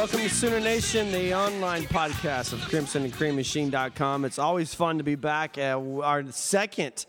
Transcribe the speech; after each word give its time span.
Welcome 0.00 0.20
to 0.20 0.30
Sooner 0.30 0.60
Nation, 0.60 1.12
the 1.12 1.34
online 1.34 1.82
podcast 1.82 2.54
of 2.54 2.60
Crimson 2.70 3.04
and 3.04 3.12
Cream 3.12 3.36
Machine.com. 3.36 4.24
It's 4.24 4.38
always 4.38 4.72
fun 4.72 4.96
to 4.96 5.04
be 5.04 5.14
back 5.14 5.58
at 5.58 5.74
our 5.76 6.24
second 6.32 7.04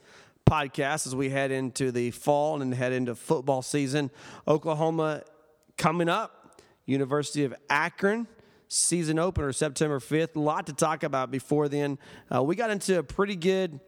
podcast 0.46 1.08
as 1.08 1.16
we 1.16 1.30
head 1.30 1.52
into 1.52 1.94
the 1.94 2.12
fall 2.12 2.62
and 2.62 2.74
head 2.74 2.92
into 2.92 3.16
football 3.16 3.62
season. 3.62 4.12
Oklahoma 4.46 5.24
coming 5.78 6.10
up, 6.10 6.62
University 6.86 7.46
of 7.46 7.56
Akron. 7.70 8.28
Season 8.68 9.18
opener 9.20 9.54
September 9.54 10.00
5th. 10.00 10.36
A 10.36 10.40
lot 10.42 10.68
to 10.68 10.74
talk 10.74 11.04
about 11.04 11.32
before 11.32 11.70
then. 11.70 11.98
Uh, 12.30 12.44
we 12.44 12.58
got 12.58 12.72
into 12.72 13.00
a 13.00 13.04
pretty 13.04 13.38
good 13.38 13.80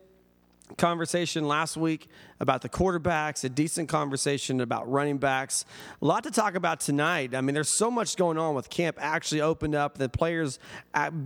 conversation 0.78 1.46
last 1.46 1.76
week 1.76 2.08
about 2.44 2.62
the 2.62 2.70
quarterbacks, 2.70 3.44
a 3.44 3.50
decent 3.50 3.90
conversation 3.90 4.62
about 4.62 4.90
running 4.92 5.18
backs. 5.18 5.66
A 6.02 6.06
lot 6.06 6.24
to 6.26 6.32
talk 6.32 6.54
about 6.54 6.80
tonight. 6.80 7.34
I 7.34 7.42
mean, 7.42 7.56
there's 7.56 7.76
so 7.76 7.90
much 7.90 8.16
going 8.16 8.38
on 8.38 8.54
with 8.54 8.70
camp 8.70 8.98
actually 9.00 9.42
opened 9.42 9.74
up, 9.74 9.98
the 9.98 10.10
players 10.10 10.60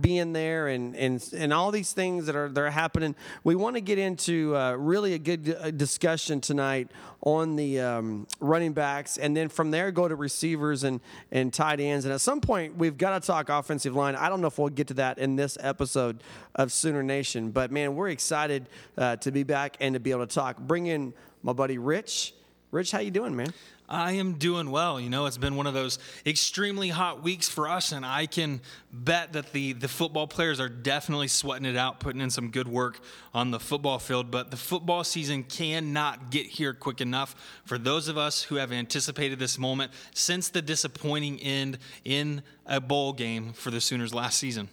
being 0.00 0.32
there, 0.32 0.68
and 0.68 0.96
and 0.96 1.22
and 1.36 1.52
all 1.52 1.70
these 1.70 1.92
things 1.92 2.24
that 2.26 2.36
are 2.36 2.48
that 2.48 2.60
are 2.60 2.70
happening. 2.70 3.14
We 3.44 3.54
want 3.54 3.76
to 3.76 3.82
get 3.82 3.98
into 3.98 4.56
uh, 4.56 4.72
really 4.72 5.12
a 5.12 5.18
good 5.18 5.54
uh, 5.60 5.70
discussion 5.72 6.40
tonight 6.40 6.90
on 7.22 7.56
the 7.56 7.80
um, 7.80 8.26
running 8.40 8.72
backs, 8.72 9.18
and 9.18 9.36
then 9.36 9.48
from 9.48 9.70
there 9.70 9.90
go 9.90 10.08
to 10.08 10.14
receivers 10.14 10.84
and 10.84 11.00
and 11.32 11.52
tight 11.52 11.80
ends. 11.80 12.04
And 12.04 12.14
at 12.14 12.20
some 12.20 12.40
point, 12.40 12.76
we've 12.76 12.96
got 12.96 13.20
to 13.20 13.26
talk 13.26 13.48
offensive 13.48 13.94
line. 13.94 14.14
I 14.14 14.28
don't 14.28 14.40
know 14.40 14.46
if 14.46 14.58
we'll 14.58 14.68
get 14.68 14.86
to 14.88 14.94
that 14.94 15.18
in 15.18 15.36
this 15.36 15.58
episode 15.60 16.22
of 16.54 16.72
Sooner 16.72 17.02
Nation, 17.02 17.50
but 17.50 17.70
man, 17.72 17.96
we're 17.96 18.08
excited 18.08 18.68
uh, 18.96 19.16
to 19.16 19.32
be 19.32 19.42
back 19.42 19.76
and 19.80 19.94
to 19.94 20.00
be 20.00 20.12
able 20.12 20.26
to 20.26 20.34
talk. 20.34 20.58
Bring 20.58 20.86
in 20.86 21.07
my 21.42 21.52
buddy 21.52 21.78
Rich. 21.78 22.34
Rich, 22.70 22.90
how 22.90 22.98
you 22.98 23.10
doing, 23.10 23.34
man? 23.34 23.52
I 23.88 24.12
am 24.12 24.34
doing 24.34 24.70
well. 24.70 25.00
You 25.00 25.08
know, 25.08 25.24
it's 25.24 25.38
been 25.38 25.56
one 25.56 25.66
of 25.66 25.72
those 25.72 25.98
extremely 26.26 26.90
hot 26.90 27.22
weeks 27.22 27.48
for 27.48 27.66
us, 27.66 27.92
and 27.92 28.04
I 28.04 28.26
can 28.26 28.60
bet 28.92 29.32
that 29.32 29.52
the, 29.52 29.72
the 29.72 29.88
football 29.88 30.26
players 30.26 30.60
are 30.60 30.68
definitely 30.68 31.28
sweating 31.28 31.64
it 31.64 31.76
out, 31.76 31.98
putting 31.98 32.20
in 32.20 32.28
some 32.28 32.50
good 32.50 32.68
work 32.68 33.00
on 33.32 33.50
the 33.50 33.58
football 33.58 33.98
field. 33.98 34.30
But 34.30 34.50
the 34.50 34.58
football 34.58 35.04
season 35.04 35.42
cannot 35.42 36.30
get 36.30 36.44
here 36.44 36.74
quick 36.74 37.00
enough 37.00 37.34
for 37.64 37.78
those 37.78 38.08
of 38.08 38.18
us 38.18 38.42
who 38.42 38.56
have 38.56 38.72
anticipated 38.72 39.38
this 39.38 39.58
moment 39.58 39.90
since 40.12 40.50
the 40.50 40.60
disappointing 40.60 41.40
end 41.40 41.78
in 42.04 42.42
a 42.66 42.82
bowl 42.82 43.14
game 43.14 43.54
for 43.54 43.70
the 43.70 43.80
Sooners 43.80 44.12
last 44.12 44.38
season. 44.38 44.68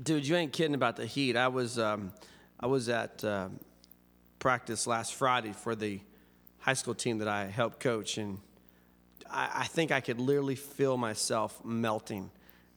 Dude, 0.00 0.28
you 0.28 0.36
ain't 0.36 0.52
kidding 0.52 0.76
about 0.76 0.94
the 0.94 1.06
heat. 1.06 1.36
I 1.36 1.48
was, 1.48 1.76
um, 1.76 2.12
I 2.60 2.68
was 2.68 2.88
at 2.88 3.24
uh, 3.24 3.48
practice 4.44 4.86
last 4.86 5.14
Friday 5.14 5.52
for 5.52 5.74
the 5.74 5.98
high 6.58 6.74
school 6.74 6.94
team 6.94 7.16
that 7.16 7.28
I 7.28 7.46
helped 7.46 7.80
coach, 7.80 8.18
and 8.18 8.40
I, 9.30 9.48
I 9.54 9.64
think 9.64 9.90
I 9.90 10.00
could 10.00 10.20
literally 10.20 10.54
feel 10.54 10.98
myself 10.98 11.64
melting. 11.64 12.30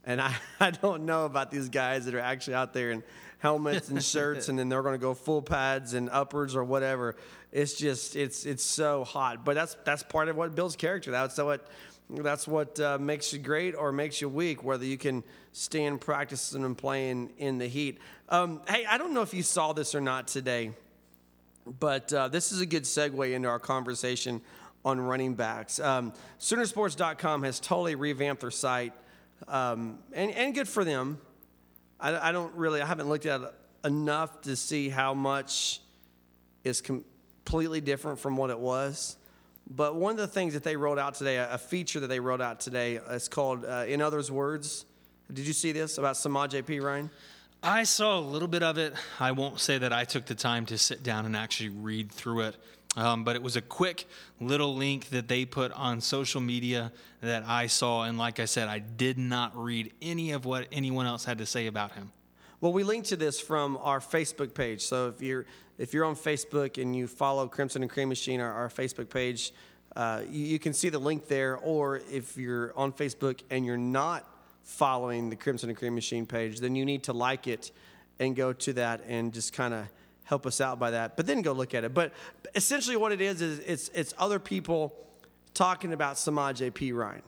And 0.06 0.22
I, 0.22 0.34
I 0.62 0.72
don't 0.72 1.06
know 1.06 1.26
about 1.26 1.52
these 1.52 1.68
guys 1.68 2.06
that 2.06 2.16
are 2.16 2.22
actually 2.22 2.54
out 2.54 2.72
there 2.72 2.92
in 2.92 3.04
helmets 3.40 3.90
and 3.90 4.02
shirts, 4.02 4.48
and 4.48 4.58
then 4.58 4.70
they're 4.70 4.82
going 4.82 4.94
to 4.94 4.98
go 4.98 5.14
full 5.14 5.42
pads 5.42 5.94
and 5.94 6.10
uppers 6.10 6.56
or 6.56 6.64
whatever. 6.64 7.18
It's 7.52 7.74
just 7.74 8.16
it's 8.16 8.46
it's 8.46 8.64
so 8.64 9.04
hot, 9.04 9.44
but 9.44 9.56
that's 9.56 9.76
that's 9.84 10.04
part 10.04 10.30
of 10.30 10.38
what 10.38 10.56
builds 10.56 10.78
character. 10.78 11.12
That's 11.12 11.38
what 11.38 11.68
that's 12.10 12.48
what 12.48 12.80
uh, 12.80 12.98
makes 12.98 13.34
you 13.34 13.40
great 13.40 13.76
or 13.76 13.92
makes 13.92 14.22
you 14.22 14.30
weak. 14.30 14.64
Whether 14.64 14.86
you 14.86 14.98
can 14.98 15.22
stand 15.52 16.00
practicing 16.00 16.64
and 16.64 16.78
playing 16.78 17.34
in 17.38 17.58
the 17.58 17.68
heat. 17.68 17.98
Um, 18.30 18.62
hey, 18.70 18.86
I 18.86 18.98
don't 18.98 19.14
know 19.14 19.22
if 19.22 19.34
you 19.34 19.44
saw 19.44 19.74
this 19.74 19.94
or 19.96 20.00
not 20.00 20.30
today. 20.30 20.72
But 21.80 22.14
uh, 22.14 22.28
this 22.30 22.52
is 22.52 22.62
a 22.62 22.66
good 22.66 22.84
segue 22.84 23.34
into 23.34 23.48
our 23.48 23.60
conversation 23.60 24.42
on 24.86 25.02
running 25.02 25.34
backs. 25.34 25.80
Um, 25.80 26.14
Soonersports.com 26.40 27.44
has 27.44 27.60
totally 27.60 27.96
revamped 27.96 28.42
their 28.42 28.52
site, 28.52 28.94
um, 29.48 30.00
and, 30.14 30.32
and 30.32 30.56
good 30.56 30.68
for 30.68 30.86
them. 30.86 31.20
I, 32.00 32.30
I, 32.30 32.32
don't 32.32 32.54
really, 32.56 32.82
I 32.82 32.86
haven't 32.86 33.10
looked 33.10 33.26
at 33.26 33.42
it 33.42 33.54
enough 33.84 34.42
to 34.42 34.56
see 34.56 34.90
how 34.90 35.14
much 35.14 35.82
is 36.64 36.82
completely 36.82 37.82
different 37.82 38.20
from 38.20 38.38
what 38.38 38.50
it 38.50 38.60
was. 38.60 39.18
But 39.70 39.96
one 39.96 40.12
of 40.12 40.18
the 40.18 40.28
things 40.28 40.54
that 40.54 40.64
they 40.64 40.78
wrote 40.78 40.98
out 40.98 41.16
today, 41.16 41.38
a, 41.38 41.58
feature 41.58 42.00
that 42.00 42.08
they 42.08 42.22
wrote 42.22 42.40
out 42.40 42.62
today, 42.62 42.96
is 43.12 43.28
called 43.28 43.66
uh, 43.66 43.84
In 43.88 44.02
Others' 44.02 44.32
Words. 44.32 44.86
Did 45.32 45.46
you 45.46 45.54
see 45.54 45.74
this 45.74 45.98
about 45.98 46.16
Samaj 46.16 46.56
P. 46.66 46.80
Ryan? 46.80 47.10
I 47.68 47.84
saw 47.84 48.18
a 48.18 48.22
little 48.22 48.48
bit 48.48 48.64
of 48.64 48.78
it. 48.78 48.94
I 49.20 49.34
won't 49.34 49.60
say 49.60 49.78
that 49.78 49.92
I 49.92 50.06
took 50.06 50.26
the 50.26 50.36
time 50.36 50.66
to 50.68 50.78
sit 50.78 51.04
down 51.04 51.26
and 51.26 51.36
actually 51.36 51.68
read 51.68 52.10
through 52.10 52.44
it. 52.44 52.56
Um, 52.96 53.26
but 53.26 53.36
it 53.36 53.44
was 53.44 53.58
a 53.58 53.62
quick 53.62 54.08
little 54.40 54.74
link 54.74 55.10
that 55.10 55.28
they 55.28 55.44
put 55.44 55.74
on 55.74 56.00
social 56.00 56.40
media 56.40 56.94
that 57.20 57.44
I 57.46 57.68
saw. 57.68 58.04
And 58.04 58.18
like 58.18 58.40
I 58.40 58.46
said, 58.46 58.70
I 58.70 58.80
did 58.80 59.18
not 59.18 59.52
read 59.54 59.92
any 60.02 60.32
of 60.32 60.46
what 60.46 60.70
anyone 60.72 61.08
else 61.08 61.26
had 61.26 61.40
to 61.40 61.46
say 61.46 61.68
about 61.68 61.92
him. 61.92 62.14
Well, 62.62 62.72
we 62.72 62.86
linked 62.86 63.10
to 63.10 63.18
this 63.18 63.38
from 63.38 63.78
our 63.82 64.00
Facebook 64.00 64.54
page. 64.54 64.84
So 64.84 65.10
if 65.10 65.22
you're 65.22 65.46
if 65.78 65.94
you're 65.94 66.06
on 66.06 66.16
Facebook 66.16 66.82
and 66.82 66.96
you 66.96 67.06
follow 67.06 67.50
Crimson 67.50 67.82
and 67.82 67.92
Cream 67.92 68.08
Machine, 68.08 68.40
our, 68.40 68.54
our 68.54 68.70
Facebook 68.70 69.10
page, 69.10 69.52
uh, 69.94 70.22
you, 70.30 70.46
you 70.46 70.58
can 70.58 70.72
see 70.72 70.88
the 70.88 71.00
link 71.00 71.28
there. 71.28 71.58
Or 71.58 71.98
if 72.10 72.38
you're 72.38 72.72
on 72.78 72.94
Facebook 72.94 73.42
and 73.50 73.66
you're 73.66 73.76
not 73.76 74.26
following 74.68 75.30
the 75.30 75.36
Crimson 75.36 75.70
and 75.70 75.78
Cream 75.78 75.96
Machine 75.96 76.26
page, 76.26 76.60
then 76.60 76.76
you 76.76 76.86
need 76.86 77.04
to 77.04 77.14
like 77.14 77.48
it 77.48 77.72
and 78.20 78.36
go 78.36 78.52
to 78.52 78.74
that 78.74 79.02
and 79.08 79.34
just 79.34 79.54
kind 79.54 79.74
of 79.74 79.88
help 80.26 80.46
us 80.46 80.60
out 80.60 80.78
by 80.78 80.92
that. 80.92 81.16
But 81.16 81.26
then 81.26 81.42
go 81.42 81.54
look 81.54 81.74
at 81.74 81.86
it. 81.86 81.94
But 81.94 82.12
essentially, 82.54 82.98
what 82.98 83.12
it 83.12 83.22
is 83.22 83.42
is 83.42 83.60
it's 83.60 83.90
it's 83.94 84.14
other 84.18 84.40
people 84.40 84.94
talking 85.54 85.94
about 85.94 86.18
Samaj 86.18 86.62
P. 86.74 86.92
Ryan. 86.92 87.22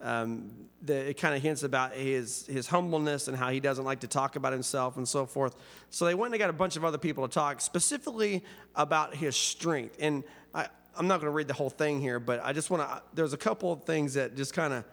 Um, 0.00 0.50
the, 0.80 1.10
it 1.10 1.14
kind 1.14 1.34
of 1.34 1.42
hints 1.42 1.64
about 1.64 1.94
his 1.94 2.46
his 2.46 2.68
humbleness 2.68 3.26
and 3.26 3.36
how 3.36 3.50
he 3.50 3.58
doesn't 3.58 3.84
like 3.84 4.00
to 4.00 4.06
talk 4.06 4.36
about 4.36 4.52
himself 4.52 4.96
and 4.96 5.08
so 5.08 5.26
forth. 5.26 5.56
So 5.90 6.04
they 6.04 6.14
went 6.14 6.32
and 6.32 6.38
got 6.38 6.50
a 6.50 6.52
bunch 6.52 6.76
of 6.76 6.84
other 6.84 6.98
people 6.98 7.26
to 7.26 7.34
talk 7.34 7.60
specifically 7.60 8.44
about 8.76 9.16
his 9.16 9.34
strength. 9.34 9.96
And 9.98 10.22
I, 10.54 10.68
I'm 10.96 11.08
not 11.08 11.20
going 11.20 11.30
to 11.30 11.34
read 11.34 11.48
the 11.48 11.54
whole 11.54 11.70
thing 11.70 12.00
here, 12.00 12.20
but 12.20 12.40
I 12.44 12.52
just 12.52 12.70
want 12.70 12.88
to. 12.88 13.02
There's 13.14 13.32
a 13.32 13.36
couple 13.38 13.72
of 13.72 13.82
things 13.82 14.14
that 14.14 14.36
just 14.36 14.54
kind 14.54 14.72
of 14.72 14.84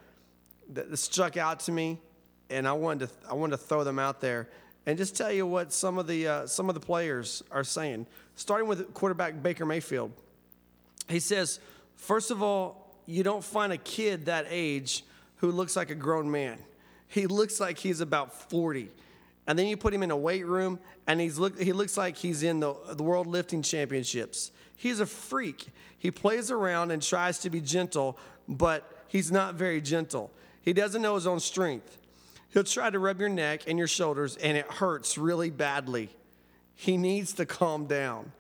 that 0.74 0.98
struck 0.98 1.38
out 1.38 1.62
to 1.62 1.72
me, 1.72 2.00
and 2.50 2.68
I 2.68 2.74
wanted 2.74 3.10
to 3.10 3.30
I 3.30 3.34
wanted 3.34 3.58
to 3.58 3.64
throw 3.64 3.84
them 3.84 4.00
out 4.00 4.22
there 4.22 4.50
and 4.86 4.98
just 4.98 5.16
tell 5.16 5.32
you 5.32 5.48
what 5.48 5.74
some 5.74 5.98
of 5.98 6.08
the 6.08 6.28
uh, 6.28 6.48
some 6.48 6.70
of 6.70 6.76
the 6.76 6.82
players 6.82 7.44
are 7.52 7.64
saying. 7.64 8.08
Starting 8.36 8.68
with 8.68 8.94
quarterback 8.94 9.42
Baker 9.42 9.66
Mayfield, 9.66 10.12
he 11.08 11.20
says, 11.20 11.60
first 11.96 12.32
of 12.32 12.44
all, 12.44 12.96
you 13.06 13.24
don't 13.24 13.44
find 13.44 13.72
a 13.72 13.78
kid 13.78 14.26
that 14.26 14.46
age 14.50 15.04
who 15.38 15.52
looks 15.52 15.76
like 15.76 15.90
a 15.90 15.96
grown 15.96 16.30
man. 16.30 16.58
He 17.08 17.28
looks 17.28 17.60
like 17.60 17.78
he's 17.78 18.02
about 18.02 18.50
40. 18.50 18.90
And 19.48 19.58
then 19.60 19.68
you 19.68 19.78
put 19.78 19.94
him 19.94 20.02
in 20.02 20.12
a 20.12 20.18
weight 20.18 20.46
room, 20.46 20.80
and 21.06 21.22
he's 21.22 21.38
look, 21.38 21.60
he 21.60 21.72
looks 21.72 21.98
like 21.98 22.18
he's 22.18 22.44
in 22.44 22.60
the, 22.60 22.76
the 22.94 23.04
World 23.04 23.28
Lifting 23.28 23.62
Championships. 23.62 24.52
He's 24.76 25.00
a 25.00 25.06
freak. 25.06 25.68
He 25.98 26.12
plays 26.12 26.52
around 26.52 26.92
and 26.92 27.02
tries 27.02 27.40
to 27.40 27.50
be 27.50 27.62
gentle, 27.62 28.18
but 28.48 29.04
he's 29.08 29.32
not 29.32 29.56
very 29.56 29.82
gentle. 29.82 30.32
He 30.66 30.74
doesn't 30.74 31.02
know 31.02 31.14
his 31.16 31.28
own 31.28 31.40
strength. 31.40 31.98
He'll 32.50 32.64
try 32.64 32.90
to 32.90 33.00
rub 33.00 33.20
your 33.20 33.30
neck 33.30 33.62
and 33.68 33.78
your 33.78 33.88
shoulders, 33.88 34.36
and 34.38 34.58
it 34.58 34.66
hurts 34.66 35.18
really 35.18 35.52
badly. 35.52 36.10
He 36.74 36.98
needs 36.98 37.34
to 37.34 37.46
calm 37.46 37.86
down. 37.86 38.32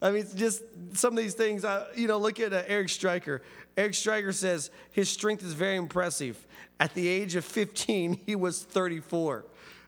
I 0.00 0.12
mean, 0.12 0.26
just 0.34 0.62
some 0.94 1.16
of 1.16 1.22
these 1.22 1.34
things. 1.34 1.64
Uh, 1.64 1.86
you 1.96 2.06
know, 2.06 2.18
look 2.18 2.40
at 2.40 2.52
uh, 2.52 2.62
Eric 2.66 2.88
Striker. 2.88 3.42
Eric 3.76 3.94
Striker 3.94 4.32
says 4.32 4.70
his 4.92 5.08
strength 5.08 5.44
is 5.44 5.54
very 5.54 5.76
impressive. 5.76 6.44
At 6.78 6.94
the 6.94 7.06
age 7.06 7.34
of 7.34 7.44
15, 7.44 8.20
he 8.26 8.36
was 8.36 8.62
34. 8.62 9.44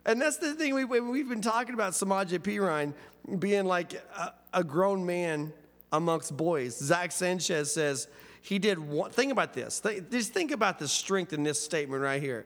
And 0.07 0.21
that's 0.21 0.37
the 0.37 0.55
thing 0.55 0.75
we, 0.75 0.85
we've 0.85 1.29
been 1.29 1.41
talking 1.41 1.75
about 1.75 1.93
Samaje 1.93 2.39
Perine 2.39 2.93
being 3.39 3.65
like 3.65 3.95
a, 4.17 4.35
a 4.53 4.65
grown 4.65 5.07
man 5.07 5.53
amongst 5.93 6.37
boys. 6.37 6.77
Zach 6.77 7.11
Sanchez 7.13 7.73
says 7.73 8.09
he 8.45 8.59
did 8.59 8.79
one, 8.79 9.11
think 9.11 9.33
about 9.33 9.55
this. 9.55 9.81
Just 10.11 10.35
think 10.35 10.51
about 10.51 10.79
the 10.79 10.87
strength 10.87 11.33
in 11.33 11.45
this 11.45 11.59
statement 11.59 12.03
right 12.03 12.21
here. 12.21 12.45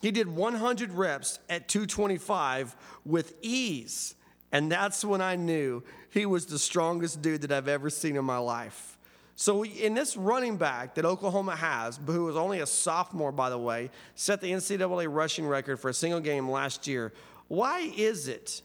He 0.00 0.10
did 0.10 0.26
100 0.26 0.90
reps 0.90 1.38
at 1.50 1.68
225 1.68 2.74
with 3.04 3.34
ease. 3.42 4.14
And 4.52 4.72
that's 4.72 5.04
when 5.04 5.20
I 5.20 5.36
knew 5.36 5.84
he 6.08 6.24
was 6.24 6.46
the 6.46 6.58
strongest 6.58 7.20
dude 7.20 7.42
that 7.42 7.52
I've 7.52 7.68
ever 7.68 7.90
seen 7.90 8.16
in 8.16 8.24
my 8.24 8.38
life. 8.38 8.96
So, 9.36 9.66
in 9.66 9.92
this 9.92 10.16
running 10.16 10.56
back 10.56 10.94
that 10.94 11.04
Oklahoma 11.04 11.56
has, 11.56 12.00
who 12.06 12.24
was 12.24 12.36
only 12.36 12.60
a 12.60 12.66
sophomore, 12.66 13.32
by 13.32 13.50
the 13.50 13.58
way, 13.58 13.90
set 14.14 14.40
the 14.40 14.50
NCAA 14.50 15.12
rushing 15.12 15.46
record 15.46 15.78
for 15.78 15.90
a 15.90 15.94
single 15.94 16.20
game 16.20 16.48
last 16.48 16.86
year. 16.86 17.12
Why 17.48 17.92
is 17.94 18.28
it? 18.28 18.62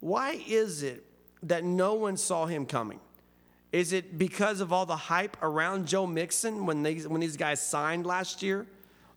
Why 0.00 0.38
is 0.46 0.82
it 0.82 1.02
that 1.44 1.64
no 1.64 1.94
one 1.94 2.18
saw 2.18 2.44
him 2.44 2.66
coming? 2.66 3.00
Is 3.72 3.94
it 3.94 4.18
because 4.18 4.60
of 4.60 4.72
all 4.72 4.84
the 4.84 4.96
hype 4.96 5.36
around 5.42 5.88
Joe 5.88 6.06
Mixon 6.06 6.66
when, 6.66 6.82
they, 6.82 6.96
when 6.96 7.20
these 7.20 7.38
guys 7.38 7.66
signed 7.66 8.04
last 8.04 8.42
year? 8.42 8.66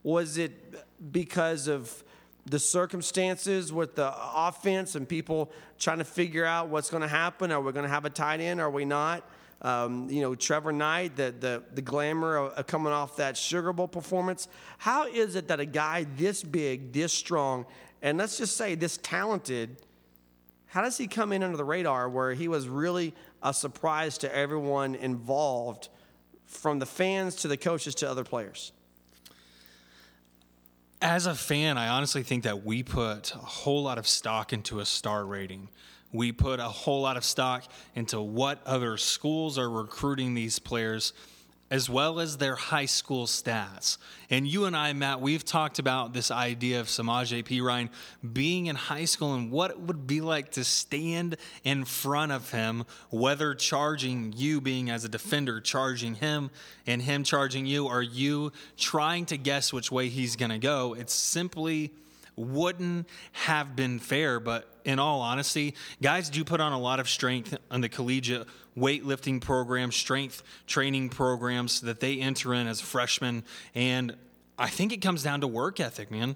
Was 0.01 0.37
it 0.37 1.11
because 1.11 1.67
of 1.67 2.03
the 2.45 2.59
circumstances 2.59 3.73
with 3.73 3.95
the 3.95 4.13
offense 4.15 4.95
and 4.95 5.09
people 5.09 5.51
trying 5.77 5.97
to 5.97 6.05
figure 6.05 6.45
out 6.45 6.69
what's 6.69 6.89
going 6.89 7.01
to 7.01 7.07
happen? 7.07 7.51
Are 7.51 7.59
we 7.59 7.71
going 7.73 7.83
to 7.83 7.89
have 7.89 8.05
a 8.05 8.09
tight 8.09 8.39
end? 8.39 8.61
Are 8.61 8.69
we 8.69 8.85
not? 8.85 9.23
Um, 9.61 10.09
you 10.09 10.21
know, 10.21 10.35
Trevor 10.35 10.71
Knight, 10.71 11.15
the, 11.15 11.33
the, 11.37 11.63
the 11.73 11.81
glamour 11.81 12.37
of 12.37 12.67
coming 12.67 12.93
off 12.93 13.17
that 13.17 13.35
Sugar 13.35 13.73
Bowl 13.73 13.87
performance. 13.87 14.47
How 14.77 15.07
is 15.07 15.35
it 15.35 15.47
that 15.47 15.59
a 15.59 15.65
guy 15.65 16.05
this 16.17 16.43
big, 16.43 16.93
this 16.93 17.11
strong, 17.11 17.65
and 18.01 18.17
let's 18.17 18.37
just 18.37 18.55
say 18.55 18.75
this 18.75 18.97
talented, 18.97 19.81
how 20.75 20.81
does 20.81 20.97
he 20.97 21.07
come 21.07 21.31
in 21.31 21.41
under 21.41 21.55
the 21.55 21.63
radar 21.63 22.09
where 22.09 22.33
he 22.33 22.49
was 22.49 22.67
really 22.67 23.13
a 23.41 23.53
surprise 23.53 24.17
to 24.17 24.35
everyone 24.35 24.93
involved, 24.93 25.87
from 26.47 26.79
the 26.79 26.85
fans 26.85 27.37
to 27.37 27.47
the 27.47 27.55
coaches 27.55 27.95
to 27.95 28.11
other 28.11 28.25
players? 28.25 28.73
As 31.01 31.27
a 31.27 31.33
fan, 31.33 31.77
I 31.77 31.87
honestly 31.87 32.23
think 32.23 32.43
that 32.43 32.65
we 32.65 32.83
put 32.83 33.33
a 33.33 33.37
whole 33.37 33.83
lot 33.83 33.97
of 33.97 34.05
stock 34.05 34.51
into 34.51 34.81
a 34.81 34.85
star 34.85 35.25
rating. 35.25 35.69
We 36.11 36.33
put 36.33 36.59
a 36.59 36.67
whole 36.67 37.03
lot 37.03 37.15
of 37.15 37.23
stock 37.23 37.63
into 37.95 38.19
what 38.19 38.61
other 38.65 38.97
schools 38.97 39.57
are 39.57 39.69
recruiting 39.69 40.33
these 40.33 40.59
players 40.59 41.13
as 41.71 41.89
well 41.89 42.19
as 42.19 42.37
their 42.37 42.55
high 42.55 42.85
school 42.85 43.25
stats. 43.25 43.97
And 44.29 44.47
you 44.47 44.65
and 44.65 44.75
I, 44.75 44.93
Matt, 44.93 45.19
we've 45.19 45.43
talked 45.43 45.79
about 45.79 46.13
this 46.13 46.29
idea 46.29 46.79
of 46.79 46.87
Samaje 46.87 47.43
Perine 47.43 47.89
being 48.33 48.67
in 48.67 48.75
high 48.75 49.05
school 49.05 49.33
and 49.33 49.51
what 49.51 49.71
it 49.71 49.79
would 49.79 50.05
be 50.05 50.21
like 50.21 50.51
to 50.51 50.63
stand 50.63 51.37
in 51.63 51.83
front 51.83 52.31
of 52.31 52.51
him, 52.51 52.85
whether 53.09 53.55
charging 53.55 54.33
you 54.35 54.61
being 54.61 54.89
as 54.89 55.05
a 55.05 55.09
defender, 55.09 55.59
charging 55.59 56.15
him, 56.15 56.51
and 56.85 57.01
him 57.01 57.23
charging 57.23 57.65
you, 57.65 57.87
or 57.87 58.01
you 58.03 58.51
trying 58.77 59.25
to 59.25 59.37
guess 59.37 59.73
which 59.73 59.91
way 59.91 60.09
he's 60.09 60.35
going 60.35 60.51
to 60.51 60.59
go. 60.59 60.93
It's 60.93 61.13
simply 61.13 61.91
wouldn't 62.35 63.07
have 63.31 63.75
been 63.75 63.99
fair. 63.99 64.39
But 64.39 64.67
in 64.83 64.99
all 64.99 65.21
honesty, 65.21 65.75
guys 66.01 66.29
do 66.29 66.43
put 66.43 66.59
on 66.59 66.71
a 66.71 66.79
lot 66.79 66.99
of 66.99 67.09
strength 67.09 67.57
on 67.71 67.81
the 67.81 67.89
collegiate 67.89 68.47
weightlifting 68.77 69.41
programs, 69.41 69.95
strength 69.95 70.43
training 70.67 71.09
programs 71.09 71.81
that 71.81 71.99
they 71.99 72.19
enter 72.19 72.53
in 72.53 72.67
as 72.67 72.81
freshmen. 72.81 73.43
And 73.73 74.15
I 74.57 74.67
think 74.67 74.93
it 74.93 75.01
comes 75.01 75.23
down 75.23 75.41
to 75.41 75.47
work 75.47 75.79
ethic, 75.79 76.11
man. 76.11 76.35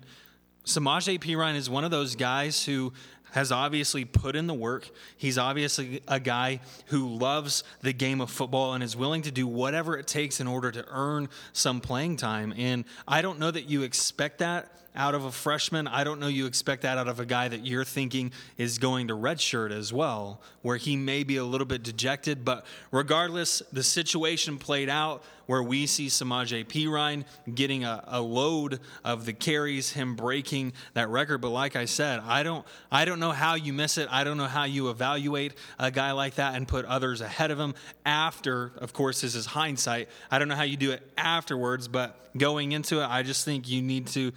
Samaje 0.66 1.19
Perine 1.19 1.56
is 1.56 1.69
one 1.69 1.84
of 1.84 1.92
those 1.92 2.16
guys 2.16 2.66
who 2.66 2.94
has 3.31 3.51
obviously 3.51 4.06
put 4.06 4.36
in 4.36 4.48
the 4.48 4.54
work. 4.54 4.90
He's 5.18 5.38
obviously 5.38 6.01
a 6.07 6.19
guy 6.19 6.62
who 6.88 7.07
loves 7.07 7.63
the 7.81 7.94
game 7.94 8.22
of 8.22 8.30
football 8.30 8.74
and 8.74 8.84
is 8.84 8.96
willing 8.96 9.22
to 9.24 9.31
do 9.31 9.48
whatever 9.48 9.98
it 9.98 10.07
takes 10.07 10.40
in 10.40 10.48
order 10.48 10.72
to 10.72 10.86
earn 10.90 11.30
some 11.54 11.80
playing 11.80 12.18
time. 12.18 12.54
And 12.57 12.86
I 13.07 13.22
don't 13.22 13.40
know 13.40 13.51
that 13.51 13.69
you 13.69 13.84
expect 13.84 14.40
that 14.40 14.72
out 14.95 15.15
of 15.15 15.25
a 15.25 15.31
freshman. 15.31 15.88
I 15.88 16.03
don't 16.03 16.19
know 16.19 16.27
you 16.27 16.45
expect 16.45 16.81
that 16.81 16.97
out 16.97 17.07
of 17.07 17.19
a 17.19 17.25
guy 17.25 17.47
that 17.47 17.65
you're 17.65 17.86
thinking 17.86 18.31
is 18.57 18.77
going 18.77 19.07
to 19.07 19.15
redshirt 19.15 19.71
as 19.71 19.94
well, 19.94 20.41
where 20.62 20.77
he 20.77 20.95
may 20.95 21.24
be 21.24 21.38
a 21.38 21.45
little 21.45 21.68
bit 21.68 21.83
dejected. 21.83 22.44
But 22.44 22.65
regardless, 22.91 23.62
the 23.71 23.83
situation 23.83 24.57
played 24.57 24.89
out 24.89 25.24
where 25.45 25.63
we 25.63 25.88
see 25.88 26.06
Samaje 26.07 26.63
Perine 26.63 27.25
getting 27.56 27.83
a, 27.83 28.03
a 28.06 28.21
load 28.21 28.80
of 29.03 29.25
the 29.25 29.33
carries, 29.33 29.91
him 29.91 30.15
breaking 30.15 30.74
that 30.94 31.09
record. 31.09 31.39
But 31.39 31.50
like 31.50 31.75
I 31.75 31.86
said, 31.86 32.19
I 32.24 32.44
don't 32.44 32.63
I 32.91 33.06
don't 33.06 33.19
know 33.19 33.31
how 33.31 33.56
you 33.56 33.74
miss 33.74 33.97
it. 33.97 34.07
I 34.12 34.24
don't 34.24 34.38
know 34.38 34.45
how 34.45 34.65
you 34.65 34.89
evaluate 34.89 35.56
a 35.80 35.89
guy 35.89 36.12
like 36.12 36.36
that 36.36 36.53
and 36.53 36.68
put 36.68 36.86
others 36.86 37.21
ahead 37.21 37.50
of 37.50 37.59
him 37.59 37.74
after, 38.06 38.74
of 38.77 38.94
course, 38.94 39.21
this 39.21 39.33
is 39.33 39.47
hindsight. 39.47 40.09
I 40.30 40.38
don't 40.38 40.50
know 40.50 40.56
how 40.56 40.63
you 40.63 40.77
do 40.77 40.91
it 40.91 41.01
afterwards, 41.18 41.88
but 41.88 42.30
going 42.38 42.71
into 42.71 43.01
it, 43.01 43.06
I 43.06 43.24
just 43.24 43.44
think 43.44 43.68
you 43.68 43.81
need 43.81 44.06
to 44.07 44.31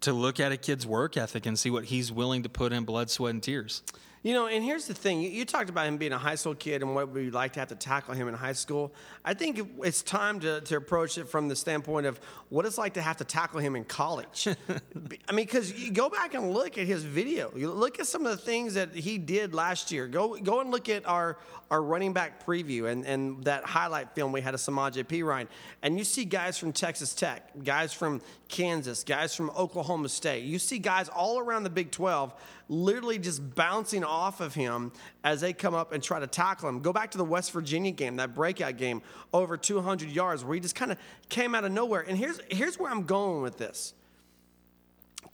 to 0.00 0.12
look 0.12 0.40
at 0.40 0.52
a 0.52 0.56
kid's 0.56 0.86
work 0.86 1.16
ethic 1.16 1.46
and 1.46 1.58
see 1.58 1.70
what 1.70 1.86
he's 1.86 2.12
willing 2.12 2.42
to 2.42 2.48
put 2.48 2.72
in 2.72 2.84
blood, 2.84 3.10
sweat, 3.10 3.34
and 3.34 3.42
tears. 3.42 3.82
You 4.28 4.34
know, 4.34 4.46
and 4.46 4.62
here's 4.62 4.84
the 4.84 4.92
thing. 4.92 5.22
You, 5.22 5.30
you, 5.30 5.46
talked 5.46 5.70
about 5.70 5.86
him 5.86 5.96
being 5.96 6.12
a 6.12 6.18
high 6.18 6.34
school 6.34 6.54
kid 6.54 6.82
and 6.82 6.94
what 6.94 7.08
we'd 7.08 7.32
like 7.32 7.54
to 7.54 7.60
have 7.60 7.70
to 7.70 7.74
tackle 7.74 8.12
him 8.12 8.28
in 8.28 8.34
high 8.34 8.52
school. 8.52 8.92
I 9.24 9.32
think 9.32 9.58
it's 9.82 10.02
time 10.02 10.38
to, 10.40 10.60
to 10.60 10.76
approach 10.76 11.16
it 11.16 11.30
from 11.30 11.48
the 11.48 11.56
standpoint 11.56 12.04
of 12.04 12.20
what 12.50 12.66
it's 12.66 12.76
like 12.76 12.92
to 12.94 13.00
have 13.00 13.16
to 13.16 13.24
tackle 13.24 13.58
him 13.58 13.74
in 13.74 13.84
college. 13.84 14.46
I 15.28 15.32
mean, 15.32 15.46
because 15.46 15.72
you 15.72 15.90
go 15.92 16.10
back 16.10 16.34
and 16.34 16.52
look 16.52 16.76
at 16.76 16.86
his 16.86 17.04
video. 17.04 17.50
You 17.56 17.70
look 17.70 18.00
at 18.00 18.06
some 18.06 18.26
of 18.26 18.32
the 18.32 18.44
things 18.44 18.74
that 18.74 18.94
he 18.94 19.16
did 19.16 19.54
last 19.54 19.90
year. 19.90 20.06
Go 20.06 20.36
go 20.36 20.60
and 20.60 20.70
look 20.70 20.90
at 20.90 21.08
our, 21.08 21.38
our 21.70 21.82
running 21.82 22.12
back 22.12 22.44
preview 22.44 22.92
and, 22.92 23.06
and 23.06 23.42
that 23.44 23.64
highlight 23.64 24.14
film 24.14 24.32
we 24.32 24.42
had 24.42 24.52
of 24.52 24.60
Samaj 24.60 24.98
P. 25.08 25.22
Ryan. 25.22 25.48
And 25.80 25.96
you 25.96 26.04
see 26.04 26.26
guys 26.26 26.58
from 26.58 26.72
Texas 26.72 27.14
Tech, 27.14 27.64
guys 27.64 27.94
from 27.94 28.20
Kansas, 28.48 29.04
guys 29.04 29.34
from 29.34 29.48
Oklahoma 29.56 30.10
State. 30.10 30.44
You 30.44 30.58
see 30.58 30.78
guys 30.78 31.08
all 31.08 31.38
around 31.38 31.62
the 31.62 31.70
Big 31.70 31.90
12 31.90 32.34
literally 32.68 33.18
just 33.18 33.54
bouncing 33.54 34.04
off 34.04 34.40
of 34.40 34.54
him 34.54 34.92
as 35.24 35.40
they 35.40 35.52
come 35.52 35.74
up 35.74 35.92
and 35.92 36.02
try 36.02 36.20
to 36.20 36.26
tackle 36.26 36.68
him. 36.68 36.80
Go 36.80 36.92
back 36.92 37.10
to 37.12 37.18
the 37.18 37.24
West 37.24 37.52
Virginia 37.52 37.90
game, 37.90 38.16
that 38.16 38.34
breakout 38.34 38.76
game, 38.76 39.02
over 39.32 39.56
200 39.56 40.10
yards, 40.10 40.44
where 40.44 40.54
he 40.54 40.60
just 40.60 40.74
kind 40.74 40.92
of 40.92 40.98
came 41.28 41.54
out 41.54 41.64
of 41.64 41.72
nowhere. 41.72 42.04
And 42.06 42.16
here's, 42.16 42.40
here's 42.50 42.78
where 42.78 42.90
I'm 42.90 43.04
going 43.04 43.42
with 43.42 43.58
this. 43.58 43.94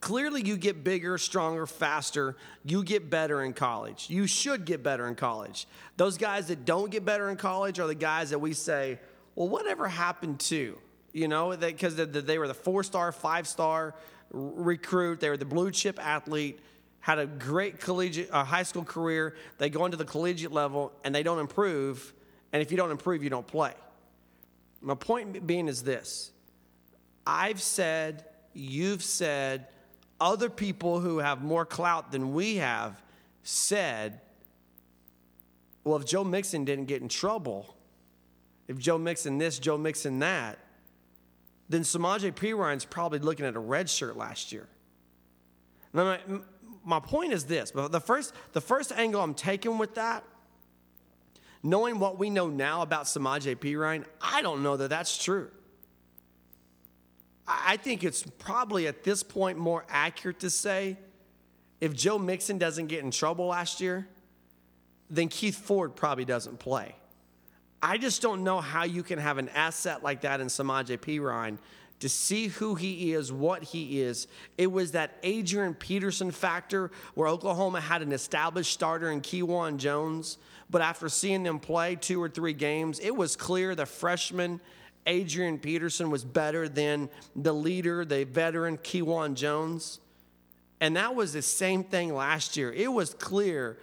Clearly, 0.01 0.43
you 0.43 0.57
get 0.57 0.85
bigger, 0.85 1.19
stronger, 1.19 1.67
faster. 1.67 2.37
You 2.65 2.85
get 2.85 3.11
better 3.11 3.43
in 3.43 3.53
college. 3.53 4.07
You 4.09 4.27
should 4.27 4.65
get 4.65 4.83
better 4.83 5.09
in 5.09 5.15
college. 5.15 5.67
Those 5.97 6.19
guys 6.19 6.49
that 6.49 6.65
don't 6.65 6.91
get 6.91 7.05
better 7.05 7.31
in 7.31 7.37
college 7.37 7.79
are 7.79 7.87
the 7.87 7.95
guys 7.95 8.31
that 8.31 8.39
we 8.39 8.53
say, 8.53 8.99
well, 9.35 9.49
whatever 9.49 9.89
happened 9.89 10.41
to? 10.41 10.79
You 11.13 11.29
know, 11.29 11.57
because 11.57 11.97
they, 11.97 12.05
they, 12.05 12.39
were 12.39 12.49
the 12.49 12.55
four 12.55 12.83
star, 12.83 13.13
five 13.13 13.47
star 13.47 13.95
recruit, 14.31 15.21
they 15.21 15.31
were 15.31 15.37
the 15.37 15.45
blue 15.45 15.71
chip 15.71 16.05
athlete 16.05 16.59
had 17.05 17.19
a 17.19 17.27
great 17.27 17.81
collegiate, 17.81 18.31
uh, 18.33 18.43
high 18.43 18.63
school 18.63 18.83
career. 18.83 19.35
They 19.59 19.69
go 19.69 19.85
into 19.85 19.99
the 19.99 20.07
collegiate 20.07 20.53
level 20.53 20.91
and 21.05 21.15
they 21.15 21.23
don't 21.23 21.39
improve. 21.39 22.15
And 22.51 22.63
if 22.63 22.71
you 22.71 22.79
don't 22.79 22.91
improve, 22.91 23.23
you 23.23 23.29
don't 23.29 23.47
play. 23.47 23.75
My 24.81 24.95
point 24.95 25.47
being 25.47 25.69
is 25.69 25.83
this 25.83 26.33
I've 27.27 27.61
said, 27.61 28.25
you've 28.55 29.03
said, 29.05 29.67
other 30.19 30.49
people 30.49 30.99
who 30.99 31.19
have 31.19 31.43
more 31.43 31.67
clout 31.67 32.11
than 32.11 32.33
we 32.33 32.57
have 32.57 33.03
said, 33.43 34.23
well, 35.85 35.97
if 35.97 36.07
Joe 36.07 36.25
Mixon 36.25 36.65
didn't 36.65 36.87
get 36.87 37.03
in 37.03 37.11
trouble, 37.11 37.77
if 38.67 38.79
Joe 38.79 38.97
Mixon 38.97 39.37
this, 39.37 39.59
Joe 39.59 39.77
Mixon 39.77 40.21
that, 40.21 40.59
then 41.69 41.83
Samaje 41.83 42.35
Perine's 42.35 42.87
probably 42.87 43.19
looking 43.19 43.45
at 43.45 43.57
a 43.57 43.61
red 43.61 43.91
shirt 43.91 44.17
last 44.17 44.53
year. 44.53 44.67
Now, 45.93 46.17
my 46.85 47.01
point 47.01 47.33
is 47.33 47.45
this, 47.45 47.71
but 47.71 47.93
the 47.93 48.01
first, 48.01 48.35
the 48.53 48.61
first 48.61 48.93
angle 48.93 49.21
I'm 49.21 49.35
taking 49.35 49.79
with 49.79 49.95
that, 49.95 50.25
knowing 51.63 51.99
what 51.99 52.19
we 52.19 52.31
know 52.31 52.49
now 52.49 52.83
about 52.83 53.09
Samaj 53.09 53.49
P. 53.61 53.77
Ryan, 53.77 54.05
I 54.21 54.43
don't 54.43 54.63
know 54.63 54.77
that 54.77 54.91
that's 54.91 55.23
true. 55.23 55.51
I 57.47 57.77
think 57.77 58.05
it's 58.05 58.23
probably 58.39 58.87
at 58.87 59.05
this 59.05 59.23
point 59.23 59.59
more 59.59 59.85
accurate 59.89 60.41
to 60.41 60.51
say 60.51 60.97
if 61.81 61.95
Joe 61.95 62.19
Mixon 62.19 62.59
doesn't 62.59 62.87
get 62.87 63.05
in 63.05 63.11
trouble 63.11 63.47
last 63.47 63.81
year, 63.81 64.09
then 65.11 65.29
Keith 65.29 65.57
Ford 65.57 65.95
probably 65.95 66.25
doesn't 66.25 66.59
play. 66.59 66.95
I 67.83 67.99
just 67.99 68.23
don't 68.23 68.45
know 68.45 68.63
how 68.63 68.85
you 68.85 69.03
can 69.03 69.19
have 69.19 69.37
an 69.37 69.51
asset 69.51 70.03
like 70.03 70.23
that 70.23 70.41
in 70.41 70.49
Samaj 70.49 70.89
P. 71.03 71.19
Perine 71.19 71.59
to 72.01 72.09
see 72.09 72.49
who 72.49 72.75
he 72.75 73.13
is, 73.13 73.33
what 73.33 73.63
he 73.63 74.01
is. 74.01 74.27
It 74.59 74.71
was 74.71 74.93
that 74.93 75.17
Adrian 75.23 75.75
Peterson 75.75 76.31
factor 76.31 76.91
where 77.15 77.29
Oklahoma 77.29 77.81
had 77.81 78.03
an 78.03 78.13
established 78.13 78.73
starter 78.73 79.11
in 79.11 79.21
Kejuan 79.21 79.79
Jones, 79.79 80.39
but 80.69 80.83
after 80.83 81.09
seeing 81.09 81.43
them 81.43 81.59
play 81.59 81.97
two 81.97 82.23
or 82.23 82.29
three 82.29 82.53
games, 82.53 82.99
it 83.01 83.15
was 83.15 83.37
clear 83.37 83.75
the 83.75 83.87
freshman 83.87 84.61
Adrian 85.07 85.59
Peterson 85.59 86.11
was 86.11 86.25
better 86.25 86.69
than 86.69 87.11
the 87.37 87.53
leader, 87.53 88.05
the 88.05 88.25
veteran 88.25 88.79
Kejuan 88.79 89.35
Jones. 89.35 90.01
And 90.81 90.97
that 90.97 91.15
was 91.15 91.33
the 91.33 91.43
same 91.43 91.85
thing 91.85 92.15
last 92.15 92.57
year. 92.57 92.73
It 92.73 92.93
was 92.93 93.15
clear 93.15 93.79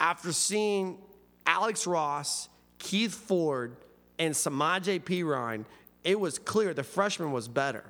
after 0.00 0.32
seeing 0.32 0.98
Alex 1.46 1.86
Ross, 1.86 2.48
Keith 2.78 3.14
Ford, 3.14 3.76
and 4.18 4.34
Samaje 4.34 5.00
Perine 5.00 5.64
it 6.04 6.20
was 6.20 6.38
clear 6.38 6.74
the 6.74 6.84
freshman 6.84 7.32
was 7.32 7.48
better. 7.48 7.84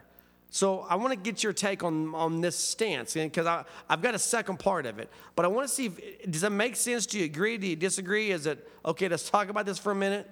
So 0.50 0.86
I 0.88 0.94
want 0.94 1.12
to 1.12 1.18
get 1.18 1.42
your 1.42 1.52
take 1.52 1.82
on, 1.82 2.14
on 2.14 2.40
this 2.40 2.56
stance 2.56 3.14
because 3.14 3.44
I've 3.90 4.00
got 4.00 4.14
a 4.14 4.20
second 4.20 4.60
part 4.60 4.86
of 4.86 5.00
it. 5.00 5.10
But 5.34 5.44
I 5.44 5.48
want 5.48 5.68
to 5.68 5.74
see 5.74 5.86
if, 5.86 6.30
does 6.30 6.42
that 6.42 6.50
make 6.50 6.76
sense? 6.76 7.06
Do 7.06 7.18
you 7.18 7.24
agree? 7.24 7.58
Do 7.58 7.66
you 7.66 7.74
disagree? 7.74 8.30
Is 8.30 8.46
it 8.46 8.70
okay? 8.84 9.08
Let's 9.08 9.28
talk 9.28 9.48
about 9.48 9.66
this 9.66 9.78
for 9.80 9.90
a 9.90 9.96
minute. 9.96 10.30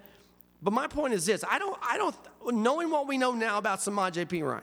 But 0.62 0.73
my 0.73 0.87
point 0.87 1.12
is 1.12 1.27
this: 1.27 1.43
I 1.51 1.59
don't, 1.59 1.77
I 1.83 1.97
don't, 1.99 2.17
knowing 2.55 2.89
what 2.89 3.09
we 3.09 3.19
know 3.19 3.33
now 3.33 3.59
about 3.59 3.81
Samaje 3.81 4.25
Perine, 4.27 4.62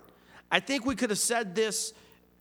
I 0.50 0.62
think 0.62 0.86
we 0.86 0.96
could 0.96 1.10
have 1.10 1.20
said 1.20 1.56
this 1.56 1.94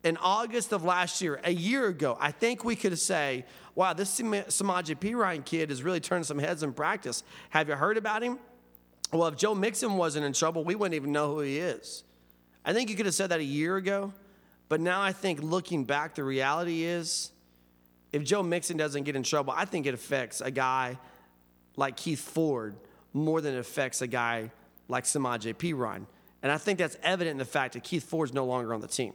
in 0.05 0.15
August 0.15 0.71
of 0.71 0.85
last 0.85 1.21
year, 1.21 1.41
a 1.43 1.51
year 1.51 1.87
ago. 1.87 2.17
I 2.21 2.31
think 2.31 2.63
we 2.63 2.77
could 2.77 2.93
have 2.93 3.01
say, 3.01 3.43
"Wow, 3.75 3.91
this 3.91 4.17
Samaje 4.17 4.95
Perine 4.95 5.43
kid 5.43 5.71
is 5.71 5.83
really 5.83 5.99
turning 5.99 6.23
some 6.23 6.39
heads 6.39 6.63
in 6.63 6.71
practice." 6.71 7.23
Have 7.49 7.67
you 7.67 7.75
heard 7.75 7.97
about 7.97 8.23
him? 8.23 8.39
Well, 9.11 9.27
if 9.27 9.37
Joe 9.37 9.55
Mixon 9.55 9.93
wasn't 9.93 10.25
in 10.25 10.33
trouble, 10.33 10.63
we 10.63 10.75
wouldn't 10.75 10.95
even 10.95 11.11
know 11.11 11.33
who 11.33 11.39
he 11.39 11.57
is. 11.57 12.03
I 12.63 12.73
think 12.73 12.89
you 12.89 12.95
could 12.95 13.05
have 13.05 13.15
said 13.15 13.29
that 13.31 13.39
a 13.39 13.43
year 13.43 13.77
ago, 13.77 14.13
but 14.67 14.79
now 14.79 15.01
I 15.01 15.11
think 15.11 15.41
looking 15.41 15.83
back, 15.83 16.15
the 16.15 16.23
reality 16.23 16.83
is 16.83 17.31
if 18.11 18.23
Joe 18.23 18.43
Mixon 18.43 18.77
doesn't 18.77 19.03
get 19.03 19.15
in 19.15 19.23
trouble, 19.23 19.53
I 19.55 19.65
think 19.65 19.85
it 19.85 19.93
affects 19.93 20.41
a 20.41 20.51
guy 20.51 20.97
like 21.75 21.95
Keith 21.95 22.19
Ford 22.19 22.75
more 23.13 23.41
than 23.41 23.55
it 23.55 23.59
affects 23.59 24.01
a 24.01 24.07
guy 24.07 24.51
like 24.87 25.05
Samaj 25.05 25.47
P. 25.57 25.73
Ryan. 25.73 26.05
And 26.43 26.51
I 26.51 26.57
think 26.57 26.79
that's 26.79 26.97
evident 27.03 27.33
in 27.33 27.37
the 27.37 27.45
fact 27.45 27.73
that 27.73 27.83
Keith 27.83 28.03
Ford's 28.03 28.33
no 28.33 28.45
longer 28.45 28.73
on 28.73 28.81
the 28.81 28.87
team. 28.87 29.13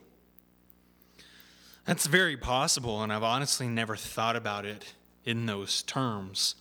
That's 1.85 2.07
very 2.07 2.37
possible, 2.37 3.03
and 3.03 3.13
I've 3.13 3.23
honestly 3.23 3.69
never 3.69 3.95
thought 3.95 4.37
about 4.37 4.65
it 4.65 4.95
in 5.25 5.47
those 5.47 5.83
terms. 5.83 6.55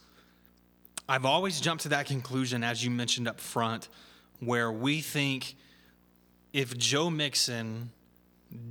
I've 1.13 1.25
always 1.25 1.61
jumped 1.61 1.83
to 1.83 1.89
that 1.89 2.07
conclusion, 2.07 2.63
as 2.63 2.83
you 2.83 2.89
mentioned 2.89 3.27
up 3.27 3.39
front, 3.39 3.87
where 4.39 4.71
we 4.71 4.99
think 4.99 5.53
if 6.53 6.75
Joe 6.75 7.11
Mixon 7.11 7.91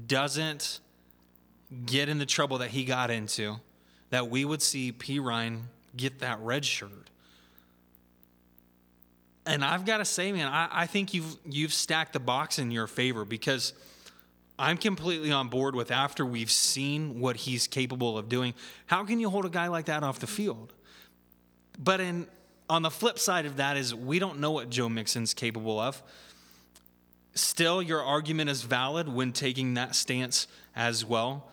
doesn't 0.08 0.80
get 1.87 2.08
in 2.08 2.18
the 2.18 2.26
trouble 2.26 2.58
that 2.58 2.70
he 2.70 2.84
got 2.84 3.12
into, 3.12 3.61
that 4.11 4.28
we 4.28 4.44
would 4.44 4.61
see 4.61 4.90
Perine 4.90 5.61
get 5.96 6.18
that 6.18 6.40
red 6.40 6.64
shirt. 6.64 7.11
And 9.46 9.64
I've 9.64 9.84
got 9.84 9.99
to 9.99 10.04
say, 10.04 10.32
man, 10.32 10.49
I, 10.49 10.68
I 10.72 10.87
think 10.87 11.14
you've 11.14 11.37
you've 11.49 11.72
stacked 11.72 12.12
the 12.12 12.18
box 12.18 12.58
in 12.58 12.72
your 12.72 12.88
favor 12.88 13.25
because 13.25 13.72
I'm 14.58 14.78
completely 14.78 15.30
on 15.30 15.46
board 15.46 15.76
with 15.76 15.92
after 15.92 16.26
we've 16.26 16.50
seen 16.50 17.20
what 17.20 17.37
he's 17.37 17.68
capable 17.68 18.18
of 18.18 18.28
doing. 18.28 18.54
How 18.87 19.04
can 19.04 19.20
you 19.20 19.30
hold 19.30 19.44
a 19.44 19.49
guy 19.49 19.68
like 19.68 19.84
that 19.84 20.02
off 20.02 20.18
the 20.18 20.26
field? 20.26 20.75
But 21.79 22.00
in 22.00 22.26
on 22.69 22.83
the 22.83 22.91
flip 22.91 23.19
side 23.19 23.45
of 23.45 23.57
that 23.57 23.76
is 23.76 23.95
we 23.95 24.19
don't 24.19 24.38
know 24.38 24.50
what 24.50 24.71
Joe 24.71 24.88
Mixon's 24.88 25.35
capable 25.35 25.79
of. 25.79 26.02
Still, 27.35 27.83
your 27.83 28.02
argument 28.02 28.50
is 28.50 28.62
valid 28.62 29.09
when 29.09 29.33
taking 29.33 29.75
that 29.75 29.95
stance 29.95 30.47
as 30.76 31.05
well. 31.05 31.50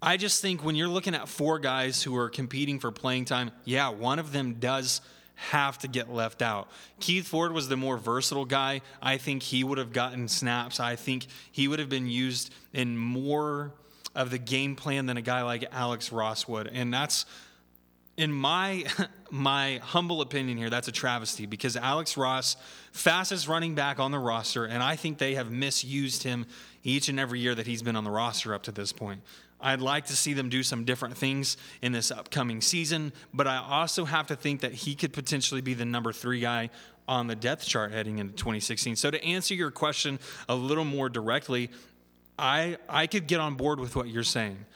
I 0.00 0.16
just 0.16 0.42
think 0.42 0.64
when 0.64 0.74
you're 0.74 0.88
looking 0.88 1.14
at 1.14 1.28
four 1.28 1.60
guys 1.60 2.02
who 2.02 2.16
are 2.16 2.28
competing 2.28 2.80
for 2.80 2.90
playing 2.90 3.26
time, 3.26 3.52
yeah, 3.64 3.88
one 3.88 4.18
of 4.18 4.32
them 4.32 4.54
does 4.54 5.00
have 5.36 5.78
to 5.78 5.88
get 5.88 6.12
left 6.12 6.42
out. 6.42 6.68
Keith 7.00 7.26
Ford 7.26 7.52
was 7.52 7.68
the 7.68 7.76
more 7.76 7.96
versatile 7.96 8.44
guy. 8.44 8.80
I 9.00 9.16
think 9.16 9.42
he 9.42 9.64
would 9.64 9.78
have 9.78 9.92
gotten 9.92 10.28
snaps. 10.28 10.80
I 10.80 10.96
think 10.96 11.26
he 11.50 11.68
would 11.68 11.78
have 11.78 11.88
been 11.88 12.08
used 12.08 12.52
in 12.72 12.96
more 12.96 13.72
of 14.14 14.30
the 14.30 14.38
game 14.38 14.76
plan 14.76 15.06
than 15.06 15.16
a 15.16 15.22
guy 15.22 15.42
like 15.42 15.64
Alex 15.72 16.12
Ross 16.12 16.46
would. 16.46 16.68
And 16.68 16.92
that's 16.92 17.24
in 18.16 18.32
my 18.32 18.84
my 19.30 19.80
humble 19.82 20.20
opinion 20.20 20.58
here, 20.58 20.70
that's 20.70 20.88
a 20.88 20.92
travesty 20.92 21.46
because 21.46 21.76
Alex 21.76 22.16
Ross, 22.16 22.56
fastest 22.92 23.48
running 23.48 23.74
back 23.74 23.98
on 23.98 24.10
the 24.10 24.18
roster, 24.18 24.64
and 24.64 24.82
I 24.82 24.96
think 24.96 25.18
they 25.18 25.34
have 25.34 25.50
misused 25.50 26.22
him 26.22 26.46
each 26.84 27.08
and 27.08 27.18
every 27.18 27.40
year 27.40 27.54
that 27.54 27.66
he's 27.66 27.82
been 27.82 27.96
on 27.96 28.04
the 28.04 28.10
roster 28.10 28.54
up 28.54 28.64
to 28.64 28.72
this 28.72 28.92
point. 28.92 29.22
I'd 29.62 29.80
like 29.80 30.06
to 30.06 30.16
see 30.16 30.32
them 30.32 30.48
do 30.48 30.64
some 30.64 30.84
different 30.84 31.16
things 31.16 31.56
in 31.80 31.92
this 31.92 32.10
upcoming 32.10 32.60
season, 32.60 33.12
but 33.32 33.46
I 33.46 33.58
also 33.58 34.04
have 34.04 34.26
to 34.26 34.36
think 34.36 34.60
that 34.62 34.72
he 34.72 34.96
could 34.96 35.12
potentially 35.12 35.60
be 35.60 35.72
the 35.72 35.84
number 35.84 36.12
three 36.12 36.40
guy 36.40 36.70
on 37.06 37.28
the 37.28 37.36
depth 37.36 37.64
chart 37.64 37.92
heading 37.92 38.18
into 38.18 38.34
2016. 38.34 38.96
So 38.96 39.10
to 39.10 39.24
answer 39.24 39.54
your 39.54 39.70
question 39.70 40.18
a 40.48 40.54
little 40.54 40.84
more 40.84 41.08
directly, 41.08 41.70
I 42.38 42.76
I 42.88 43.06
could 43.06 43.26
get 43.26 43.40
on 43.40 43.54
board 43.54 43.78
with 43.78 43.94
what 43.94 44.08
you're 44.08 44.24
saying. 44.24 44.66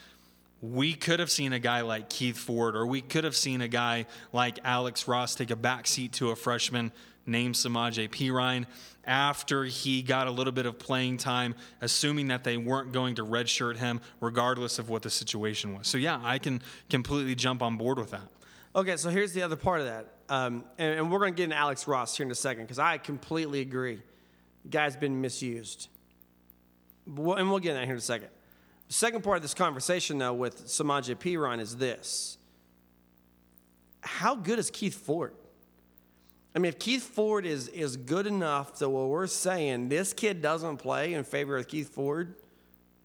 We 0.63 0.95
could 0.95 1.21
have 1.21 1.31
seen 1.31 1.53
a 1.53 1.59
guy 1.59 1.83
like 1.83 2.09
Keith 2.09 2.39
Ford, 2.39 2.77
or 2.77 2.87
we 2.87 3.03
could 3.03 3.25
have 3.25 3.37
seen 3.37 3.61
a 3.61 3.69
guy 3.69 4.07
like 4.33 4.59
Alex 4.65 5.07
Ross 5.07 5.35
take 5.35 5.51
a 5.51 5.57
backseat 5.57 6.13
to 6.13 6.31
a 6.31 6.37
freshman 6.37 6.93
named 7.27 7.55
Samaje 7.55 8.09
Perine 8.09 8.67
after 9.05 9.65
he 9.65 10.03
got 10.03 10.27
a 10.27 10.31
little 10.31 10.53
bit 10.53 10.67
of 10.67 10.79
playing 10.79 11.19
time, 11.19 11.55
assuming 11.81 12.29
that 12.29 12.45
they 12.45 12.57
weren't 12.57 12.93
going 12.93 13.17
to 13.17 13.25
redshirt 13.25 13.77
him, 13.77 14.01
regardless 14.21 14.79
of 14.79 14.89
what 14.89 15.03
the 15.03 15.11
situation 15.11 15.77
was. 15.77 15.87
So, 15.87 15.99
yeah, 15.99 16.21
I 16.23 16.39
can 16.39 16.63
completely 16.89 17.35
jump 17.35 17.63
on 17.63 17.77
board 17.77 17.99
with 17.99 18.11
that. 18.11 18.29
Okay, 18.75 18.97
so 18.97 19.09
here's 19.11 19.33
the 19.33 19.43
other 19.43 19.57
part 19.57 19.81
of 19.81 19.87
that. 19.87 20.13
Um, 20.29 20.65
and, 20.79 21.01
and, 21.01 21.11
we're 21.11 21.21
going 21.21 21.33
to 21.33 21.37
get 21.37 21.45
into 21.45 21.57
Alex 21.57 21.87
Ross 21.87 22.17
here 22.17 22.27
in 22.27 22.33
a 22.33 22.35
second 22.35 22.65
because 22.65 22.81
I 22.81 22.99
completely 22.99 23.61
agree. 23.61 24.03
Guy's 24.69 24.97
been 24.97 25.21
misused. 25.21 25.89
and 27.07 27.17
we'll 27.17 27.59
get 27.61 27.71
into 27.71 27.75
that 27.75 27.85
here 27.85 27.95
in 27.95 27.99
a 27.99 28.01
second. 28.01 28.29
The 28.89 28.95
second 28.95 29.23
part 29.23 29.37
of 29.37 29.43
this 29.43 29.55
conversation, 29.55 30.19
though, 30.19 30.35
with 30.35 30.67
Samaje 30.67 31.15
Perine 31.17 31.61
is 31.61 31.77
this 31.77 32.39
How 34.01 34.35
good 34.35 34.59
is 34.59 34.71
Keith 34.71 34.95
Ford? 34.95 35.35
I 36.55 36.59
mean, 36.59 36.71
if 36.71 36.79
Keith 36.79 37.03
Ford 37.03 37.45
is, 37.45 37.69
is 37.69 37.99
good 37.99 38.27
enough 38.27 38.79
to 38.79 38.89
what 38.89 39.09
we're 39.09 39.27
saying, 39.27 39.91
this 39.91 40.15
kid 40.15 40.41
doesn't 40.41 40.79
play 40.79 41.13
in 41.13 41.23
favor 41.23 41.59
of 41.59 41.69
Keith 41.69 41.93
Ford, 41.93 42.35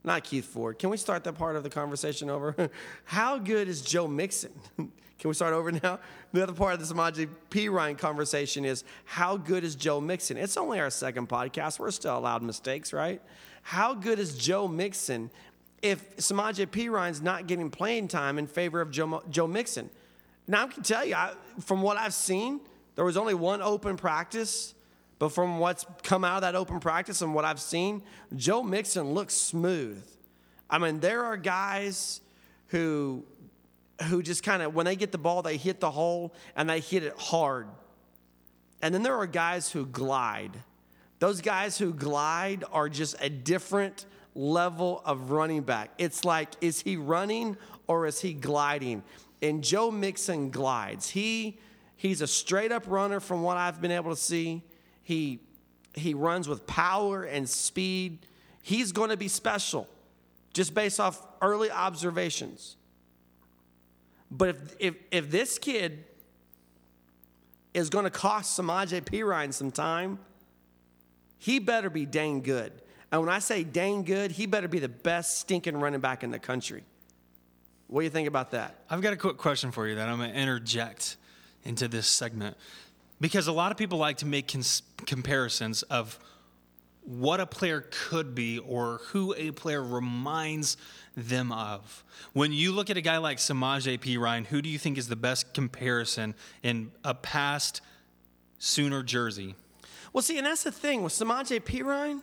not 0.05 0.23
Keith 0.23 0.45
Ford. 0.45 0.79
Can 0.79 0.89
we 0.89 0.95
start 0.95 1.25
that 1.25 1.33
part 1.33 1.57
of 1.57 1.63
the 1.63 1.69
conversation 1.69 2.29
over? 2.29 2.69
How 3.03 3.37
good 3.37 3.67
is 3.67 3.81
Joe 3.81 4.07
Mixon? 4.07 4.51
Can 5.21 5.27
we 5.27 5.35
start 5.35 5.53
over 5.53 5.71
now? 5.71 5.99
The 6.33 6.41
other 6.41 6.53
part 6.53 6.73
of 6.73 6.79
this 6.79 6.91
Samaje 6.91 7.27
Perine 7.51 7.95
conversation 7.95 8.65
is 8.65 8.83
how 9.05 9.37
good 9.37 9.63
is 9.63 9.75
Joe 9.75 10.01
Mixon? 10.01 10.35
It's 10.35 10.57
only 10.57 10.79
our 10.79 10.89
second 10.89 11.29
podcast. 11.29 11.77
We're 11.77 11.91
still 11.91 12.17
allowed 12.17 12.41
mistakes, 12.41 12.91
right? 12.91 13.21
How 13.61 13.93
good 13.93 14.17
is 14.17 14.35
Joe 14.35 14.67
Mixon 14.67 15.29
if 15.81 16.17
Samaje 16.17 16.69
Perine's 16.69 17.21
not 17.21 17.47
getting 17.47 17.69
playing 17.69 18.07
time 18.07 18.37
in 18.37 18.47
favor 18.47 18.81
of 18.81 18.91
Joe, 18.91 19.23
Joe 19.29 19.47
Mixon? 19.47 19.89
Now, 20.47 20.65
I 20.65 20.67
can 20.67 20.83
tell 20.83 21.05
you, 21.05 21.15
I, 21.15 21.33
from 21.61 21.81
what 21.81 21.97
I've 21.97 22.13
seen, 22.13 22.61
there 22.95 23.05
was 23.05 23.17
only 23.17 23.33
one 23.33 23.61
open 23.61 23.97
practice, 23.97 24.73
but 25.19 25.29
from 25.29 25.59
what's 25.59 25.85
come 26.03 26.23
out 26.23 26.37
of 26.37 26.41
that 26.41 26.55
open 26.55 26.79
practice 26.79 27.21
and 27.21 27.33
what 27.33 27.45
I've 27.45 27.61
seen, 27.61 28.03
Joe 28.35 28.63
Mixon 28.63 29.13
looks 29.13 29.33
smooth. 29.33 30.03
I 30.69 30.77
mean, 30.77 30.99
there 30.99 31.23
are 31.23 31.37
guys 31.37 32.21
who 32.67 33.23
who 34.03 34.23
just 34.23 34.41
kind 34.43 34.63
of 34.63 34.73
when 34.73 34.85
they 34.85 34.95
get 34.95 35.11
the 35.11 35.17
ball, 35.17 35.41
they 35.41 35.57
hit 35.57 35.79
the 35.79 35.91
hole 35.91 36.33
and 36.55 36.69
they 36.69 36.79
hit 36.79 37.03
it 37.03 37.13
hard. 37.17 37.67
And 38.81 38.93
then 38.93 39.03
there 39.03 39.15
are 39.15 39.27
guys 39.27 39.71
who 39.71 39.85
glide. 39.85 40.63
Those 41.19 41.39
guys 41.39 41.77
who 41.77 41.93
glide 41.93 42.63
are 42.71 42.89
just 42.89 43.15
a 43.21 43.29
different 43.29 44.07
level 44.35 45.01
of 45.05 45.31
running 45.31 45.61
back. 45.61 45.91
It's 45.97 46.23
like, 46.25 46.49
is 46.61 46.81
he 46.81 46.95
running 46.97 47.57
or 47.87 48.05
is 48.05 48.21
he 48.21 48.33
gliding? 48.33 49.03
And 49.41 49.63
Joe 49.63 49.91
Mixon 49.91 50.49
glides. 50.49 51.09
He 51.09 51.59
He's 52.01 52.21
a 52.21 52.27
straight 52.27 52.71
up 52.71 52.85
runner 52.87 53.19
from 53.19 53.43
what 53.43 53.57
I've 53.57 53.79
been 53.79 53.91
able 53.91 54.09
to 54.09 54.19
see. 54.19 54.63
He, 55.03 55.39
he 55.93 56.15
runs 56.15 56.49
with 56.49 56.65
power 56.65 57.21
and 57.25 57.47
speed. 57.47 58.25
He's 58.63 58.91
going 58.91 59.11
to 59.11 59.17
be 59.17 59.27
special 59.27 59.87
just 60.51 60.73
based 60.73 60.99
off 60.99 61.23
early 61.43 61.69
observations. 61.69 62.75
But 64.31 64.49
if, 64.49 64.75
if, 64.79 64.95
if 65.11 65.29
this 65.29 65.59
kid 65.59 66.05
is 67.75 67.91
going 67.91 68.05
to 68.05 68.09
cost 68.09 68.59
Samaje 68.59 68.99
Perine 69.03 69.53
some 69.53 69.69
time, 69.69 70.17
he 71.37 71.59
better 71.59 71.91
be 71.91 72.07
dang 72.07 72.41
good. 72.41 72.73
And 73.11 73.21
when 73.21 73.29
I 73.29 73.39
say 73.39 73.63
dang 73.63 74.03
good, 74.03 74.31
he 74.31 74.45
better 74.45 74.67
be 74.67 74.79
the 74.79 74.89
best 74.89 75.39
stinking 75.39 75.77
running 75.77 75.99
back 75.99 76.23
in 76.23 76.31
the 76.31 76.39
country. 76.39 76.83
What 77.87 78.01
do 78.01 78.03
you 78.05 78.09
think 78.09 78.27
about 78.27 78.51
that? 78.51 78.75
I've 78.89 79.01
got 79.01 79.11
a 79.11 79.17
quick 79.17 79.37
question 79.37 79.71
for 79.71 79.87
you 79.87 79.95
that 79.95 80.07
I'm 80.07 80.17
going 80.17 80.31
to 80.31 80.37
interject 80.37 81.17
into 81.63 81.89
this 81.89 82.07
segment 82.07 82.55
because 83.19 83.47
a 83.47 83.51
lot 83.51 83.71
of 83.71 83.77
people 83.77 83.97
like 83.97 84.17
to 84.17 84.25
make 84.25 84.47
cons- 84.47 84.81
comparisons 85.05 85.83
of 85.83 86.17
what 87.03 87.39
a 87.39 87.45
player 87.45 87.85
could 87.91 88.33
be 88.33 88.59
or 88.59 89.01
who 89.05 89.33
a 89.35 89.51
player 89.51 89.83
reminds 89.83 90.77
them 91.17 91.51
of. 91.51 92.03
When 92.33 92.53
you 92.53 92.71
look 92.71 92.89
at 92.89 92.97
a 92.97 93.01
guy 93.01 93.17
like 93.17 93.37
Samaje 93.37 93.99
Perine, 93.99 94.45
who 94.45 94.61
do 94.61 94.69
you 94.69 94.77
think 94.77 94.97
is 94.97 95.07
the 95.07 95.15
best 95.15 95.53
comparison 95.53 96.35
in 96.63 96.91
a 97.03 97.13
past 97.13 97.81
Sooner 98.63 99.01
jersey? 99.01 99.55
Well, 100.13 100.21
see, 100.21 100.37
and 100.37 100.45
that's 100.45 100.63
the 100.63 100.71
thing 100.71 101.01
with 101.01 101.13
Samaje 101.13 101.59
Perine. 101.61 102.21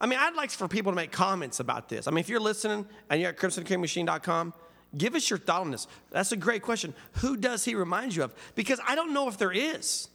I 0.00 0.06
mean, 0.06 0.18
I'd 0.20 0.34
like 0.34 0.50
for 0.50 0.68
people 0.68 0.92
to 0.92 0.96
make 0.96 1.10
comments 1.10 1.60
about 1.60 1.88
this. 1.88 2.06
I 2.06 2.10
mean, 2.10 2.18
if 2.18 2.28
you're 2.28 2.40
listening 2.40 2.86
and 3.08 3.20
you're 3.20 3.30
at 3.30 3.38
crimsoncreammachine.com, 3.38 4.52
Give 4.96 5.14
us 5.14 5.28
your 5.28 5.38
thought 5.38 5.62
on 5.62 5.70
this. 5.70 5.86
That's 6.10 6.32
a 6.32 6.36
great 6.36 6.62
question. 6.62 6.94
Who 7.14 7.36
does 7.36 7.64
he 7.64 7.74
remind 7.74 8.14
you 8.14 8.24
of? 8.24 8.34
Because 8.54 8.80
I 8.86 8.94
don't 8.94 9.12
know 9.12 9.28
if 9.28 9.36
there 9.36 9.52
is. 9.52 10.08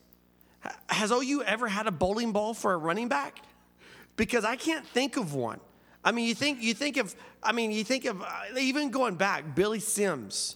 Has 0.89 1.11
OU 1.11 1.43
ever 1.43 1.67
had 1.67 1.88
a 1.88 1.91
bowling 1.91 2.31
ball 2.31 2.53
for 2.53 2.73
a 2.73 2.77
running 2.77 3.07
back? 3.07 3.43
Because 4.15 4.45
I 4.45 4.55
can't 4.55 4.85
think 4.88 5.17
of 5.17 5.33
one. 5.33 5.59
I 6.03 6.11
mean, 6.11 6.27
you 6.27 6.35
think 6.35 6.61
you 6.63 6.73
think 6.73 6.97
of. 6.97 7.15
I 7.43 7.51
mean, 7.51 7.71
you 7.71 7.83
think 7.83 8.05
of 8.05 8.21
uh, 8.21 8.27
even 8.59 8.89
going 8.89 9.15
back, 9.15 9.55
Billy 9.55 9.79
Sims, 9.79 10.55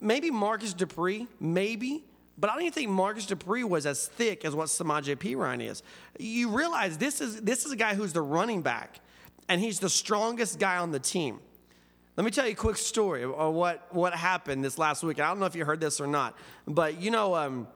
maybe 0.00 0.30
Marcus 0.30 0.72
Dupree, 0.72 1.26
maybe, 1.40 2.04
but 2.38 2.50
I 2.50 2.54
don't 2.54 2.62
even 2.62 2.72
think 2.72 2.90
Marcus 2.90 3.26
Dupree 3.26 3.64
was 3.64 3.84
as 3.84 4.06
thick 4.06 4.44
as 4.44 4.54
what 4.54 4.68
Samaje 4.68 5.16
Perine 5.16 5.68
is. 5.68 5.82
You 6.18 6.50
realize 6.56 6.96
this 6.96 7.20
is 7.20 7.40
this 7.40 7.66
is 7.66 7.72
a 7.72 7.76
guy 7.76 7.94
who's 7.94 8.12
the 8.12 8.22
running 8.22 8.62
back, 8.62 9.00
and 9.48 9.60
he's 9.60 9.80
the 9.80 9.90
strongest 9.90 10.58
guy 10.58 10.78
on 10.78 10.92
the 10.92 11.00
team. 11.00 11.40
Let 12.16 12.24
me 12.24 12.30
tell 12.30 12.46
you 12.46 12.52
a 12.52 12.56
quick 12.56 12.76
story 12.76 13.22
of 13.22 13.54
what, 13.54 13.94
what 13.94 14.12
happened 14.12 14.64
this 14.64 14.76
last 14.76 15.04
week. 15.04 15.20
I 15.20 15.28
don't 15.28 15.38
know 15.38 15.46
if 15.46 15.54
you 15.54 15.64
heard 15.64 15.80
this 15.80 16.00
or 16.00 16.08
not, 16.08 16.36
but 16.66 17.00
you 17.00 17.12
know, 17.12 17.36
um, 17.36 17.68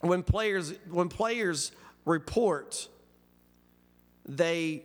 when 0.00 0.22
players 0.22 0.74
when 0.90 1.08
players 1.08 1.72
report, 2.04 2.88
they 4.26 4.84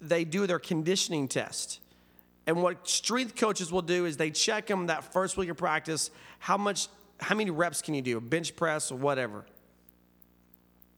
they 0.00 0.24
do 0.24 0.46
their 0.46 0.58
conditioning 0.58 1.28
test. 1.28 1.80
And 2.46 2.62
what 2.62 2.88
strength 2.88 3.36
coaches 3.36 3.72
will 3.72 3.82
do 3.82 4.04
is 4.04 4.16
they 4.16 4.30
check 4.30 4.66
them 4.66 4.86
that 4.86 5.12
first 5.12 5.36
week 5.36 5.48
of 5.48 5.56
practice, 5.56 6.10
how 6.38 6.56
much 6.56 6.88
how 7.18 7.34
many 7.34 7.50
reps 7.50 7.82
can 7.82 7.94
you 7.94 8.02
do? 8.02 8.20
Bench 8.20 8.56
press 8.56 8.90
or 8.90 8.96
whatever. 8.96 9.44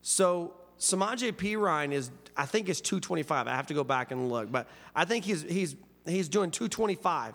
So 0.03 0.55
Samaje 0.79 1.33
Perine 1.33 1.93
is, 1.93 2.11
I 2.37 2.47
think 2.47 2.69
it's 2.69 2.81
225. 2.81 3.47
I 3.47 3.55
have 3.55 3.67
to 3.69 3.75
go 3.75 3.85
back 3.85 4.11
and 4.11 4.29
look, 4.29 4.51
but 4.51 4.69
I 4.95 5.05
think 5.05 5.25
he's 5.25 5.43
he's 5.43 5.77
he's 6.07 6.29
doing 6.29 6.51
225. 6.51 7.35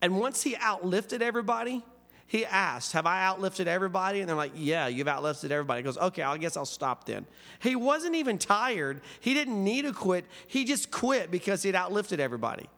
And 0.00 0.18
once 0.18 0.42
he 0.42 0.54
outlifted 0.54 1.22
everybody, 1.22 1.82
he 2.26 2.46
asked, 2.46 2.92
Have 2.92 3.06
I 3.06 3.24
outlifted 3.24 3.66
everybody? 3.66 4.20
And 4.20 4.28
they're 4.28 4.36
like, 4.36 4.52
Yeah, 4.54 4.88
you've 4.88 5.06
outlifted 5.06 5.50
everybody. 5.50 5.80
He 5.80 5.84
goes, 5.84 5.98
Okay, 5.98 6.22
I 6.22 6.36
guess 6.38 6.56
I'll 6.56 6.64
stop 6.64 7.04
then. 7.04 7.26
He 7.60 7.76
wasn't 7.76 8.14
even 8.16 8.38
tired. 8.38 9.00
He 9.20 9.34
didn't 9.34 9.62
need 9.62 9.82
to 9.82 9.92
quit. 9.92 10.24
He 10.46 10.64
just 10.64 10.90
quit 10.90 11.30
because 11.30 11.62
he'd 11.62 11.74
outlifted 11.74 12.18
everybody. 12.18 12.68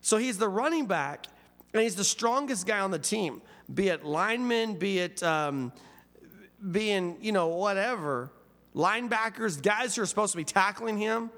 So 0.00 0.16
he's 0.16 0.38
the 0.38 0.48
running 0.48 0.86
back, 0.86 1.26
and 1.72 1.82
he's 1.82 1.96
the 1.96 2.04
strongest 2.04 2.66
guy 2.66 2.80
on 2.80 2.90
the 2.90 2.98
team, 2.98 3.40
be 3.72 3.88
it 3.88 4.04
linemen, 4.04 4.78
be 4.78 4.98
it 4.98 5.22
um, 5.22 5.72
being, 6.70 7.18
you 7.20 7.32
know, 7.32 7.48
whatever, 7.48 8.30
linebackers, 8.74 9.62
guys 9.62 9.96
who 9.96 10.02
are 10.02 10.06
supposed 10.06 10.32
to 10.32 10.36
be 10.36 10.44
tackling 10.44 10.98
him. 10.98 11.30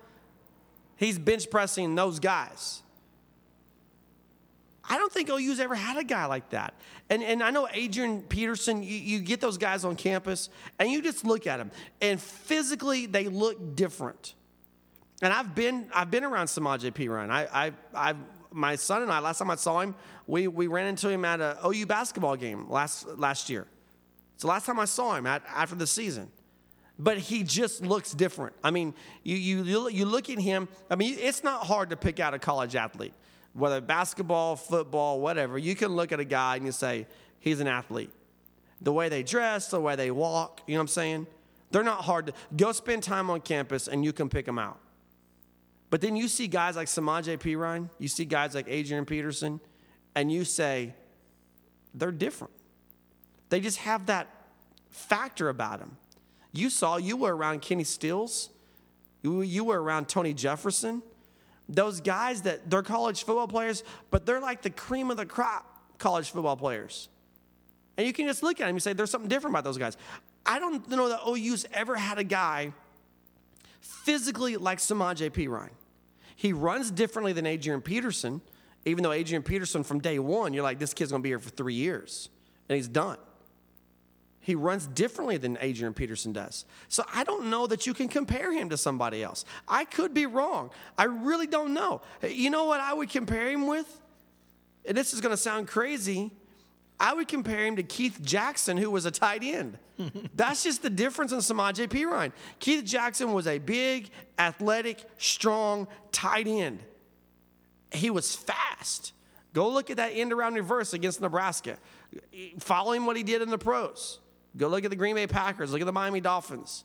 He's 0.96 1.18
bench 1.18 1.50
pressing 1.50 1.94
those 1.94 2.20
guys. 2.20 2.82
I 4.88 4.99
don't 4.99 5.12
think 5.12 5.30
OU's 5.30 5.60
ever 5.60 5.76
had 5.76 5.96
a 5.99 6.04
guy 6.04 6.26
like 6.26 6.50
that. 6.50 6.75
And, 7.08 7.22
and 7.22 7.42
I 7.42 7.50
know 7.50 7.68
Adrian 7.72 8.22
Peterson, 8.22 8.82
you, 8.82 8.96
you 8.96 9.20
get 9.20 9.40
those 9.40 9.56
guys 9.56 9.84
on 9.84 9.94
campus 9.94 10.50
and 10.78 10.90
you 10.90 11.00
just 11.00 11.25
look 11.25 11.46
at 11.46 11.58
them, 11.58 11.70
and 12.00 12.20
physically 12.20 13.06
they 13.06 13.28
look 13.28 13.76
different. 13.76 14.34
And 15.22 15.32
I've 15.32 15.54
been, 15.54 15.88
I've 15.94 16.10
been 16.10 16.25
around 16.25 16.46
Samaje 16.46 16.90
Perine. 16.92 17.30
I, 17.30 17.46
I, 17.52 17.72
I, 17.94 18.14
my 18.52 18.76
son 18.76 19.02
and 19.02 19.11
I, 19.11 19.21
last 19.21 19.38
time 19.38 19.50
I 19.50 19.57
saw 19.57 19.80
him, 19.80 19.95
we, 20.26 20.49
we 20.49 20.66
ran 20.66 20.87
into 20.87 21.09
him 21.09 21.25
at 21.25 21.40
a 21.40 21.59
OU 21.64 21.87
basketball 21.87 22.37
game 22.37 22.69
last, 22.69 23.07
last 23.19 23.49
year. 23.49 23.66
It's 24.35 24.42
the 24.42 24.49
last 24.49 24.66
time 24.66 24.78
I 24.78 24.85
saw 24.87 25.14
him 25.14 25.26
at, 25.26 25.42
after 25.47 25.75
the 25.76 25.87
season 25.87 26.30
but 27.02 27.16
he 27.16 27.42
just 27.42 27.80
looks 27.80 28.12
different. 28.12 28.54
I 28.62 28.71
mean, 28.71 28.92
you, 29.23 29.35
you, 29.35 29.88
you 29.88 30.04
look 30.04 30.28
at 30.28 30.38
him, 30.38 30.69
I 30.90 30.97
mean, 30.97 31.16
it's 31.19 31.42
not 31.42 31.64
hard 31.64 31.88
to 31.90 31.97
pick 31.97 32.21
out 32.21 32.35
a 32.35 32.38
college 32.38 32.76
athlete 32.76 33.14
whether 33.52 33.80
basketball, 33.80 34.57
football, 34.57 35.21
whatever, 35.21 35.59
you 35.59 35.75
can 35.75 35.88
look 35.88 36.12
at 36.12 36.21
a 36.21 36.25
guy 36.25 36.57
and 36.57 36.64
you 36.64 36.73
say, 36.73 37.07
he's 37.40 37.61
an 37.61 37.66
athlete. 37.66 38.11
The 38.80 38.92
way 38.92 39.09
they 39.09 39.23
dress, 39.23 39.69
the 39.69 39.80
way 39.80 39.97
they 39.97 40.11
walk, 40.11 40.62
you 40.66 40.75
know 40.75 40.78
what 40.78 40.85
I'm 40.85 40.88
saying? 40.88 41.26
They're 41.71 41.83
not 41.85 42.04
hard 42.04 42.26
to 42.26 42.33
go 42.57 42.73
spend 42.73 43.02
time 43.02 43.30
on 43.30 43.40
campus 43.40 43.88
and 43.88 44.04
you 44.04 44.12
can 44.12 44.28
pick 44.28 44.47
them 44.47 44.59
out. 44.59 44.78
But 45.90 46.00
then 46.00 46.16
you 46.16 46.28
see 46.28 46.47
guys 46.47 46.76
like 46.76 46.87
Samaje 46.87 47.37
Perine, 47.38 47.90
you 47.99 48.09
see 48.09 48.25
guys 48.25 48.54
like 48.54 48.66
Adrian 48.68 49.04
Peterson, 49.04 49.61
and 50.14 50.30
you 50.30 50.44
say, 50.44 50.94
they're 51.94 52.12
different. 52.12 52.52
They 53.49 53.61
just 53.61 53.78
have 53.78 54.06
that 54.06 54.28
factor 54.90 55.49
about 55.49 55.80
them. 55.80 55.97
You 56.52 56.70
saw, 56.70 56.97
you 56.97 57.16
were 57.16 57.35
around 57.35 57.62
Kenny 57.62 57.85
Stills, 57.85 58.50
you, 59.23 59.42
you 59.42 59.64
were 59.64 59.82
around 59.82 60.09
Tony 60.09 60.32
Jefferson 60.32 61.02
those 61.70 62.00
guys 62.00 62.42
that 62.42 62.68
they're 62.68 62.82
college 62.82 63.25
football 63.25 63.49
players, 63.49 63.85
but 64.11 64.26
they're 64.26 64.40
like 64.40 64.62
the 64.62 64.70
cream 64.70 65.11
of 65.11 65.16
the 65.16 65.26
crop 65.26 65.78
college 65.99 66.30
football 66.30 66.56
players. 66.56 67.09
And 67.97 68.06
you 68.06 68.12
can 68.12 68.26
just 68.26 68.42
look 68.42 68.61
at 68.61 68.66
them 68.66 68.76
and 68.76 68.82
say, 68.82 68.92
there's 68.92 69.11
something 69.11 69.28
different 69.28 69.54
about 69.54 69.64
those 69.64 69.78
guys. 69.78 69.97
I 70.44 70.59
don't 70.59 70.88
know 70.88 71.09
that 71.09 71.20
OU's 71.26 71.66
ever 71.73 71.97
had 71.97 72.18
a 72.18 72.25
guy 72.25 72.73
physically 73.80 74.56
like 74.56 74.80
Samaj 74.80 75.22
P. 75.32 75.49
Ryan. 75.49 75.70
He 76.37 76.52
runs 76.52 76.90
differently 76.90 77.32
than 77.32 77.46
Adrian 77.46 77.82
Peterson, 77.82 78.40
even 78.84 79.02
though 79.02 79.12
Adrian 79.12 79.42
Peterson 79.42 79.82
from 79.84 80.00
day 80.00 80.18
one, 80.18 80.54
you're 80.54 80.62
like, 80.62 80.78
this 80.78 80.94
kid's 80.94 81.10
gonna 81.10 81.22
be 81.22 81.28
here 81.28 81.38
for 81.38 81.50
three 81.50 81.75
years, 81.75 82.30
and 82.68 82.76
he's 82.76 82.88
done. 82.88 83.18
He 84.42 84.55
runs 84.55 84.87
differently 84.87 85.37
than 85.37 85.59
Adrian 85.61 85.92
Peterson 85.92 86.33
does. 86.33 86.64
So 86.88 87.05
I 87.14 87.24
don't 87.24 87.50
know 87.50 87.66
that 87.66 87.87
you 87.87 87.92
can 87.92 88.09
compare 88.09 88.52
him 88.52 88.70
to 88.70 88.76
somebody 88.78 89.22
else. 89.22 89.44
I 89.68 89.85
could 89.85 90.14
be 90.14 90.24
wrong. 90.24 90.70
I 90.96 91.05
really 91.05 91.46
don't 91.46 91.74
know. 91.74 92.00
You 92.26 92.48
know 92.48 92.64
what 92.64 92.81
I 92.81 92.94
would 92.94 93.11
compare 93.11 93.50
him 93.50 93.66
with? 93.66 94.00
And 94.87 94.96
this 94.96 95.12
is 95.12 95.20
to 95.20 95.37
sound 95.37 95.68
crazy. 95.68 96.33
I 97.00 97.14
would 97.14 97.28
compare 97.28 97.64
him 97.64 97.76
to 97.76 97.82
Keith 97.82 98.20
Jackson, 98.22 98.76
who 98.76 98.90
was 98.90 99.06
a 99.06 99.10
tight 99.10 99.42
end. 99.42 99.78
That's 100.34 100.62
just 100.62 100.82
the 100.82 100.90
difference 100.90 101.32
in 101.32 101.38
Samaje 101.38 101.88
Perine. 101.88 102.30
Keith 102.58 102.84
Jackson 102.84 103.32
was 103.32 103.46
a 103.46 103.58
big, 103.58 104.10
athletic, 104.38 105.02
strong 105.16 105.88
tight 106.12 106.46
end. 106.46 106.80
He 107.90 108.10
was 108.10 108.36
fast. 108.36 109.14
Go 109.54 109.70
look 109.70 109.88
at 109.90 109.96
that 109.96 110.10
end 110.14 110.32
around 110.32 110.54
reverse 110.54 110.92
against 110.92 111.22
Nebraska. 111.22 111.78
Following 112.58 113.06
what 113.06 113.16
he 113.16 113.22
did 113.22 113.40
in 113.40 113.48
the 113.48 113.58
pros. 113.58 114.20
Go 114.56 114.68
look 114.68 114.84
at 114.84 114.90
the 114.90 114.96
Green 114.96 115.14
Bay 115.14 115.26
Packers, 115.26 115.72
look 115.72 115.80
at 115.80 115.86
the 115.86 115.92
Miami 115.92 116.20
Dolphins. 116.20 116.84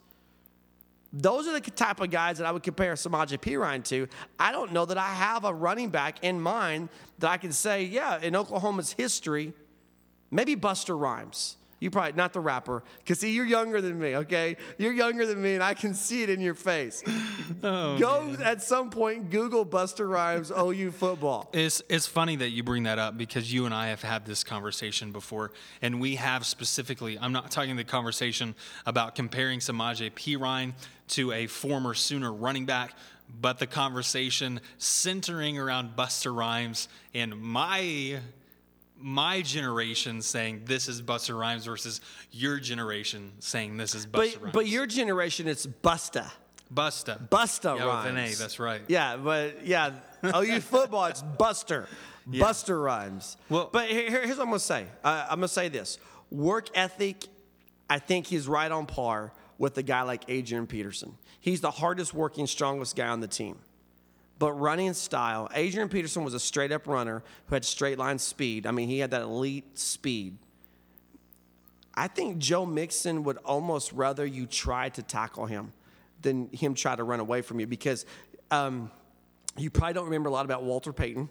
Those 1.12 1.47
are 1.47 1.60
the 1.60 1.62
type 1.62 1.99
of 1.99 2.10
guys 2.10 2.38
that 2.38 2.47
I 2.47 2.51
would 2.51 2.63
compare 2.63 2.93
Samaje 2.93 3.39
Perine 3.39 3.84
to. 3.86 4.08
I 4.39 4.51
don't 4.51 4.71
know 4.71 4.86
that 4.86 4.97
I 4.97 5.08
have 5.08 5.45
a 5.45 5.54
running 5.54 5.89
back 5.89 6.23
in 6.23 6.41
mind 6.41 6.89
that 7.19 7.30
I 7.30 7.38
can 7.38 7.51
say, 7.51 7.84
yeah, 7.84 8.19
in 8.19 8.36
Oklahoma's 8.36 8.91
history, 8.91 9.54
maybe 10.36 10.56
Buster 10.56 10.95
Rhymes. 10.98 11.58
You 11.82 11.91
probably 11.91 12.13
not 12.13 12.32
the 12.32 12.39
rapper, 12.39 12.84
because 13.00 13.19
see, 13.19 13.34
you're 13.34 13.45
younger 13.45 13.82
than 13.82 14.00
me. 14.00 14.15
Okay, 14.15 14.56
you're 14.78 14.93
younger 14.93 15.26
than 15.26 15.41
me, 15.41 15.56
and 15.56 15.63
I 15.63 15.74
can 15.74 15.93
see 15.93 16.24
it 16.24 16.30
in 16.30 16.41
your 16.41 16.56
face. 16.56 17.04
Oh, 17.63 17.98
Go 18.00 18.24
man. 18.24 18.41
at 18.41 18.63
some 18.63 18.89
point, 18.89 19.30
Google 19.30 19.65
Buster 19.65 20.08
Rhymes 20.08 20.52
OU 20.52 20.91
football. 20.91 21.50
It's 21.54 21.82
it's 21.89 22.08
funny 22.08 22.36
that 22.38 22.50
you 22.50 22.63
bring 22.63 22.84
that 22.84 22.98
up 22.98 23.17
because 23.19 23.54
you 23.54 23.65
and 23.65 23.74
I 23.74 23.88
have 23.88 24.02
had 24.02 24.26
this 24.26 24.43
conversation 24.43 25.12
before, 25.12 25.52
and 25.82 26.02
we 26.02 26.15
have 26.15 26.43
specifically. 26.45 27.19
I'm 27.19 27.34
not 27.34 27.52
talking 27.52 27.76
the 27.76 27.84
conversation 27.84 28.56
about 28.88 29.13
comparing 29.13 29.60
Samaje 29.60 30.12
Perine 30.12 30.74
to 31.10 31.32
a 31.34 31.45
former 31.45 31.93
Sooner 31.93 32.34
running 32.34 32.65
back, 32.65 32.93
but 33.41 33.60
the 33.60 33.67
conversation 33.67 34.60
centering 34.80 35.60
around 35.60 35.95
Buster 35.95 36.34
Rhymes 36.34 36.88
and 37.13 37.39
my 37.39 38.19
my 39.06 39.39
generation 39.44 40.20
saying 40.20 40.63
this 40.65 40.89
is 40.89 41.00
Buster 41.00 41.36
Rhymes 41.36 41.63
versus 41.65 42.02
your 42.32 42.58
generation 42.58 43.34
saying 43.38 43.78
this 43.78 43.94
is 43.94 44.08
Buster 44.08 44.39
but, 44.39 44.44
Rhymes. 44.46 44.54
But 44.56 44.68
your 44.68 44.88
generation, 44.88 45.48
it's 45.48 45.68
Busta. 45.68 46.32
Busta. 46.74 47.30
Busta 47.30 47.78
yeah, 47.78 47.86
Rhymes. 47.86 48.06
With 48.06 48.18
an 48.18 48.18
A, 48.18 48.34
that's 48.34 48.60
right. 48.60 48.82
Yeah, 48.88 49.18
but 49.18 49.63
yeah, 49.63 49.91
OU 50.26 50.60
football, 50.62 51.06
it's 51.06 51.22
Buster. 51.22 51.88
Yeah. 52.28 52.41
Buster 52.41 52.82
Rhymes. 52.82 53.38
Well, 53.48 53.70
but 53.72 53.89
here, 53.89 54.10
here's 54.10 54.38
what 54.38 54.39
I'm 54.39 54.48
going 54.48 54.54
to 54.54 54.60
say. 54.60 54.88
Uh, 55.04 55.28
I'm 55.30 55.38
going 55.38 55.41
to 55.41 55.48
say 55.50 55.70
this. 55.70 56.00
Work 56.32 56.70
ethic, 56.74 57.28
I 57.88 58.00
think 58.00 58.26
he's 58.26 58.48
right 58.48 58.72
on 58.72 58.88
par 58.88 59.34
with 59.60 59.78
a 59.78 59.84
guy 59.84 60.02
like 60.02 60.24
Adrian 60.30 60.65
Peterson. 60.65 61.15
He's 61.39 61.62
the 61.62 61.70
hardest 61.70 62.15
working, 62.15 62.48
strongest 62.48 62.96
guy 62.96 63.10
on 63.10 63.20
the 63.20 63.28
team. 63.28 63.60
But 64.38 64.54
running 64.54 64.93
style, 64.93 65.50
Adrian 65.54 65.88
Peterson 65.88 66.24
was 66.24 66.34
a 66.34 66.39
straight 66.39 66.71
up 66.71 66.88
runner 66.88 67.24
who 67.48 67.56
had 67.56 67.63
straight 67.63 67.98
line 67.98 68.19
speed. 68.19 68.67
I 68.67 68.71
mean, 68.71 68.89
he 68.89 69.00
had 69.00 69.12
that 69.12 69.21
elite 69.21 69.78
speed. 69.78 70.38
I 71.93 72.10
think 72.10 72.39
Joe 72.39 72.65
Mixon 72.65 73.24
would 73.24 73.38
almost 73.38 73.93
rather 73.93 74.26
you 74.26 74.45
try 74.45 74.89
to 74.89 75.02
tackle 75.02 75.45
him 75.45 75.71
than 76.21 76.50
him 76.52 76.74
try 76.74 76.95
to 76.95 77.04
run 77.04 77.21
away 77.21 77.41
from 77.41 77.60
you 77.60 77.67
because 77.67 78.06
um, 78.52 78.91
you 79.58 79.69
probably 79.69 79.93
don't 79.93 80.06
remember 80.06 80.28
a 80.28 80.32
lot 80.32 80.43
about 80.43 80.63
Walter 80.63 80.91
Payton. 80.91 81.30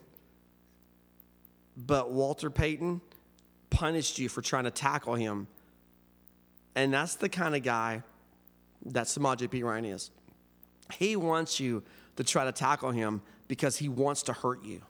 But 1.77 2.13
Walter 2.13 2.49
Payton 2.49 3.03
punished 3.69 4.19
you 4.19 4.29
for 4.29 4.41
trying 4.41 4.65
to 4.65 4.71
tackle 4.71 5.15
him. 5.15 5.49
And 6.75 6.95
that's 6.95 7.17
the 7.17 7.29
kind 7.29 7.55
of 7.55 7.63
guy 7.63 8.03
that 8.87 9.07
Samaje 9.07 9.49
Perine 9.49 9.93
is. 9.93 10.11
He 10.99 11.17
wants 11.17 11.61
you 11.61 11.83
to 12.17 12.25
try 12.25 12.45
to 12.45 12.53
tackle 12.53 12.91
him 12.91 13.23
because 13.49 13.77
he 13.77 13.89
wants 13.89 14.23
to 14.25 14.33
hurt 14.33 14.65
you. 14.65 14.81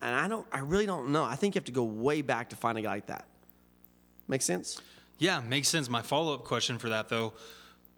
And 0.00 0.14
I 0.14 0.28
don't 0.28 0.46
I 0.52 0.60
really 0.60 0.86
don't 0.86 1.10
know. 1.10 1.24
I 1.24 1.36
think 1.36 1.54
you 1.54 1.58
have 1.60 1.66
to 1.66 1.72
go 1.72 1.84
way 1.84 2.22
back 2.22 2.50
to 2.50 2.56
find 2.56 2.76
a 2.76 2.82
guy 2.82 2.94
like 2.94 3.06
that. 3.06 3.26
Make 4.28 4.42
sense? 4.42 4.80
Yeah, 5.18 5.40
makes 5.40 5.68
sense. 5.68 5.88
My 5.88 6.02
follow-up 6.02 6.44
question 6.44 6.78
for 6.78 6.88
that 6.88 7.08
though, 7.08 7.34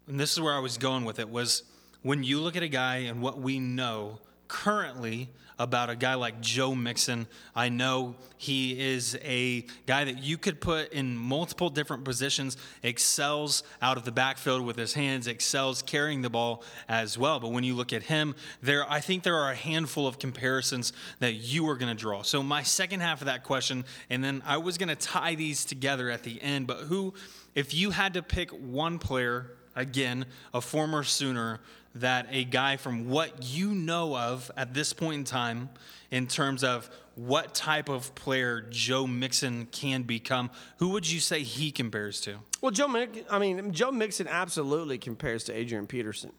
and 0.07 0.19
this 0.19 0.33
is 0.33 0.39
where 0.39 0.53
I 0.53 0.59
was 0.59 0.77
going 0.77 1.05
with 1.05 1.19
it 1.19 1.29
was 1.29 1.63
when 2.03 2.23
you 2.23 2.39
look 2.39 2.55
at 2.55 2.63
a 2.63 2.67
guy 2.67 2.97
and 2.97 3.21
what 3.21 3.39
we 3.39 3.59
know 3.59 4.19
currently 4.47 5.29
about 5.57 5.89
a 5.89 5.95
guy 5.95 6.15
like 6.15 6.41
Joe 6.41 6.75
Mixon. 6.75 7.27
I 7.55 7.69
know 7.69 8.15
he 8.37 8.79
is 8.79 9.17
a 9.23 9.65
guy 9.85 10.03
that 10.03 10.21
you 10.21 10.37
could 10.37 10.59
put 10.59 10.91
in 10.91 11.15
multiple 11.17 11.69
different 11.69 12.03
positions, 12.03 12.57
excels 12.83 13.63
out 13.81 13.97
of 13.97 14.05
the 14.05 14.11
backfield 14.11 14.65
with 14.65 14.77
his 14.77 14.93
hands, 14.93 15.27
excels 15.27 15.81
carrying 15.81 16.21
the 16.21 16.29
ball 16.29 16.63
as 16.87 17.17
well. 17.17 17.39
But 17.39 17.51
when 17.51 17.63
you 17.63 17.75
look 17.75 17.93
at 17.93 18.03
him, 18.03 18.35
there 18.61 18.89
I 18.91 18.99
think 18.99 19.23
there 19.23 19.37
are 19.37 19.51
a 19.51 19.55
handful 19.55 20.07
of 20.07 20.19
comparisons 20.19 20.93
that 21.19 21.33
you 21.33 21.69
are 21.69 21.75
going 21.75 21.95
to 21.95 21.99
draw. 21.99 22.21
So 22.21 22.43
my 22.43 22.63
second 22.63 22.99
half 22.99 23.21
of 23.21 23.27
that 23.27 23.43
question, 23.43 23.85
and 24.09 24.23
then 24.23 24.43
I 24.45 24.57
was 24.57 24.77
going 24.77 24.89
to 24.89 24.95
tie 24.95 25.35
these 25.35 25.65
together 25.65 26.09
at 26.09 26.23
the 26.23 26.41
end, 26.41 26.67
but 26.67 26.79
who 26.79 27.13
if 27.53 27.73
you 27.73 27.91
had 27.91 28.13
to 28.15 28.21
pick 28.21 28.51
one 28.51 28.99
player 28.99 29.51
again, 29.75 30.25
a 30.53 30.61
former 30.61 31.03
Sooner 31.03 31.59
that 31.95 32.27
a 32.29 32.43
guy 32.43 32.77
from 32.77 33.09
what 33.09 33.43
you 33.43 33.73
know 33.73 34.15
of 34.15 34.51
at 34.57 34.73
this 34.73 34.93
point 34.93 35.19
in 35.19 35.23
time, 35.23 35.69
in 36.11 36.27
terms 36.27 36.63
of 36.63 36.89
what 37.15 37.55
type 37.55 37.87
of 37.87 38.13
player 38.15 38.61
Joe 38.69 39.07
Mixon 39.07 39.67
can 39.71 40.03
become, 40.03 40.51
who 40.77 40.89
would 40.89 41.09
you 41.09 41.21
say 41.21 41.41
he 41.43 41.71
compares 41.71 42.19
to? 42.21 42.37
Well, 42.61 42.71
Joe, 42.71 42.89
Mixon. 42.89 43.23
I 43.29 43.39
mean, 43.39 43.71
Joe 43.71 43.91
Mixon 43.91 44.27
absolutely 44.27 44.97
compares 44.97 45.45
to 45.45 45.53
Adrian 45.53 45.87
Peterson. 45.87 46.31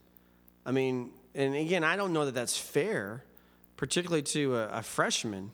I 0.67 0.73
mean, 0.73 1.11
and 1.35 1.55
again, 1.55 1.85
I 1.85 1.97
don't 1.97 2.13
know 2.13 2.27
that 2.27 2.35
that's 2.35 2.57
fair, 2.57 3.25
particularly 3.77 4.23
to 4.23 4.57
a, 4.57 4.69
a 4.69 4.83
freshman, 4.83 5.53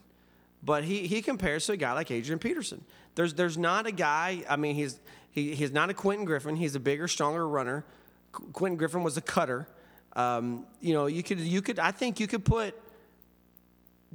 but 0.61 0.83
he, 0.83 1.07
he 1.07 1.21
compares 1.21 1.65
to 1.67 1.73
a 1.73 1.77
guy 1.77 1.93
like 1.93 2.11
Adrian 2.11 2.39
Peterson. 2.39 2.83
There's 3.15 3.33
there's 3.35 3.57
not 3.57 3.85
a 3.85 3.91
guy. 3.91 4.43
I 4.49 4.55
mean, 4.55 4.75
he's 4.75 4.99
he, 5.33 5.55
he's 5.55 5.71
not 5.71 5.89
a 5.89 5.93
Quentin 5.93 6.25
Griffin. 6.25 6.55
He's 6.55 6.75
a 6.75 6.79
bigger, 6.79 7.07
stronger 7.07 7.47
runner. 7.47 7.83
Qu- 8.31 8.51
Quentin 8.53 8.77
Griffin 8.77 9.03
was 9.03 9.17
a 9.17 9.21
cutter. 9.21 9.67
Um, 10.15 10.67
you 10.79 10.93
know, 10.93 11.07
you 11.07 11.23
could 11.23 11.39
you 11.39 11.61
could 11.61 11.79
I 11.79 11.91
think 11.91 12.19
you 12.19 12.27
could 12.27 12.45
put 12.45 12.79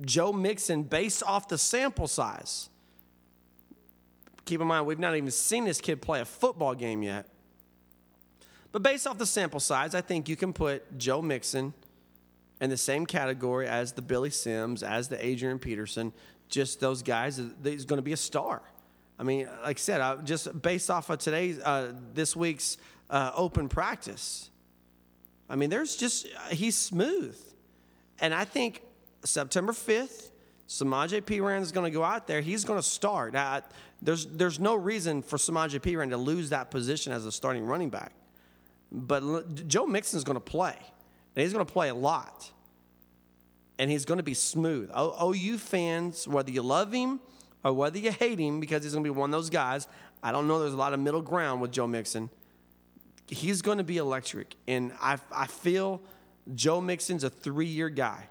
Joe 0.00 0.33
Mixon 0.33 0.85
based 0.85 1.24
off 1.24 1.48
the 1.48 1.59
sample 1.59 2.07
size. 2.07 2.70
Keep 4.44 4.61
in 4.61 4.68
mind, 4.68 4.87
we've 4.87 4.98
not 4.98 5.16
even 5.16 5.31
seen 5.31 5.64
this 5.64 5.81
kid 5.81 6.00
play 6.00 6.20
a 6.20 6.24
football 6.24 6.74
game 6.74 7.02
yet. 7.02 7.26
But 8.70 8.83
based 8.83 9.07
off 9.07 9.18
the 9.18 9.26
sample 9.26 9.61
size, 9.61 9.94
I 9.96 10.00
think 10.00 10.28
you 10.28 10.37
can 10.37 10.52
put 10.52 10.98
Joe 10.98 11.20
Mixon 11.20 11.74
in 12.61 12.70
the 12.70 12.76
same 12.76 13.07
category 13.07 13.66
as 13.66 13.92
the 13.92 14.02
Billy 14.02 14.31
Sims, 14.31 14.85
as 14.85 15.09
the 15.09 15.24
Adrian 15.24 15.59
Peterson, 15.59 16.12
just 16.48 16.78
those 16.78 17.02
guys. 17.02 17.40
He's 17.64 17.85
going 17.85 17.98
to 17.98 18.02
be 18.02 18.12
a 18.12 18.16
star. 18.16 18.62
I 19.18 19.24
mean, 19.24 19.48
like 19.64 19.78
I 19.78 19.81
said, 19.81 20.00
I, 20.00 20.16
just 20.16 20.61
based 20.62 20.90
off 20.90 21.11
of 21.11 21.18
today's, 21.18 21.59
uh, 21.59 21.92
this 22.14 22.37
week's 22.37 22.78
uh, 23.11 23.33
open 23.35 23.68
practice, 23.68 24.50
I 25.50 25.57
mean, 25.57 25.70
there's 25.70 25.96
just, 25.96 26.26
he's 26.50 26.76
smooth. 26.76 27.37
And 28.20 28.33
I 28.33 28.44
think 28.44 28.83
September 29.24 29.72
5th, 29.72 30.31
Samaje 30.68 31.22
Perine 31.22 31.62
is 31.62 31.72
going 31.72 31.90
to 31.90 31.96
go 31.96 32.04
out 32.04 32.26
there. 32.26 32.40
He's 32.40 32.64
going 32.64 32.78
to 32.78 32.87
start. 32.87 33.35
Uh, 33.35 33.62
there's, 34.02 34.26
there's 34.26 34.61
no 34.61 34.74
reason 34.74 35.22
for 35.22 35.37
Samaje 35.37 35.81
Perine 35.81 36.11
to 36.11 36.16
lose 36.16 36.50
that 36.50 36.70
position 36.70 37.12
as 37.12 37.26
a 37.26 37.33
starting 37.33 37.64
running 37.64 37.90
back. 37.90 38.12
But 38.92 39.66
Joe 39.66 39.87
Mixon 39.87 40.18
is 40.18 40.24
going 40.24 40.37
to 40.37 40.40
play, 40.40 40.76
and 40.76 41.42
he's 41.42 41.52
going 41.52 41.64
to 41.64 41.72
play 41.72 41.88
a 41.88 41.94
lot. 41.94 42.50
And 43.78 43.90
he's 43.90 44.04
going 44.04 44.18
to 44.18 44.24
be 44.24 44.35
smooth. 44.35 44.90
OU 44.96 45.59
fans, 45.59 46.26
whether 46.28 46.50
you 46.50 46.62
love 46.62 46.92
him 46.92 47.20
or 47.68 47.74
whether 47.74 47.98
you 47.98 48.11
hate 48.11 48.38
him, 48.38 48.61
because 48.61 48.83
he's 48.83 48.92
going 48.92 49.04
to 49.04 49.12
be 49.12 49.16
one 49.16 49.28
of 49.28 49.33
those 49.33 49.50
guys, 49.50 49.87
I 50.22 50.33
don't 50.33 50.48
know 50.48 50.59
there's 50.59 50.72
a 50.72 50.76
lot 50.78 50.94
of 50.94 51.00
middle 51.00 51.20
ground 51.20 51.61
with 51.61 51.70
Joe 51.70 51.87
Mixon. 51.87 52.31
He's 53.26 53.61
going 53.61 53.76
to 53.76 53.85
be 53.85 53.98
electric. 53.98 54.54
And 54.66 54.92
I, 55.02 55.18
I 55.31 55.46
feel 55.46 56.00
Joe 56.54 56.81
Mixon's 56.81 57.24
a 57.24 57.31
three 57.31 57.66
year 57.66 57.90
guy. 57.90 58.28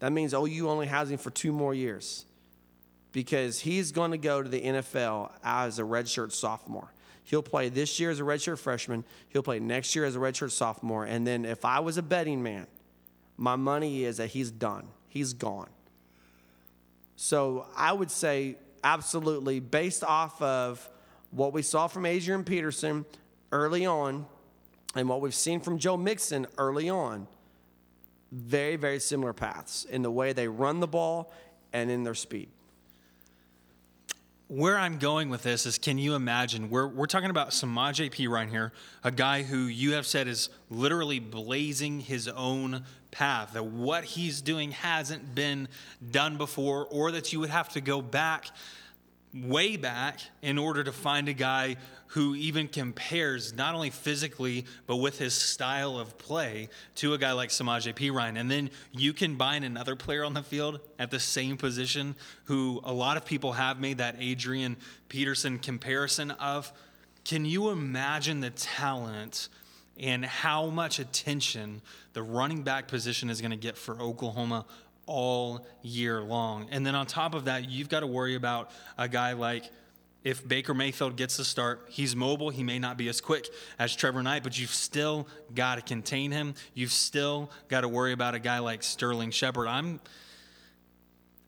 That 0.00 0.10
means 0.10 0.34
OU 0.34 0.68
only 0.68 0.86
has 0.86 1.08
him 1.08 1.18
for 1.18 1.30
two 1.30 1.52
more 1.52 1.72
years 1.72 2.24
because 3.12 3.60
he's 3.60 3.92
going 3.92 4.10
to 4.10 4.18
go 4.18 4.42
to 4.42 4.48
the 4.48 4.60
NFL 4.60 5.30
as 5.44 5.78
a 5.78 5.82
redshirt 5.82 6.32
sophomore. 6.32 6.92
He'll 7.22 7.44
play 7.44 7.68
this 7.68 8.00
year 8.00 8.10
as 8.10 8.18
a 8.18 8.24
redshirt 8.24 8.58
freshman. 8.58 9.04
He'll 9.28 9.44
play 9.44 9.60
next 9.60 9.94
year 9.94 10.04
as 10.04 10.16
a 10.16 10.18
redshirt 10.18 10.50
sophomore. 10.50 11.04
And 11.04 11.24
then 11.24 11.44
if 11.44 11.64
I 11.64 11.78
was 11.78 11.96
a 11.96 12.02
betting 12.02 12.42
man, 12.42 12.66
my 13.36 13.54
money 13.54 14.02
is 14.02 14.16
that 14.16 14.30
he's 14.30 14.50
done. 14.50 14.88
He's 15.08 15.32
gone. 15.32 15.70
So 17.16 17.66
I 17.76 17.92
would 17.92 18.10
say 18.10 18.56
absolutely 18.84 19.58
based 19.58 20.04
off 20.04 20.40
of 20.40 20.88
what 21.30 21.52
we 21.52 21.62
saw 21.62 21.88
from 21.88 22.06
Adrian 22.06 22.44
Peterson 22.44 23.04
early 23.50 23.86
on 23.86 24.26
and 24.94 25.08
what 25.08 25.20
we've 25.20 25.34
seen 25.34 25.60
from 25.60 25.78
Joe 25.78 25.96
Mixon 25.96 26.46
early 26.58 26.88
on, 26.88 27.26
very, 28.30 28.76
very 28.76 29.00
similar 29.00 29.32
paths 29.32 29.84
in 29.84 30.02
the 30.02 30.10
way 30.10 30.32
they 30.32 30.46
run 30.46 30.78
the 30.78 30.86
ball 30.86 31.32
and 31.72 31.90
in 31.90 32.04
their 32.04 32.14
speed 32.14 32.48
where 34.48 34.78
I'm 34.78 34.98
going 34.98 35.30
with 35.30 35.42
this 35.42 35.66
is 35.66 35.78
can 35.78 35.98
you 35.98 36.14
imagine? 36.14 36.70
We're, 36.70 36.86
we're 36.86 37.06
talking 37.06 37.30
about 37.30 37.50
Samaje 37.50 38.10
Perine 38.10 38.50
here, 38.50 38.72
a 39.02 39.10
guy 39.10 39.42
who 39.42 39.64
you 39.64 39.92
have 39.92 40.06
said 40.06 40.28
is 40.28 40.50
literally 40.70 41.18
blazing 41.18 42.00
his 42.00 42.28
own 42.28 42.84
path, 43.14 43.52
that 43.54 43.64
what 43.64 44.04
he's 44.04 44.42
doing 44.42 44.72
hasn't 44.72 45.34
been 45.34 45.68
done 46.10 46.36
before, 46.36 46.86
or 46.90 47.12
that 47.12 47.32
you 47.32 47.40
would 47.40 47.50
have 47.50 47.70
to 47.70 47.80
go 47.80 48.02
back, 48.02 48.48
way 49.32 49.76
back, 49.76 50.20
in 50.42 50.58
order 50.58 50.84
to 50.84 50.92
find 50.92 51.28
a 51.28 51.32
guy 51.32 51.76
who 52.08 52.34
even 52.34 52.68
compares 52.68 53.54
not 53.54 53.74
only 53.74 53.90
physically 53.90 54.64
but 54.86 54.96
with 54.96 55.18
his 55.18 55.34
style 55.34 55.98
of 55.98 56.16
play 56.18 56.68
to 56.94 57.14
a 57.14 57.18
guy 57.18 57.32
like 57.32 57.50
Samaje 57.50 57.92
Perine. 57.94 58.38
And 58.38 58.50
then 58.50 58.70
you 58.92 59.12
combine 59.12 59.64
another 59.64 59.96
player 59.96 60.24
on 60.24 60.34
the 60.34 60.42
field 60.42 60.80
at 60.98 61.10
the 61.10 61.18
same 61.18 61.56
position 61.56 62.14
who 62.44 62.80
a 62.84 62.92
lot 62.92 63.16
of 63.16 63.24
people 63.24 63.52
have 63.52 63.80
made 63.80 63.98
that 63.98 64.16
Adrian 64.20 64.76
Peterson 65.08 65.58
comparison 65.58 66.30
of. 66.32 66.72
Can 67.24 67.44
you 67.44 67.70
imagine 67.70 68.40
the 68.40 68.50
talent 68.50 69.48
and 69.98 70.24
how 70.24 70.66
much 70.70 70.98
attention 70.98 71.82
the 72.12 72.22
running 72.22 72.62
back 72.62 72.88
position 72.88 73.30
is 73.30 73.40
going 73.40 73.50
to 73.50 73.56
get 73.56 73.76
for 73.76 74.00
Oklahoma 74.00 74.66
all 75.06 75.66
year 75.82 76.20
long? 76.20 76.68
And 76.70 76.86
then 76.86 76.94
on 76.94 77.06
top 77.06 77.34
of 77.34 77.44
that, 77.46 77.68
you've 77.68 77.88
got 77.88 78.00
to 78.00 78.06
worry 78.06 78.34
about 78.34 78.70
a 78.98 79.08
guy 79.08 79.32
like 79.32 79.70
if 80.24 80.46
Baker 80.46 80.72
Mayfield 80.72 81.16
gets 81.16 81.36
the 81.36 81.44
start, 81.44 81.86
he's 81.90 82.16
mobile. 82.16 82.48
He 82.48 82.62
may 82.62 82.78
not 82.78 82.96
be 82.96 83.08
as 83.08 83.20
quick 83.20 83.46
as 83.78 83.94
Trevor 83.94 84.22
Knight, 84.22 84.42
but 84.42 84.58
you've 84.58 84.70
still 84.70 85.28
got 85.54 85.74
to 85.74 85.82
contain 85.82 86.32
him. 86.32 86.54
You've 86.72 86.92
still 86.92 87.50
got 87.68 87.82
to 87.82 87.88
worry 87.88 88.12
about 88.12 88.34
a 88.34 88.38
guy 88.38 88.58
like 88.60 88.82
Sterling 88.82 89.30
Shepard. 89.30 89.68
I'm 89.68 90.00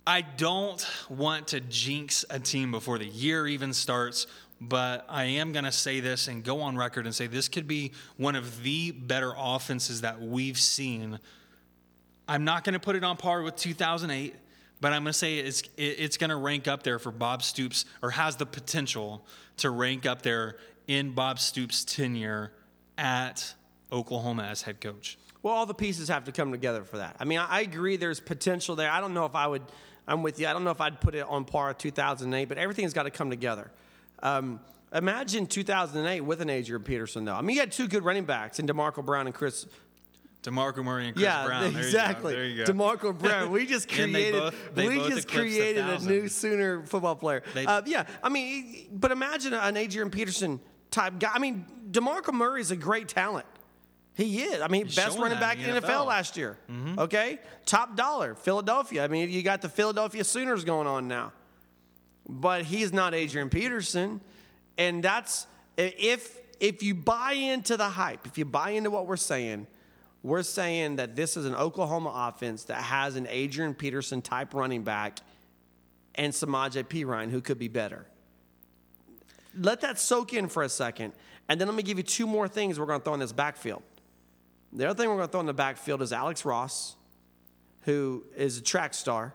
I 0.09 0.21
don't 0.21 0.87
want 1.09 1.49
to 1.49 1.61
jinx 1.61 2.25
a 2.31 2.39
team 2.39 2.71
before 2.71 2.97
the 2.97 3.07
year 3.07 3.45
even 3.49 3.73
starts, 3.73 4.29
but 4.61 5.05
I 5.09 5.25
am 5.25 5.53
going 5.53 5.65
to 5.65 5.73
say 5.73 6.01
this 6.01 6.29
and 6.29 6.43
go 6.43 6.61
on 6.63 6.77
record 6.77 7.07
and 7.07 7.15
say 7.15 7.27
this 7.27 7.49
could 7.49 7.67
be 7.67 7.93
one 8.17 8.35
of 8.35 8.63
the 8.63 8.91
better 8.91 9.33
offenses 9.37 10.01
that 10.01 10.21
we've 10.21 10.59
seen. 10.59 11.19
I'm 12.29 12.45
not 12.45 12.65
going 12.65 12.73
to 12.75 12.81
put 12.81 12.97
it 12.97 13.05
on 13.05 13.17
par 13.17 13.43
with 13.43 13.57
2008 13.57 14.35
but 14.81 14.93
I'm 14.93 15.03
going 15.03 15.13
to 15.13 15.19
say 15.19 15.39
it's 15.39 15.63
it's 15.77 16.17
going 16.17 16.31
to 16.31 16.37
rank 16.37 16.69
up 16.69 16.83
there 16.83 16.99
for 16.99 17.11
Bob 17.11 17.43
Stoops, 17.43 17.85
or 18.03 18.11
has 18.11 18.37
the 18.37 18.47
potential 18.47 19.25
to 19.59 19.71
rank 19.71 20.07
up 20.07 20.23
there 20.23 20.57
in 20.87 21.13
Bob 21.13 21.39
Stoops' 21.39 21.85
tenure 21.85 22.53
at 22.99 23.55
Oklahoma 23.91 24.45
as 24.45 24.63
head 24.63 24.81
coach. 24.81 25.19
Well, 25.43 25.55
all 25.55 25.67
the 25.67 25.75
pieces 25.75 26.09
have 26.09 26.25
to 26.25 26.33
come 26.33 26.51
together 26.51 26.85
for 26.85 26.99
that. 26.99 27.17
I 27.21 27.25
mean, 27.25 27.39
I, 27.39 27.61
agree 27.61 27.97
there's 27.97 28.21
potential 28.21 28.75
there. 28.75 28.91
I 28.91 29.01
don't 29.01 29.15
know 29.15 29.27
if 29.27 29.35
I 29.35 29.47
would. 29.47 29.63
I'm 30.09 30.23
with 30.23 30.41
you. 30.41 30.47
I 30.47 30.53
don't 30.53 30.65
know 30.65 30.71
if 30.71 30.81
I'd 30.81 31.01
put 31.01 31.15
it 31.15 31.27
on 31.29 31.45
par 31.45 31.69
with 31.69 31.79
2008, 31.79 32.49
but 32.49 32.59
everything's 32.59 32.93
got 32.93 33.05
to 33.05 33.11
come 33.11 33.31
together. 33.31 33.71
Um, 34.23 34.61
imagine 34.93 35.47
2008 35.47 36.21
with 36.21 36.41
an 36.41 36.51
Adrian 36.51 36.83
Peterson, 36.83 37.25
though. 37.25 37.35
I 37.35 37.43
mean, 37.43 37.55
you 37.55 37.61
had 37.61 37.73
two 37.73 37.89
good 37.89 38.05
running 38.05 38.25
backs 38.25 38.59
in 38.59 38.67
DeMarco 38.67 39.05
Brown 39.05 39.27
and 39.27 39.35
Chris 39.35 39.67
DeMarco 40.47 40.85
Murray 40.85 41.07
and 41.07 41.15
Chris 41.15 41.25
yeah, 41.25 41.45
Brown. 41.45 41.73
There 41.73 41.83
exactly. 41.83 42.33
You 42.33 42.39
there 42.39 42.47
you 42.47 42.65
go. 42.65 42.73
DeMarco 42.73 43.19
Brown. 43.19 43.51
We 43.51 43.67
just 43.67 43.89
created. 43.89 44.35
they 44.75 44.87
both, 44.87 45.05
we 45.05 45.09
just 45.09 45.29
created 45.29 45.85
a, 45.85 45.97
a, 45.97 46.01
new 46.01 46.29
Sooner 46.29 46.83
football 46.85 47.17
player. 47.17 47.43
Uh, 47.55 47.83
yeah, 47.85 48.05
I 48.23 48.29
mean, 48.29 48.87
but 48.93 49.11
imagine 49.11 49.55
an 49.55 49.77
Adrian 49.77 50.11
Peterson 50.11 50.61
type 50.91 51.19
guy. 51.19 51.33
I 51.35 51.39
mean, 51.41 51.67
DeMarco 51.91 52.33
Murray 52.33 52.61
is 52.61 52.71
a 52.71 52.77
great 52.77 53.09
talent. 53.09 53.47
He 54.15 54.43
is. 54.43 54.63
I 54.63 54.69
mean, 54.69 54.87
He's 54.87 54.97
best 54.97 55.19
running 55.19 55.39
back 55.39 55.59
in 55.59 55.75
the 55.75 55.81
NFL. 55.81 55.89
NFL, 55.89 56.07
last 56.07 56.37
year. 56.37 56.57
Mm-hmm. 56.71 57.01
Okay, 57.01 57.39
top 57.67 57.97
dollar, 57.97 58.35
Philadelphia. 58.35 59.05
I 59.05 59.09
mean, 59.09 59.29
you 59.31 59.43
got 59.43 59.61
the 59.61 59.69
Philadelphia 59.69 60.25
Sooners 60.25 60.65
going 60.65 60.87
on 60.87 61.07
now, 61.07 61.33
but 62.29 62.65
he's 62.65 62.93
not 62.93 63.15
Adrian 63.15 63.51
Peterson, 63.51 64.21
and 64.79 65.03
that's 65.03 65.47
if 65.77 66.39
if 66.59 66.83
you 66.83 66.95
buy 66.95 67.33
into 67.33 67.77
the 67.77 67.89
hype, 67.89 68.27
if 68.27 68.39
you 68.39 68.45
buy 68.45 68.71
into 68.71 68.91
what 68.91 69.07
we're 69.07 69.17
saying 69.17 69.67
we're 70.27 70.43
saying 70.43 70.97
that 70.97 71.15
this 71.15 71.37
is 71.37 71.47
an 71.47 71.55
Oklahoma 71.55 72.13
offense 72.13 72.65
that 72.65 72.83
has 72.83 73.15
an 73.15 73.29
Adrian 73.31 73.75
Peterson 73.75 74.21
type 74.21 74.55
running 74.55 74.83
back 74.83 75.21
and 76.17 76.33
Samaje 76.33 76.83
Perine 76.83 77.31
who 77.31 77.41
could 77.41 77.61
be 77.61 77.69
better. 77.69 78.07
Let 79.57 79.83
that 79.83 80.01
soak 80.01 80.35
in 80.35 80.49
for 80.49 80.65
a 80.65 80.69
second. 80.69 81.13
And 81.49 81.61
then 81.61 81.69
let 81.69 81.77
me 81.77 81.85
give 81.85 81.97
you 81.97 82.03
two 82.03 82.27
more 82.27 82.49
things 82.49 82.77
we're 82.77 82.87
going 82.87 82.99
to 82.99 83.05
throw 83.05 83.15
in 83.15 83.21
this 83.21 83.33
backfield. 83.33 83.85
The 84.73 84.91
other 84.91 85.01
thing 85.01 85.09
we're 85.09 85.17
going 85.17 85.29
to 85.29 85.33
throw 85.33 85.41
in 85.41 85.47
the 85.47 85.55
backfield 85.55 86.03
is 86.03 86.13
Alex 86.13 86.45
Ross, 86.45 86.97
who 87.83 88.25
is 88.37 88.59
a 88.59 88.63
track 88.63 88.95
star. 88.95 89.33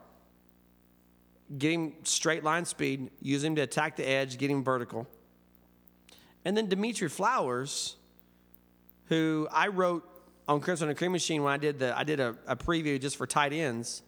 Getting 1.57 1.95
straight 2.03 2.43
line 2.43 2.65
speed, 2.65 3.09
use 3.21 3.43
him 3.43 3.55
to 3.55 3.61
attack 3.61 3.97
the 3.97 4.07
edge, 4.07 4.37
getting 4.37 4.63
vertical. 4.63 5.07
And 6.45 6.55
then 6.55 6.67
Dimitri 6.67 7.09
Flowers, 7.09 7.97
who 9.05 9.47
I 9.51 9.67
wrote 9.67 10.07
on 10.47 10.59
Crimson 10.59 10.89
and 10.89 10.97
Cream 10.97 11.11
Machine 11.11 11.43
when 11.43 11.53
I 11.53 11.57
did 11.57 11.79
the 11.79 11.97
I 11.97 12.03
did 12.03 12.19
a, 12.19 12.35
a 12.47 12.55
preview 12.55 12.99
just 12.99 13.17
for 13.17 13.27
tight 13.27 13.53
ends. 13.53 14.01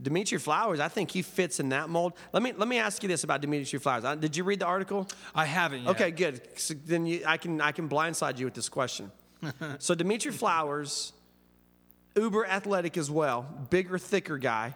Dimitri 0.00 0.38
Flowers, 0.38 0.80
I 0.80 0.88
think 0.88 1.10
he 1.10 1.22
fits 1.22 1.60
in 1.60 1.68
that 1.68 1.88
mold. 1.88 2.14
Let 2.32 2.42
me 2.42 2.52
let 2.52 2.68
me 2.68 2.78
ask 2.78 3.02
you 3.02 3.08
this 3.08 3.24
about 3.24 3.40
Dimitri 3.40 3.78
Flowers. 3.78 4.04
Uh, 4.04 4.14
did 4.14 4.36
you 4.36 4.44
read 4.44 4.60
the 4.60 4.66
article? 4.66 5.08
I 5.34 5.44
haven't 5.44 5.82
yet. 5.82 5.90
Okay, 5.90 6.10
good. 6.10 6.40
So 6.56 6.74
then 6.86 7.06
you, 7.06 7.22
I 7.26 7.36
can 7.36 7.60
I 7.60 7.72
can 7.72 7.88
blindside 7.88 8.38
you 8.38 8.44
with 8.44 8.54
this 8.54 8.68
question. 8.68 9.10
so 9.78 9.94
Dimitri 9.94 10.32
Flowers, 10.32 11.12
uber 12.16 12.46
athletic 12.46 12.96
as 12.96 13.10
well, 13.10 13.46
bigger, 13.70 13.98
thicker 13.98 14.38
guy. 14.38 14.74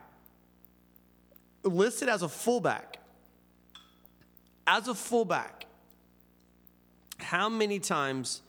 Listed 1.62 2.08
as 2.08 2.22
a 2.22 2.28
fullback. 2.28 2.98
As 4.66 4.88
a 4.88 4.94
fullback, 4.94 5.66
how 7.18 7.48
many 7.48 7.78
times 7.78 8.42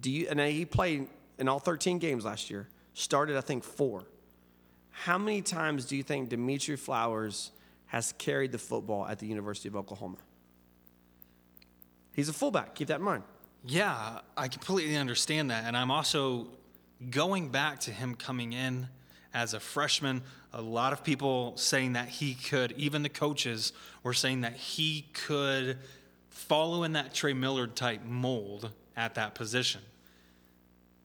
do 0.00 0.10
you, 0.10 0.26
and 0.28 0.40
he 0.40 0.64
played 0.64 1.08
in 1.38 1.48
all 1.48 1.58
13 1.58 1.98
games 1.98 2.24
last 2.24 2.50
year, 2.50 2.68
started, 2.94 3.36
I 3.36 3.40
think, 3.40 3.64
four. 3.64 4.04
How 4.90 5.18
many 5.18 5.42
times 5.42 5.84
do 5.86 5.96
you 5.96 6.02
think 6.02 6.28
Dimitri 6.28 6.76
Flowers 6.76 7.50
has 7.86 8.12
carried 8.18 8.52
the 8.52 8.58
football 8.58 9.06
at 9.06 9.18
the 9.18 9.26
University 9.26 9.68
of 9.68 9.76
Oklahoma? 9.76 10.18
He's 12.14 12.28
a 12.28 12.32
fullback, 12.32 12.74
keep 12.74 12.88
that 12.88 12.98
in 12.98 13.02
mind. 13.02 13.24
Yeah, 13.64 14.20
I 14.36 14.48
completely 14.48 14.96
understand 14.96 15.50
that. 15.50 15.64
And 15.64 15.76
I'm 15.76 15.90
also 15.90 16.48
going 17.10 17.48
back 17.48 17.80
to 17.80 17.90
him 17.90 18.14
coming 18.14 18.52
in 18.52 18.88
as 19.32 19.54
a 19.54 19.60
freshman. 19.60 20.22
A 20.54 20.60
lot 20.60 20.92
of 20.92 21.02
people 21.02 21.56
saying 21.56 21.94
that 21.94 22.08
he 22.08 22.34
could, 22.34 22.72
even 22.72 23.02
the 23.02 23.08
coaches 23.08 23.72
were 24.02 24.12
saying 24.12 24.42
that 24.42 24.54
he 24.54 25.06
could 25.12 25.78
follow 26.28 26.82
in 26.82 26.92
that 26.92 27.14
Trey 27.14 27.32
Millard 27.32 27.74
type 27.74 28.04
mold 28.04 28.70
at 28.96 29.14
that 29.14 29.34
position. 29.34 29.80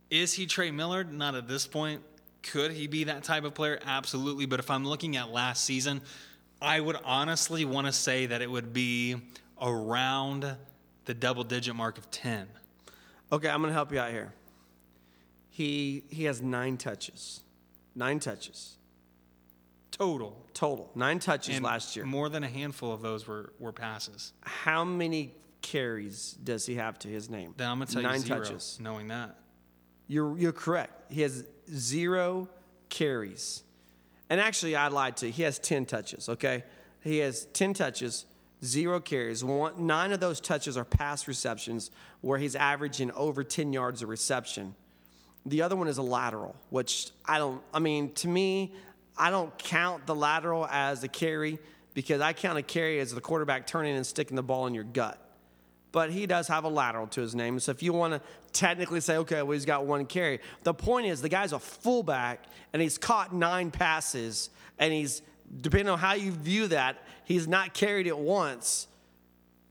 Is 0.09 0.33
he 0.33 0.45
Trey 0.45 0.71
Millard? 0.71 1.13
Not 1.13 1.35
at 1.35 1.47
this 1.47 1.67
point. 1.67 2.01
Could 2.43 2.71
he 2.71 2.87
be 2.87 3.05
that 3.05 3.23
type 3.23 3.43
of 3.43 3.53
player? 3.53 3.79
Absolutely. 3.85 4.45
But 4.45 4.59
if 4.59 4.69
I'm 4.69 4.85
looking 4.85 5.17
at 5.17 5.31
last 5.31 5.63
season, 5.63 6.01
I 6.61 6.79
would 6.79 6.97
honestly 7.03 7.65
want 7.65 7.87
to 7.87 7.93
say 7.93 8.25
that 8.27 8.41
it 8.41 8.49
would 8.49 8.73
be 8.73 9.15
around 9.61 10.55
the 11.05 11.13
double 11.13 11.43
digit 11.43 11.75
mark 11.75 11.97
of 11.97 12.09
10. 12.11 12.47
Okay, 13.31 13.49
I'm 13.49 13.61
going 13.61 13.69
to 13.69 13.73
help 13.73 13.91
you 13.91 13.99
out 13.99 14.11
here. 14.11 14.33
He, 15.49 16.03
he 16.09 16.25
has 16.25 16.41
nine 16.41 16.77
touches. 16.77 17.41
Nine 17.95 18.19
touches. 18.19 18.76
Total. 19.91 20.35
Total. 20.53 20.89
Nine 20.95 21.19
touches 21.19 21.55
And 21.55 21.65
last 21.65 21.95
year. 21.95 22.05
More 22.05 22.29
than 22.29 22.43
a 22.43 22.47
handful 22.47 22.91
of 22.93 23.01
those 23.01 23.27
were, 23.27 23.53
were 23.59 23.71
passes. 23.71 24.33
How 24.41 24.83
many 24.83 25.33
carries 25.61 26.33
does 26.43 26.65
he 26.65 26.75
have 26.75 26.99
to 26.99 27.07
his 27.07 27.29
name? 27.29 27.53
Then 27.57 27.69
I'm 27.69 27.79
to 27.79 27.93
tell 27.93 28.01
nine 28.01 28.21
you 28.21 28.27
zero, 28.27 28.43
touches. 28.43 28.77
knowing 28.81 29.07
that. 29.07 29.37
You're, 30.07 30.37
you're 30.37 30.51
correct. 30.53 31.11
He 31.11 31.21
has 31.21 31.45
zero 31.73 32.47
carries. 32.89 33.63
And 34.29 34.39
actually, 34.39 34.75
I 34.75 34.87
lied 34.89 35.17
to 35.17 35.27
you. 35.27 35.31
He 35.31 35.43
has 35.43 35.59
10 35.59 35.85
touches, 35.85 36.29
okay? 36.29 36.63
He 37.01 37.19
has 37.19 37.45
10 37.53 37.73
touches, 37.73 38.25
zero 38.63 38.99
carries. 38.99 39.43
One, 39.43 39.85
nine 39.87 40.11
of 40.11 40.19
those 40.19 40.39
touches 40.39 40.77
are 40.77 40.85
pass 40.85 41.27
receptions 41.27 41.91
where 42.21 42.37
he's 42.37 42.55
averaging 42.55 43.11
over 43.11 43.43
10 43.43 43.73
yards 43.73 44.01
of 44.01 44.09
reception. 44.09 44.75
The 45.45 45.61
other 45.61 45.75
one 45.77 45.87
is 45.87 45.97
a 45.97 46.03
lateral, 46.03 46.55
which 46.69 47.11
I 47.25 47.37
don't, 47.37 47.61
I 47.73 47.79
mean, 47.79 48.13
to 48.15 48.27
me, 48.27 48.73
I 49.17 49.29
don't 49.29 49.55
count 49.57 50.05
the 50.05 50.15
lateral 50.15 50.67
as 50.67 51.03
a 51.03 51.07
carry 51.07 51.59
because 51.93 52.21
I 52.21 52.33
count 52.33 52.57
a 52.57 52.61
carry 52.61 52.99
as 52.99 53.13
the 53.13 53.21
quarterback 53.21 53.67
turning 53.67 53.95
and 53.95 54.05
sticking 54.05 54.35
the 54.35 54.43
ball 54.43 54.67
in 54.67 54.73
your 54.73 54.83
gut 54.83 55.21
but 55.91 56.11
he 56.11 56.25
does 56.25 56.47
have 56.47 56.63
a 56.63 56.69
lateral 56.69 57.07
to 57.07 57.21
his 57.21 57.33
name. 57.33 57.59
So 57.59 57.71
if 57.71 57.81
you 57.81 57.93
want 57.93 58.13
to 58.13 58.21
technically 58.53 58.99
say, 59.01 59.17
okay, 59.17 59.41
well, 59.41 59.53
he's 59.53 59.65
got 59.65 59.85
one 59.85 60.05
carry, 60.05 60.41
the 60.61 60.73
point 60.73 61.07
is 61.07 61.21
the 61.23 61.29
guy's 61.29 61.53
a 61.53 61.59
fullback 61.59 62.45
and 62.71 62.81
he's 62.81 62.99
caught 62.99 63.33
nine 63.33 63.71
passes 63.71 64.51
and 64.77 64.93
he's, 64.93 65.21
depending 65.61 65.89
on 65.89 65.97
how 65.97 66.13
you 66.13 66.31
view 66.31 66.67
that, 66.67 66.97
he's 67.23 67.47
not 67.47 67.73
carried 67.73 68.05
it 68.05 68.17
once 68.17 68.87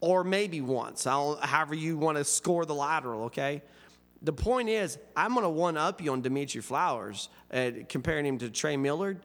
or 0.01 0.25
maybe 0.25 0.61
once, 0.61 1.05
however 1.05 1.75
you 1.75 1.97
want 1.97 2.19
to 2.19 2.25
score 2.25 2.67
the 2.67 2.75
lateral, 2.75 3.25
okay? 3.25 3.63
The 4.23 4.33
point 4.33 4.69
is, 4.69 4.99
I'm 5.17 5.33
going 5.33 5.45
to 5.45 5.49
one 5.49 5.77
up 5.77 6.03
you 6.03 6.13
on 6.13 6.23
Dimitri 6.23 6.61
Flowers, 6.61 7.29
uh, 7.53 7.71
comparing 7.89 8.27
him 8.27 8.39
to 8.39 8.51
Trey 8.51 8.77
Millard. 8.77 9.21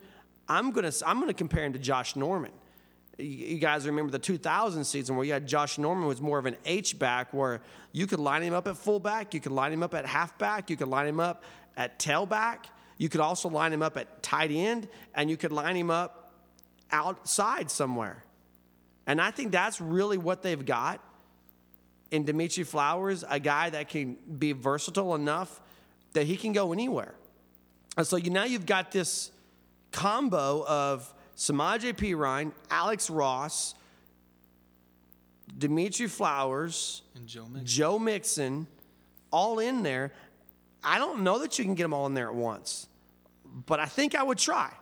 I'm 0.51 0.71
to 0.73 0.93
I'm 1.05 1.25
to 1.25 1.33
compare 1.33 1.65
him 1.65 1.73
to 1.73 1.79
Josh 1.79 2.15
Norman 2.15 2.51
you 3.21 3.57
guys 3.57 3.85
remember 3.85 4.11
the 4.11 4.19
2000 4.19 4.83
season 4.83 5.15
where 5.15 5.25
you 5.25 5.33
had 5.33 5.47
Josh 5.47 5.77
Norman 5.77 6.07
was 6.07 6.21
more 6.21 6.39
of 6.39 6.45
an 6.45 6.55
H 6.65 6.97
back 6.97 7.33
where 7.33 7.61
you 7.91 8.07
could 8.07 8.19
line 8.19 8.43
him 8.43 8.53
up 8.53 8.67
at 8.67 8.77
fullback, 8.77 9.33
you 9.33 9.39
could 9.39 9.51
line 9.51 9.73
him 9.73 9.83
up 9.83 9.93
at 9.93 10.05
halfback, 10.05 10.69
you 10.69 10.77
could 10.77 10.87
line 10.87 11.07
him 11.07 11.19
up 11.19 11.43
at 11.77 11.99
tailback, 11.99 12.65
you 12.97 13.09
could 13.09 13.21
also 13.21 13.49
line 13.49 13.73
him 13.73 13.81
up 13.81 13.97
at 13.97 14.23
tight 14.23 14.51
end, 14.51 14.87
and 15.13 15.29
you 15.29 15.37
could 15.37 15.51
line 15.51 15.75
him 15.75 15.91
up 15.91 16.33
outside 16.91 17.69
somewhere. 17.69 18.23
And 19.07 19.21
I 19.21 19.31
think 19.31 19.51
that's 19.51 19.81
really 19.81 20.17
what 20.17 20.41
they've 20.41 20.65
got 20.65 21.01
in 22.11 22.23
Dimitri 22.23 22.63
Flowers, 22.63 23.23
a 23.29 23.39
guy 23.39 23.69
that 23.69 23.89
can 23.89 24.17
be 24.37 24.51
versatile 24.51 25.15
enough 25.15 25.61
that 26.13 26.27
he 26.27 26.35
can 26.37 26.53
go 26.53 26.73
anywhere. 26.73 27.15
And 27.97 28.05
so 28.05 28.17
you 28.17 28.29
now 28.29 28.43
you've 28.43 28.65
got 28.65 28.91
this 28.91 29.31
combo 29.91 30.65
of 30.67 31.13
Samaje 31.35 31.93
Perine, 31.93 32.51
Alex 32.69 33.09
Ross, 33.09 33.75
Dimitri 35.57 36.07
Flowers, 36.07 37.01
And 37.15 37.27
Joe 37.27 37.45
Mixon. 37.45 37.65
Joe 37.65 37.99
Mixon, 37.99 38.67
all 39.31 39.59
in 39.59 39.83
there. 39.83 40.11
I 40.83 40.97
don't 40.97 41.21
know 41.21 41.39
that 41.39 41.59
you 41.59 41.65
can 41.65 41.75
get 41.75 41.83
them 41.83 41.93
all 41.93 42.05
in 42.07 42.13
there 42.13 42.27
at 42.27 42.35
once, 42.35 42.87
but 43.65 43.79
I 43.79 43.85
think 43.85 44.15
I 44.15 44.23
would 44.23 44.37
try. 44.37 44.71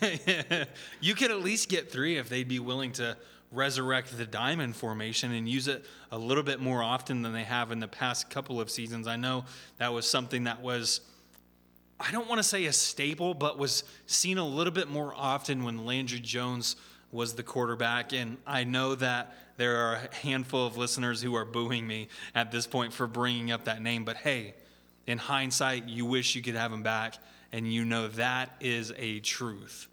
Yeah, 0.00 0.64
you 1.00 1.14
could 1.16 1.32
at 1.32 1.40
least 1.40 1.68
get 1.68 1.90
three 1.90 2.16
if 2.16 2.28
they'd 2.28 2.46
be 2.46 2.60
willing 2.60 2.92
to 2.92 3.16
resurrect 3.50 4.16
the 4.16 4.24
diamond 4.26 4.76
formation 4.76 5.32
and 5.32 5.48
use 5.48 5.66
it 5.66 5.84
a 6.12 6.18
little 6.18 6.44
bit 6.44 6.60
more 6.60 6.82
often 6.82 7.22
than 7.22 7.32
they 7.32 7.42
have 7.42 7.72
in 7.72 7.80
the 7.80 7.88
past 7.88 8.30
couple 8.30 8.60
of 8.60 8.70
seasons. 8.70 9.08
I 9.08 9.16
know 9.16 9.44
that 9.78 9.92
was 9.92 10.08
something 10.08 10.44
that 10.44 10.62
was, 10.62 11.00
I 12.02 12.10
don't 12.10 12.28
want 12.28 12.40
to 12.40 12.42
say 12.42 12.64
a 12.66 12.72
staple, 12.72 13.32
but 13.32 13.58
was 13.58 13.84
seen 14.06 14.38
a 14.38 14.46
little 14.46 14.72
bit 14.72 14.88
more 14.88 15.14
often 15.16 15.62
when 15.62 15.86
Landry 15.86 16.18
Jones 16.18 16.76
was 17.12 17.34
the 17.34 17.42
quarterback. 17.42 18.12
And 18.12 18.38
I 18.46 18.64
know 18.64 18.94
that 18.96 19.36
there 19.56 19.76
are 19.76 19.94
a 19.94 20.14
handful 20.16 20.66
of 20.66 20.76
listeners 20.76 21.22
who 21.22 21.34
are 21.36 21.44
booing 21.44 21.86
me 21.86 22.08
at 22.34 22.50
this 22.50 22.66
point 22.66 22.92
for 22.92 23.06
bringing 23.06 23.52
up 23.52 23.64
that 23.64 23.80
name, 23.82 24.04
but 24.04 24.16
hey, 24.16 24.54
in 25.06 25.18
hindsight, 25.18 25.88
you 25.88 26.04
wish 26.06 26.34
you 26.34 26.42
could 26.42 26.54
have 26.54 26.72
him 26.72 26.82
back, 26.82 27.14
and 27.52 27.72
you 27.72 27.84
know 27.84 28.08
that 28.08 28.50
is 28.60 28.92
a 28.96 29.20
truth. 29.20 29.88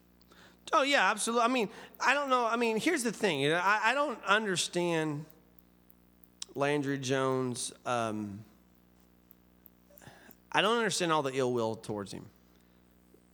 Oh 0.71 0.83
yeah, 0.83 1.09
absolutely. 1.09 1.45
I 1.45 1.47
mean, 1.47 1.69
I 1.99 2.13
don't 2.13 2.29
know. 2.29 2.45
I 2.45 2.55
mean, 2.55 2.77
here's 2.77 3.03
the 3.03 3.11
thing. 3.11 3.51
I, 3.51 3.79
I 3.85 3.93
don't 3.93 4.19
understand 4.25 5.25
Landry 6.55 6.99
Jones. 6.99 7.73
Um, 7.85 8.39
I 10.51 10.61
don't 10.61 10.77
understand 10.77 11.11
all 11.11 11.21
the 11.21 11.33
ill 11.33 11.53
will 11.53 11.75
towards 11.75 12.11
him. 12.11 12.25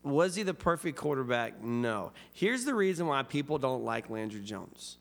Was 0.04 0.36
he 0.36 0.44
the 0.44 0.54
perfect 0.54 0.98
quarterback? 0.98 1.64
No. 1.64 2.12
Here's 2.34 2.66
the 2.66 2.76
reason 2.76 3.08
why 3.08 3.24
people 3.24 3.58
don't 3.58 3.84
like 3.84 4.10
Landry 4.10 4.42
Jones. 4.42 4.98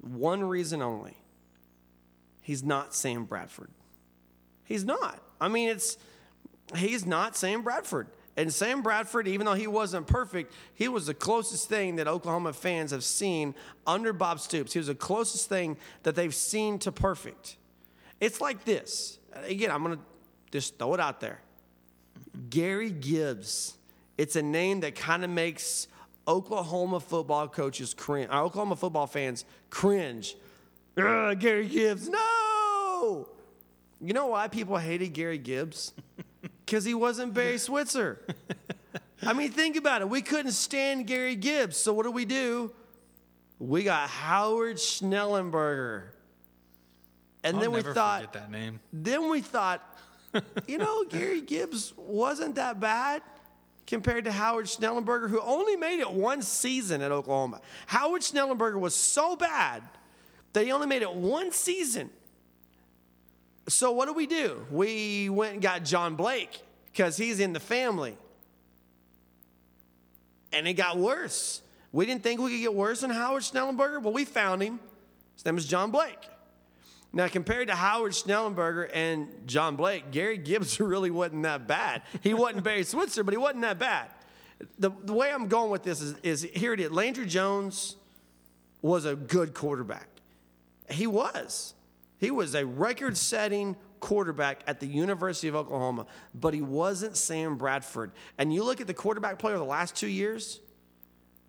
One 0.00 0.42
reason 0.42 0.82
only. 0.82 1.16
He's 2.42 2.64
not 2.64 2.94
Sam 2.94 3.26
Bradford. 3.26 3.70
He's 4.64 4.84
not. 4.84 5.22
I 5.40 5.48
mean, 5.48 5.68
it's 5.68 5.98
he's 6.74 7.06
not 7.06 7.36
Sam 7.36 7.62
Bradford. 7.62 8.08
And 8.36 8.52
Sam 8.52 8.82
Bradford, 8.82 9.28
even 9.28 9.44
though 9.44 9.54
he 9.54 9.66
wasn't 9.66 10.06
perfect, 10.06 10.52
he 10.74 10.88
was 10.88 11.06
the 11.06 11.14
closest 11.14 11.68
thing 11.68 11.96
that 11.96 12.08
Oklahoma 12.08 12.52
fans 12.52 12.90
have 12.92 13.04
seen 13.04 13.54
under 13.86 14.12
Bob 14.12 14.40
Stoops. 14.40 14.72
He 14.72 14.78
was 14.78 14.86
the 14.86 14.94
closest 14.94 15.48
thing 15.48 15.76
that 16.04 16.14
they've 16.14 16.34
seen 16.34 16.78
to 16.80 16.92
perfect. 16.92 17.56
It's 18.20 18.40
like 18.40 18.64
this. 18.64 19.18
Again, 19.44 19.70
I'm 19.70 19.82
going 19.82 19.96
to 19.96 20.02
just 20.50 20.78
throw 20.78 20.94
it 20.94 21.00
out 21.00 21.20
there. 21.20 21.40
Gary 22.48 22.90
Gibbs. 22.90 23.74
It's 24.16 24.36
a 24.36 24.42
name 24.42 24.80
that 24.80 24.94
kind 24.94 25.24
of 25.24 25.30
makes 25.30 25.88
Oklahoma 26.26 27.00
football 27.00 27.48
coaches 27.48 27.94
cringe, 27.94 28.30
uh, 28.30 28.42
Oklahoma 28.44 28.76
football 28.76 29.06
fans 29.06 29.44
cringe. 29.68 30.36
Ugh, 30.96 31.38
Gary 31.38 31.68
Gibbs, 31.68 32.08
no! 32.08 33.28
You 34.00 34.12
know 34.12 34.28
why 34.28 34.48
people 34.48 34.76
hated 34.76 35.08
Gary 35.12 35.38
Gibbs? 35.38 35.92
Because 36.64 36.84
he 36.84 36.94
wasn't 36.94 37.34
Barry 37.34 37.58
Switzer. 37.58 38.24
I 39.24 39.32
mean, 39.32 39.50
think 39.50 39.74
about 39.74 40.02
it. 40.02 40.08
We 40.08 40.22
couldn't 40.22 40.52
stand 40.52 41.08
Gary 41.08 41.34
Gibbs, 41.34 41.76
so 41.76 41.92
what 41.92 42.04
do 42.04 42.12
we 42.12 42.24
do? 42.24 42.70
We 43.58 43.82
got 43.82 44.08
Howard 44.08 44.76
Schnellenberger. 44.76 46.04
And 47.42 47.56
I'll 47.56 47.60
then 47.60 47.72
we 47.72 47.82
thought, 47.82 48.20
forget 48.20 48.32
that 48.34 48.50
name. 48.52 48.78
then 48.92 49.28
we 49.28 49.40
thought, 49.40 49.82
you 50.66 50.78
know, 50.78 51.04
Gary 51.04 51.40
Gibbs 51.40 51.92
wasn't 51.96 52.54
that 52.56 52.80
bad 52.80 53.22
compared 53.86 54.24
to 54.24 54.32
Howard 54.32 54.66
Schnellenberger, 54.66 55.28
who 55.28 55.40
only 55.40 55.76
made 55.76 55.98
it 56.00 56.10
one 56.10 56.42
season 56.42 57.02
at 57.02 57.10
Oklahoma. 57.10 57.60
Howard 57.86 58.22
Schnellenberger 58.22 58.78
was 58.78 58.94
so 58.94 59.34
bad 59.34 59.82
that 60.52 60.64
he 60.64 60.72
only 60.72 60.86
made 60.86 61.02
it 61.02 61.12
one 61.12 61.50
season. 61.52 62.10
So 63.68 63.92
what 63.92 64.06
do 64.06 64.12
we 64.12 64.26
do? 64.26 64.64
We 64.70 65.28
went 65.28 65.54
and 65.54 65.62
got 65.62 65.84
John 65.84 66.14
Blake 66.16 66.60
because 66.86 67.16
he's 67.16 67.40
in 67.40 67.52
the 67.52 67.60
family. 67.60 68.16
And 70.52 70.66
it 70.66 70.74
got 70.74 70.96
worse. 70.96 71.62
We 71.92 72.06
didn't 72.06 72.22
think 72.22 72.40
we 72.40 72.50
could 72.50 72.60
get 72.60 72.74
worse 72.74 73.00
than 73.00 73.10
Howard 73.10 73.42
Schnellenberger, 73.42 74.02
but 74.02 74.12
we 74.12 74.24
found 74.24 74.62
him. 74.62 74.80
His 75.34 75.44
name 75.44 75.58
is 75.58 75.66
John 75.66 75.90
Blake. 75.90 76.18
Now, 77.12 77.26
compared 77.26 77.68
to 77.68 77.74
Howard 77.74 78.12
Schnellenberger 78.12 78.88
and 78.94 79.28
John 79.46 79.76
Blake, 79.76 80.10
Gary 80.10 80.38
Gibbs 80.38 80.78
really 80.80 81.10
wasn't 81.10 81.42
that 81.42 81.66
bad. 81.66 82.02
He 82.22 82.34
wasn't 82.34 82.62
Barry 82.62 82.84
Switzer, 82.84 83.24
but 83.24 83.34
he 83.34 83.38
wasn't 83.38 83.62
that 83.62 83.78
bad. 83.78 84.08
The, 84.78 84.90
the 85.04 85.12
way 85.12 85.32
I'm 85.32 85.48
going 85.48 85.70
with 85.70 85.82
this 85.82 86.00
is, 86.00 86.14
is 86.22 86.42
here 86.42 86.72
it 86.72 86.80
is 86.80 86.90
Landry 86.90 87.26
Jones, 87.26 87.96
was 88.82 89.04
a 89.04 89.16
good 89.16 89.54
quarterback. 89.54 90.08
He 90.90 91.06
was. 91.06 91.74
He 92.18 92.30
was 92.30 92.54
a 92.54 92.64
record 92.64 93.16
setting 93.16 93.76
quarterback 94.00 94.62
at 94.66 94.80
the 94.80 94.86
University 94.86 95.48
of 95.48 95.54
Oklahoma, 95.54 96.06
but 96.34 96.54
he 96.54 96.62
wasn't 96.62 97.16
Sam 97.16 97.56
Bradford. 97.56 98.12
And 98.38 98.52
you 98.52 98.64
look 98.64 98.80
at 98.80 98.86
the 98.86 98.94
quarterback 98.94 99.38
player 99.38 99.54
of 99.54 99.60
the 99.60 99.66
last 99.66 99.94
two 99.96 100.08
years, 100.08 100.60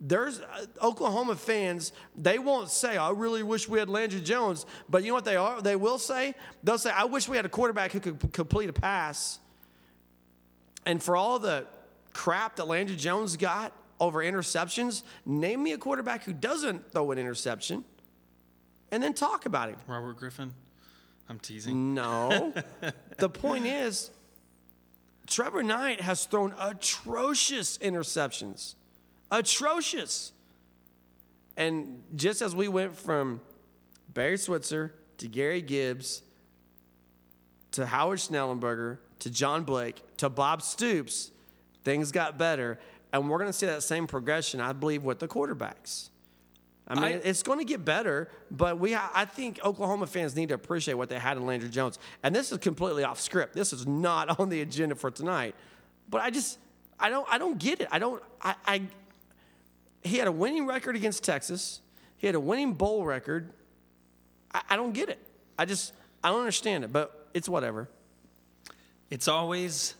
there's 0.04 0.40
uh, 0.40 0.66
Oklahoma 0.82 1.36
fans, 1.36 1.92
they 2.16 2.38
won't 2.38 2.68
say, 2.68 2.96
I 2.96 3.10
really 3.10 3.44
wish 3.44 3.68
we 3.68 3.78
had 3.78 3.88
Landry 3.88 4.20
Jones. 4.20 4.66
But 4.88 5.04
you 5.04 5.08
know 5.08 5.14
what 5.14 5.24
they 5.24 5.36
are? 5.36 5.62
They 5.62 5.76
will 5.76 5.98
say? 5.98 6.34
They'll 6.64 6.78
say, 6.78 6.90
I 6.90 7.04
wish 7.04 7.28
we 7.28 7.36
had 7.36 7.46
a 7.46 7.48
quarterback 7.48 7.92
who 7.92 8.00
could 8.00 8.18
p- 8.18 8.28
complete 8.28 8.68
a 8.68 8.72
pass. 8.72 9.38
And 10.84 11.00
for 11.00 11.16
all 11.16 11.38
the 11.38 11.66
crap 12.12 12.56
that 12.56 12.66
Landry 12.66 12.96
Jones 12.96 13.36
got 13.36 13.72
over 14.00 14.18
interceptions, 14.18 15.04
name 15.24 15.62
me 15.62 15.72
a 15.72 15.78
quarterback 15.78 16.24
who 16.24 16.32
doesn't 16.32 16.90
throw 16.90 17.12
an 17.12 17.18
interception 17.18 17.84
and 18.90 19.00
then 19.00 19.14
talk 19.14 19.46
about 19.46 19.68
him. 19.68 19.76
Robert 19.86 20.16
Griffin. 20.16 20.52
I'm 21.28 21.38
teasing. 21.38 21.94
No. 21.94 22.52
the 23.18 23.28
point 23.28 23.66
is, 23.66 24.10
Trevor 25.28 25.62
Knight 25.62 26.00
has 26.00 26.24
thrown 26.26 26.52
atrocious 26.58 27.78
interceptions. 27.78 28.74
Atrocious. 29.32 30.32
And 31.56 32.02
just 32.14 32.42
as 32.42 32.54
we 32.54 32.68
went 32.68 32.96
from 32.96 33.40
Barry 34.12 34.36
Switzer 34.36 34.94
to 35.18 35.26
Gary 35.26 35.62
Gibbs 35.62 36.22
to 37.72 37.86
Howard 37.86 38.18
Schnellenberger 38.18 38.98
to 39.20 39.30
John 39.30 39.64
Blake 39.64 40.02
to 40.18 40.28
Bob 40.28 40.62
Stoops, 40.62 41.30
things 41.82 42.12
got 42.12 42.38
better. 42.38 42.78
And 43.12 43.28
we're 43.28 43.38
going 43.38 43.50
to 43.50 43.56
see 43.56 43.66
that 43.66 43.82
same 43.82 44.06
progression, 44.06 44.60
I 44.60 44.72
believe, 44.72 45.02
with 45.02 45.18
the 45.18 45.28
quarterbacks. 45.28 46.10
I 46.88 46.94
mean, 46.94 47.04
I- 47.04 47.08
it's 47.24 47.42
going 47.42 47.58
to 47.58 47.64
get 47.64 47.84
better, 47.84 48.28
but 48.50 48.78
we 48.78 48.94
I 48.94 49.24
think 49.24 49.60
Oklahoma 49.64 50.06
fans 50.06 50.34
need 50.36 50.48
to 50.50 50.54
appreciate 50.54 50.94
what 50.94 51.08
they 51.08 51.18
had 51.18 51.36
in 51.36 51.46
Landry 51.46 51.70
Jones. 51.70 51.98
And 52.22 52.34
this 52.34 52.52
is 52.52 52.58
completely 52.58 53.04
off 53.04 53.20
script. 53.20 53.54
This 53.54 53.72
is 53.72 53.86
not 53.86 54.38
on 54.40 54.50
the 54.50 54.60
agenda 54.60 54.94
for 54.94 55.10
tonight. 55.10 55.54
But 56.10 56.20
I 56.20 56.30
just 56.30 56.58
I 56.98 57.08
don't 57.08 57.26
I 57.30 57.38
don't 57.38 57.58
get 57.58 57.80
it. 57.80 57.88
I 57.90 57.98
don't 57.98 58.22
I, 58.42 58.54
I 58.66 58.82
he 60.02 60.18
had 60.18 60.28
a 60.28 60.32
winning 60.32 60.66
record 60.66 60.96
against 60.96 61.24
Texas. 61.24 61.80
He 62.16 62.26
had 62.26 62.36
a 62.36 62.40
winning 62.40 62.74
bowl 62.74 63.04
record. 63.04 63.50
I, 64.52 64.62
I 64.70 64.76
don't 64.76 64.92
get 64.92 65.08
it. 65.08 65.18
I 65.58 65.64
just 65.64 65.92
I 66.22 66.30
don't 66.30 66.40
understand 66.40 66.84
it, 66.84 66.92
but 66.92 67.28
it's 67.34 67.48
whatever. 67.48 67.88
It's 69.10 69.28
always, 69.28 69.94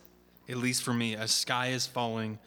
at 0.49 0.57
least 0.57 0.83
for 0.83 0.95
me, 0.95 1.15
a 1.15 1.29
sky 1.29 1.69
is 1.69 1.87
falling 1.87 2.39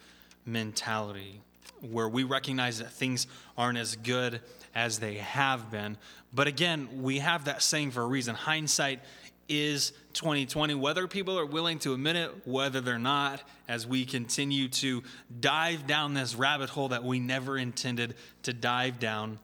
mentality 0.44 1.40
where 1.80 2.08
we 2.08 2.24
recognize 2.24 2.78
that 2.78 2.90
things 2.90 3.26
aren't 3.56 3.78
as 3.78 3.96
good 3.96 4.40
as 4.74 4.98
they 4.98 5.14
have 5.14 5.70
been. 5.70 5.96
But 6.32 6.46
again, 6.46 7.02
we 7.02 7.18
have 7.18 7.44
that 7.44 7.62
saying 7.62 7.92
for 7.92 8.02
a 8.02 8.06
reason. 8.06 8.34
Hindsight 8.34 9.00
is 9.48 9.92
2020 10.14 10.74
whether 10.74 11.06
people 11.06 11.38
are 11.38 11.46
willing 11.46 11.78
to 11.78 11.92
admit 11.94 12.16
it 12.16 12.30
whether 12.46 12.80
they're 12.80 12.98
not 12.98 13.40
as 13.68 13.86
we 13.86 14.04
continue 14.04 14.68
to 14.68 15.02
dive 15.40 15.86
down 15.86 16.14
this 16.14 16.34
rabbit 16.34 16.68
hole 16.68 16.88
that 16.88 17.04
we 17.04 17.20
never 17.20 17.56
intended 17.56 18.14
to 18.42 18.52
dive 18.52 18.98
down 18.98 19.38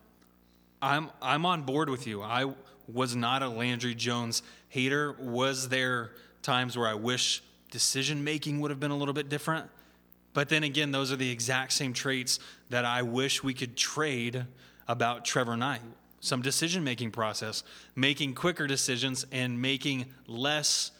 I'm 0.82 1.10
I'm 1.22 1.46
on 1.46 1.62
board 1.62 1.88
with 1.88 2.06
you. 2.08 2.22
I 2.22 2.52
was 2.92 3.14
not 3.14 3.42
a 3.42 3.48
Landry 3.48 3.94
Jones 3.94 4.42
hater. 4.68 5.12
Was 5.20 5.68
there 5.68 6.10
times 6.42 6.76
where 6.76 6.88
I 6.88 6.94
wish 6.94 7.42
decision 7.70 8.24
making 8.24 8.60
would 8.60 8.72
have 8.72 8.80
been 8.80 8.90
a 8.90 8.96
little 8.96 9.14
bit 9.14 9.28
different? 9.28 9.70
But 10.34 10.48
then 10.48 10.64
again, 10.64 10.90
those 10.90 11.12
are 11.12 11.16
the 11.16 11.30
exact 11.30 11.72
same 11.72 11.92
traits 11.92 12.40
that 12.70 12.84
I 12.84 13.02
wish 13.02 13.44
we 13.44 13.54
could 13.54 13.76
trade 13.76 14.44
about 14.88 15.24
Trevor 15.24 15.56
Knight. 15.56 15.82
Some 16.24 16.40
decision 16.40 16.84
making 16.84 17.10
process, 17.10 17.64
making 17.96 18.36
quicker 18.36 18.68
decisions 18.68 19.26
and 19.32 19.60
making 19.60 20.06
less 20.28 20.92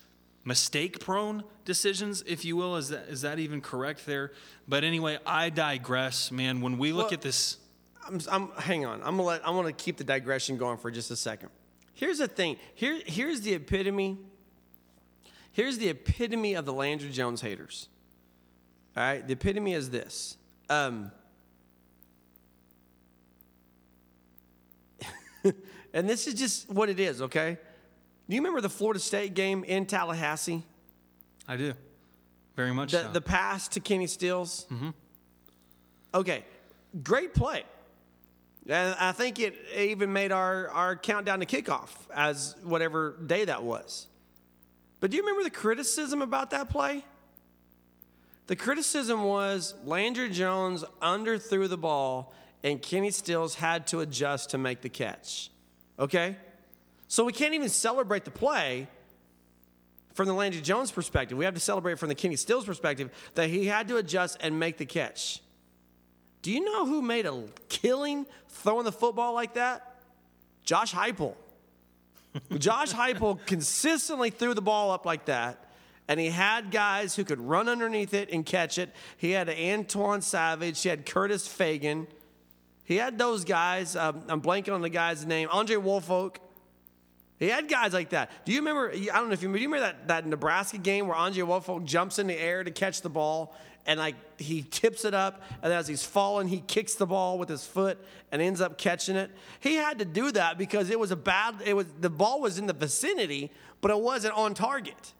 mistake 0.45 0.99
prone 0.99 1.45
decisions, 1.65 2.25
if 2.27 2.45
you 2.45 2.57
will. 2.57 2.75
Is 2.75 2.89
that 2.89 3.09
is 3.09 3.23
that 3.23 3.39
even 3.39 3.61
correct 3.61 4.05
there? 4.05 4.33
But 4.67 4.83
anyway, 4.83 5.19
I 5.25 5.49
digress, 5.49 6.33
man. 6.33 6.61
When 6.61 6.77
we 6.77 6.93
look 6.93 7.07
Well- 7.07 7.15
at 7.15 7.23
this 7.23 7.59
I'm, 8.05 8.21
I'm 8.29 8.51
hang 8.59 8.85
on. 8.85 8.99
I'm 9.05 9.17
gonna 9.17 9.23
let 9.23 9.47
I'm 9.47 9.55
gonna 9.55 9.73
keep 9.73 9.97
the 9.97 10.03
digression 10.03 10.57
going 10.57 10.77
for 10.77 10.91
just 10.91 11.09
a 11.13 11.17
second. 11.17 11.51
Here's 11.95 12.19
the 12.19 12.27
thing. 12.27 12.57
Here 12.75 13.01
here's 13.07 13.43
the 13.43 13.55
epitome. 13.55 14.19
Here's 15.53 15.79
the 15.79 15.89
epitome 15.89 16.55
of 16.55 16.65
the 16.65 16.73
Landry 16.73 17.11
Jones 17.11 17.43
haters. 17.43 17.89
All 18.97 19.05
right, 19.05 19.25
the 19.25 19.35
epitome 19.35 19.75
is 19.75 19.91
this. 19.91 20.37
Um, 20.69 21.13
and 25.92 26.09
this 26.09 26.26
is 26.26 26.35
just 26.35 26.70
what 26.70 26.88
it 26.88 27.00
is. 27.00 27.22
Okay. 27.22 27.59
Do 28.28 28.37
you 28.37 28.40
remember 28.40 28.61
the 28.61 28.70
Florida 28.70 29.00
State 29.00 29.35
game 29.35 29.64
in 29.64 29.87
Tallahassee? 29.87 30.62
I 31.48 31.57
do. 31.57 31.74
Very 32.57 32.72
much 32.72 32.92
The, 32.92 33.02
so. 33.02 33.12
the 33.12 33.20
pass 33.20 33.68
to 33.68 33.81
Kenny 33.81 34.07
Stills. 34.07 34.66
Mm-hmm. 34.70 34.90
Okay, 36.14 36.44
great 37.02 37.35
play. 37.35 37.64
And 38.68 38.94
I 39.00 39.12
think 39.12 39.40
it 39.40 39.57
even 39.76 40.12
made 40.12 40.31
our, 40.31 40.68
our 40.68 40.94
countdown 40.96 41.40
to 41.40 41.46
kickoff 41.46 41.88
as 42.14 42.55
whatever 42.62 43.16
day 43.26 43.46
that 43.46 43.62
was. 43.64 44.07
But 45.00 45.11
do 45.11 45.16
you 45.16 45.24
remember 45.24 45.42
the 45.42 45.50
criticism 45.50 46.22
about 46.22 46.50
that 46.50 46.68
play? 46.68 47.05
The 48.46 48.55
criticism 48.55 49.24
was 49.24 49.74
Landry 49.85 50.28
Jones 50.28 50.85
underthrew 51.00 51.68
the 51.68 51.76
ball 51.76 52.35
and 52.62 52.81
Kenny 52.81 53.11
Stills 53.11 53.57
had 53.57 53.87
to 53.88 54.01
adjust 54.01 54.51
to 54.51 54.59
make 54.59 54.81
the 54.83 54.88
catch. 54.88 55.51
Okay? 55.98 56.37
So 57.09 57.25
we 57.25 57.33
can't 57.33 57.55
even 57.55 57.68
celebrate 57.68 58.25
the 58.25 58.31
play 58.31 58.88
from 60.14 60.27
the 60.27 60.35
Landry 60.35 60.61
Jones 60.61 60.90
perspective. 60.90 61.37
We 61.37 61.44
have 61.44 61.55
to 61.55 61.61
celebrate 61.61 61.98
from 61.98 62.09
the 62.09 62.14
Kenny 62.14 62.37
Stills 62.37 62.64
perspective 62.64 63.11
that 63.35 63.48
he 63.48 63.66
had 63.66 63.88
to 63.88 63.96
adjust 63.96 64.38
and 64.40 64.59
make 64.59 64.79
the 64.79 64.87
catch. 64.87 65.40
Do 66.42 66.51
you 66.51 66.64
know 66.64 66.87
who 66.87 67.03
made 67.03 67.27
a 67.27 67.44
killing 67.68 68.27
throwing 68.48 68.85
the 68.85 68.92
football 68.92 69.33
like 69.33 69.55
that? 69.55 70.01
Josh 70.64 70.92
Heupel. 70.92 71.35
Josh 72.59 72.92
Heupel 72.92 73.44
consistently 73.46 74.31
threw 74.31 74.55
the 74.55 74.62
ball 74.62 74.90
up 74.90 75.07
like 75.07 75.27
that, 75.27 75.70
and 76.09 76.18
he 76.18 76.31
had 76.31 76.70
guys 76.70 77.14
who 77.14 77.25
could 77.25 77.40
run 77.40 77.68
underneath 77.68 78.14
it 78.14 78.31
and 78.31 78.44
catch 78.44 78.79
it. 78.79 78.90
He 79.16 79.33
had 79.33 79.48
Antoine 79.48 80.22
Savage, 80.22 80.83
he 80.83 80.88
had 80.88 81.07
Curtis 81.07 81.46
Fagan, 81.46 82.07
he 82.85 82.97
had 82.97 83.18
those 83.18 83.45
guys. 83.45 83.97
Um, 83.97 84.23
I'm 84.29 84.42
blanking 84.42 84.75
on 84.75 84.83
the 84.83 84.88
guy's 84.88 85.25
name. 85.25 85.49
Andre 85.51 85.77
Woolfolk. 85.77 86.40
He 87.38 87.49
had 87.49 87.68
guys 87.68 87.92
like 87.92 88.11
that. 88.11 88.31
Do 88.45 88.53
you 88.53 88.61
remember? 88.61 88.92
I 88.92 89.16
don't 89.16 89.29
know 89.29 89.33
if 89.33 89.42
you 89.42 89.49
remember, 89.49 89.59
you 89.59 89.68
remember 89.68 89.87
that, 89.87 90.09
that 90.09 90.27
Nebraska 90.27 90.79
game 90.79 91.09
where 91.09 91.16
Andre 91.16 91.42
Woolfolk 91.42 91.85
jumps 91.85 92.18
in 92.18 92.29
the 92.29 92.38
air 92.38 92.62
to 92.62 92.71
catch 92.71 93.03
the 93.03 93.09
ball 93.09 93.55
and 93.85 93.99
like 93.99 94.14
he 94.40 94.62
tips 94.62 95.05
it 95.05 95.14
up 95.14 95.42
and 95.62 95.73
as 95.73 95.88
he's 95.88 96.05
falling, 96.05 96.49
he 96.49 96.61
kicks 96.61 96.95
the 96.95 97.07
ball 97.07 97.38
with 97.38 97.49
his 97.49 97.66
foot 97.66 97.99
and 98.31 98.40
ends 98.40 98.61
up 98.61 98.79
catching 98.79 99.16
it. 99.16 99.31
He 99.61 99.75
had 99.75 99.99
to 99.99 100.05
do 100.05 100.31
that 100.33 100.57
because 100.57 100.90
it 100.90 100.99
was 100.99 101.11
a 101.11 101.16
bad. 101.16 101.57
It 101.64 101.75
was 101.75 101.87
the 102.01 102.11
ball 102.11 102.40
was 102.40 102.59
in 102.59 102.66
the 102.66 102.73
vicinity, 102.73 103.51
but 103.81 103.90
it 103.90 103.99
wasn't 103.99 104.35
on 104.35 104.55
target. 104.55 105.12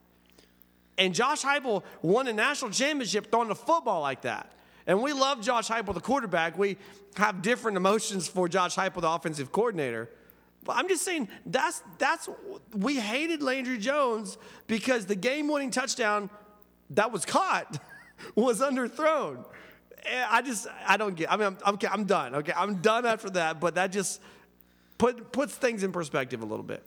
And 0.99 1.15
Josh 1.15 1.43
Heupel 1.43 1.83
won 2.03 2.29
a 2.29 2.33
national 2.33 2.71
championship 2.71 3.31
throwing 3.31 3.49
the 3.49 3.55
football 3.55 4.01
like 4.01 4.23
that. 4.23 4.53
And 4.87 5.03
we 5.03 5.13
love 5.13 5.41
Josh 5.41 5.69
Heupel, 5.69 5.95
the 5.95 6.01
quarterback. 6.01 6.59
We 6.59 6.77
have 7.17 7.43
different 7.43 7.77
emotions 7.77 8.29
for 8.29 8.49
Josh 8.49 8.77
Heupel, 8.77 9.01
the 9.01 9.11
offensive 9.11 9.53
coordinator. 9.53 10.09
But 10.65 10.77
I'm 10.77 10.89
just 10.89 11.05
saying 11.05 11.29
that's 11.45 11.83
that's 11.99 12.29
we 12.75 12.99
hated 12.99 13.43
Landry 13.43 13.79
Jones 13.79 14.39
because 14.67 15.07
the 15.07 15.17
game-winning 15.17 15.71
touchdown 15.71 16.31
that 16.91 17.11
was 17.11 17.25
caught 17.25 17.81
was 18.35 18.61
underthrown. 18.61 19.45
And 20.09 20.25
I 20.31 20.43
just 20.43 20.67
I 20.87 20.97
don't 20.97 21.17
get. 21.17 21.33
I 21.33 21.37
mean, 21.37 21.47
I'm, 21.47 21.59
I'm 21.65 21.75
okay. 21.75 21.89
I'm 21.91 22.05
done. 22.05 22.35
Okay, 22.37 22.53
I'm 22.55 22.77
done 22.77 23.07
after 23.07 23.31
that. 23.31 23.61
But 23.61 23.75
that 23.75 23.93
just 23.93 24.21
put 24.99 25.33
puts 25.33 25.55
things 25.55 25.83
in 25.83 25.93
perspective 25.93 26.43
a 26.43 26.47
little 26.47 26.65
bit. 26.65 26.85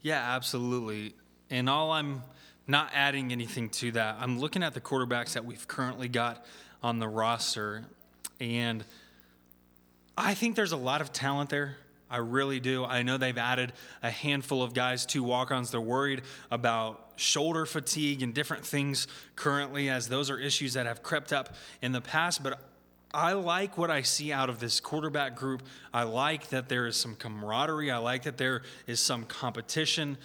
Yeah, 0.00 0.34
absolutely. 0.34 1.14
And 1.50 1.68
all 1.68 1.92
I'm 1.92 2.22
not 2.66 2.90
adding 2.94 3.32
anything 3.32 3.70
to 3.70 3.92
that. 3.92 4.16
I'm 4.20 4.38
looking 4.38 4.62
at 4.62 4.74
the 4.74 4.80
quarterbacks 4.80 5.32
that 5.32 5.44
we've 5.44 5.66
currently 5.66 6.08
got 6.08 6.44
on 6.82 6.98
the 6.98 7.08
roster, 7.08 7.84
and 8.40 8.84
I 10.16 10.34
think 10.34 10.56
there's 10.56 10.72
a 10.72 10.76
lot 10.76 11.00
of 11.00 11.12
talent 11.12 11.50
there. 11.50 11.76
I 12.10 12.18
really 12.18 12.58
do. 12.58 12.84
I 12.84 13.02
know 13.02 13.18
they've 13.18 13.36
added 13.36 13.72
a 14.02 14.10
handful 14.10 14.62
of 14.62 14.72
guys 14.72 15.04
to 15.06 15.22
walk 15.22 15.50
ons. 15.50 15.70
They're 15.70 15.80
worried 15.80 16.22
about 16.50 17.12
shoulder 17.16 17.66
fatigue 17.66 18.22
and 18.22 18.32
different 18.32 18.64
things 18.64 19.06
currently, 19.36 19.90
as 19.90 20.08
those 20.08 20.30
are 20.30 20.38
issues 20.38 20.74
that 20.74 20.86
have 20.86 21.02
crept 21.02 21.32
up 21.32 21.54
in 21.82 21.92
the 21.92 22.00
past. 22.00 22.42
But 22.42 22.60
I 23.12 23.32
like 23.32 23.76
what 23.76 23.90
I 23.90 24.02
see 24.02 24.32
out 24.32 24.48
of 24.48 24.58
this 24.58 24.80
quarterback 24.80 25.36
group. 25.36 25.62
I 25.92 26.04
like 26.04 26.48
that 26.48 26.68
there 26.68 26.86
is 26.86 26.96
some 26.96 27.14
camaraderie. 27.14 27.90
I 27.90 27.98
like 27.98 28.22
that 28.22 28.38
there 28.38 28.62
is 28.86 29.00
some 29.00 29.24
competition. 29.24 30.16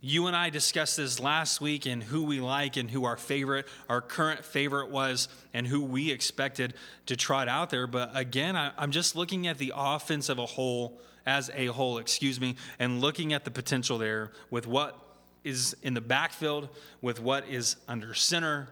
You 0.00 0.28
and 0.28 0.36
I 0.36 0.50
discussed 0.50 0.96
this 0.96 1.18
last 1.18 1.60
week 1.60 1.86
and 1.86 2.02
who 2.02 2.22
we 2.22 2.40
like 2.40 2.76
and 2.76 2.88
who 2.88 3.04
our 3.04 3.16
favorite, 3.16 3.66
our 3.88 4.00
current 4.00 4.44
favorite 4.44 4.90
was, 4.90 5.28
and 5.52 5.66
who 5.66 5.82
we 5.82 6.12
expected 6.12 6.74
to 7.06 7.16
trot 7.16 7.48
out 7.48 7.70
there. 7.70 7.88
But 7.88 8.12
again, 8.14 8.54
I, 8.54 8.70
am 8.78 8.92
just 8.92 9.16
looking 9.16 9.48
at 9.48 9.58
the 9.58 9.72
offense 9.74 10.28
of 10.28 10.38
a 10.38 10.46
whole, 10.46 11.00
as 11.26 11.50
a 11.52 11.66
whole, 11.66 11.98
excuse 11.98 12.40
me, 12.40 12.54
and 12.78 13.00
looking 13.00 13.32
at 13.32 13.44
the 13.44 13.50
potential 13.50 13.98
there 13.98 14.30
with 14.50 14.68
what 14.68 14.96
is 15.42 15.76
in 15.82 15.94
the 15.94 16.00
backfield, 16.00 16.68
with 17.02 17.20
what 17.20 17.48
is 17.48 17.76
under 17.88 18.14
center. 18.14 18.68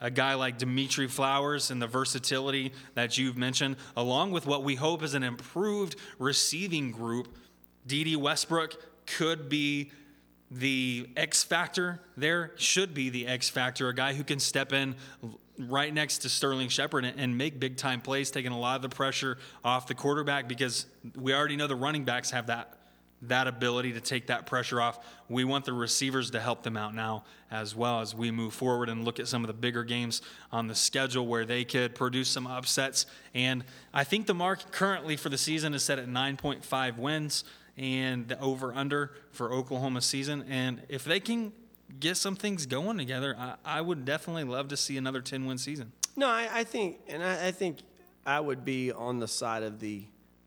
A 0.00 0.10
guy 0.10 0.34
like 0.34 0.58
Dimitri 0.58 1.06
Flowers 1.06 1.70
and 1.70 1.80
the 1.80 1.86
versatility 1.86 2.72
that 2.94 3.16
you've 3.16 3.36
mentioned, 3.36 3.76
along 3.96 4.32
with 4.32 4.44
what 4.44 4.64
we 4.64 4.74
hope 4.74 5.04
is 5.04 5.14
an 5.14 5.22
improved 5.22 5.94
receiving 6.18 6.90
group. 6.90 7.28
Dede 7.86 8.16
Westbrook 8.16 8.74
could 9.06 9.48
be 9.48 9.92
the 10.50 11.08
X 11.16 11.42
factor 11.42 12.00
there 12.16 12.52
should 12.56 12.94
be 12.94 13.10
the 13.10 13.26
X 13.26 13.48
factor, 13.48 13.88
a 13.88 13.94
guy 13.94 14.14
who 14.14 14.24
can 14.24 14.38
step 14.38 14.72
in 14.72 14.94
right 15.58 15.92
next 15.92 16.18
to 16.18 16.28
Sterling 16.28 16.68
Shepard 16.68 17.04
and 17.04 17.38
make 17.38 17.60
big 17.60 17.76
time 17.76 18.00
plays, 18.00 18.30
taking 18.30 18.52
a 18.52 18.58
lot 18.58 18.76
of 18.76 18.82
the 18.82 18.88
pressure 18.88 19.38
off 19.64 19.86
the 19.86 19.94
quarterback 19.94 20.48
because 20.48 20.86
we 21.16 21.32
already 21.32 21.56
know 21.56 21.66
the 21.66 21.76
running 21.76 22.04
backs 22.04 22.30
have 22.30 22.48
that 22.48 22.78
that 23.28 23.46
ability 23.46 23.92
to 23.92 24.00
take 24.00 24.26
that 24.26 24.46
pressure 24.46 24.80
off. 24.80 24.98
We 25.28 25.44
want 25.44 25.64
the 25.64 25.72
receivers 25.72 26.30
to 26.32 26.40
help 26.40 26.62
them 26.62 26.76
out 26.76 26.94
now 26.94 27.24
as 27.50 27.74
well 27.74 28.00
as 28.00 28.14
we 28.14 28.30
move 28.30 28.52
forward 28.52 28.88
and 28.88 29.04
look 29.04 29.18
at 29.18 29.28
some 29.28 29.42
of 29.42 29.46
the 29.46 29.54
bigger 29.54 29.84
games 29.84 30.22
on 30.52 30.66
the 30.66 30.74
schedule 30.74 31.26
where 31.26 31.44
they 31.44 31.64
could 31.64 31.94
produce 31.94 32.28
some 32.28 32.46
upsets. 32.46 33.06
And 33.32 33.64
I 33.92 34.04
think 34.04 34.26
the 34.26 34.34
mark 34.34 34.72
currently 34.72 35.16
for 35.16 35.28
the 35.28 35.38
season 35.38 35.74
is 35.74 35.82
set 35.82 35.98
at 35.98 36.08
9.5 36.08 36.98
wins 36.98 37.44
and 37.76 38.28
the 38.28 38.40
over 38.40 38.72
under 38.72 39.12
for 39.30 39.52
Oklahoma 39.52 40.00
season. 40.00 40.44
And 40.48 40.82
if 40.88 41.04
they 41.04 41.20
can 41.20 41.52
get 42.00 42.16
some 42.16 42.36
things 42.36 42.66
going 42.66 42.98
together, 42.98 43.36
I, 43.38 43.54
I 43.64 43.80
would 43.80 44.04
definitely 44.04 44.44
love 44.44 44.68
to 44.68 44.76
see 44.76 44.96
another 44.96 45.20
10 45.20 45.46
win 45.46 45.58
season. 45.58 45.92
No, 46.16 46.28
I, 46.28 46.48
I 46.52 46.64
think, 46.64 47.00
and 47.08 47.22
I, 47.22 47.48
I, 47.48 47.50
think 47.50 47.78
I 48.24 48.38
would 48.38 48.64
be 48.64 48.92
on 48.92 49.18
the 49.18 49.28
side 49.28 49.62
of 49.62 49.80
the 49.80 50.04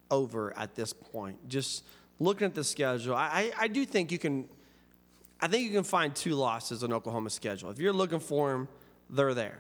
over 0.10 0.58
at 0.58 0.76
this 0.76 0.94
point. 0.94 1.50
Just 1.50 1.84
looking 2.20 2.46
at 2.46 2.56
the 2.56 2.64
schedule, 2.64 3.16
I, 3.16 3.52
I 3.60 3.68
do 3.68 3.86
think 3.86 4.12
you 4.12 4.20
can. 4.20 4.48
I 5.40 5.48
think 5.48 5.66
you 5.66 5.70
can 5.70 5.84
find 5.84 6.16
two 6.16 6.34
losses 6.34 6.84
on 6.84 6.92
Oklahoma's 6.92 7.34
schedule. 7.34 7.70
If 7.70 7.78
you're 7.78 7.94
looking 7.94 8.20
for 8.20 8.50
them, 8.50 8.68
they're 9.08 9.36
there. 9.36 9.60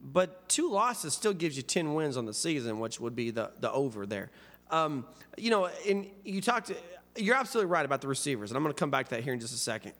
But 0.00 0.48
two 0.48 0.70
losses 0.70 1.14
still 1.14 1.32
gives 1.32 1.56
you 1.56 1.64
10 1.64 1.94
wins 1.94 2.16
on 2.16 2.26
the 2.26 2.34
season, 2.34 2.78
which 2.78 3.00
would 3.00 3.16
be 3.16 3.32
the, 3.32 3.50
the 3.58 3.72
over 3.72 4.06
there. 4.06 4.30
Um, 4.70 5.06
you 5.36 5.50
know, 5.50 5.68
and 5.88 6.06
you 6.24 6.40
talked. 6.40 6.72
You're 7.16 7.36
absolutely 7.36 7.70
right 7.70 7.84
about 7.84 8.00
the 8.00 8.08
receivers, 8.08 8.50
and 8.50 8.56
I'm 8.56 8.62
going 8.62 8.74
to 8.74 8.78
come 8.78 8.90
back 8.90 9.08
to 9.08 9.16
that 9.16 9.24
here 9.24 9.32
in 9.32 9.40
just 9.40 9.54
a 9.54 9.58
second. 9.58 9.92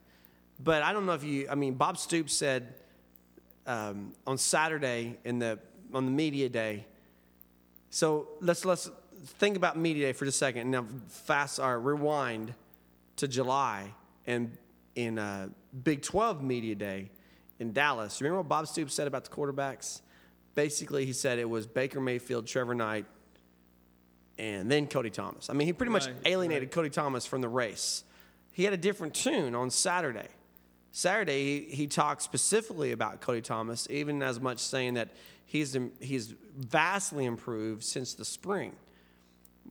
But 0.61 0.83
I 0.83 0.93
don't 0.93 1.07
know 1.07 1.15
if 1.15 1.25
you. 1.25 1.49
I 1.51 1.55
mean, 1.55 1.75
Bob 1.75 1.99
Stoops 1.99 2.33
said 2.33 2.75
um, 3.67 4.13
on 4.27 4.39
Saturday 4.39 5.19
in 5.25 5.39
the 5.39 5.59
on 5.93 6.05
the 6.05 6.11
media 6.11 6.49
day. 6.49 6.87
So 7.91 8.29
let's 8.41 8.65
let's 8.65 8.91
think 9.25 9.57
about 9.57 9.77
media 9.77 10.07
day 10.07 10.13
for 10.13 10.25
just 10.25 10.37
a 10.37 10.39
second. 10.39 10.71
Now, 10.71 10.87
fast 11.09 11.59
or 11.59 11.79
rewind 11.81 12.55
to 13.17 13.29
July 13.29 13.93
and 14.27 14.57
in 14.95 15.19
uh, 15.19 15.49
Big 15.85 16.03
12 16.03 16.43
media 16.43 16.75
day 16.75 17.11
in 17.59 17.73
Dallas. 17.73 18.21
Remember 18.21 18.39
what 18.41 18.49
Bob 18.49 18.67
Stoops 18.67 18.95
said 18.95 19.07
about 19.07 19.25
the 19.25 19.31
quarterbacks? 19.31 20.01
Basically, 20.55 21.07
he 21.07 21.13
said 21.13 21.39
it 21.39 21.49
was 21.49 21.67
Baker 21.67 22.01
Mayfield, 22.01 22.47
Trevor 22.47 22.75
Knight, 22.75 23.07
and 24.39 24.71
then 24.71 24.87
Cody 24.87 25.11
Thomas. 25.11 25.51
I 25.51 25.53
mean, 25.53 25.67
he 25.67 25.73
pretty 25.73 25.93
much 25.93 26.07
right, 26.07 26.15
alienated 26.25 26.65
right. 26.65 26.73
Cody 26.73 26.91
Thomas 26.91 27.27
from 27.27 27.41
the 27.41 27.49
race. 27.49 28.05
He 28.53 28.65
had 28.65 28.73
a 28.73 28.79
different 28.79 29.15
tune 29.15 29.55
on 29.55 29.71
Saturday. 29.71 30.29
Saturday, 30.93 31.67
he, 31.67 31.75
he 31.75 31.87
talked 31.87 32.23
specifically 32.23 32.93
about 32.93 33.21
Cody 33.21 33.41
Thomas, 33.41 33.87
even 33.91 34.23
as 34.23 34.41
much 34.41 34.59
saying 34.59 34.95
that 34.95 35.11
he's, 35.47 35.77
he's 36.01 36.35
vastly 36.57 37.25
improved 37.25 37.85
since 37.85 38.15
the 38.15 38.25
spring. 38.25 38.73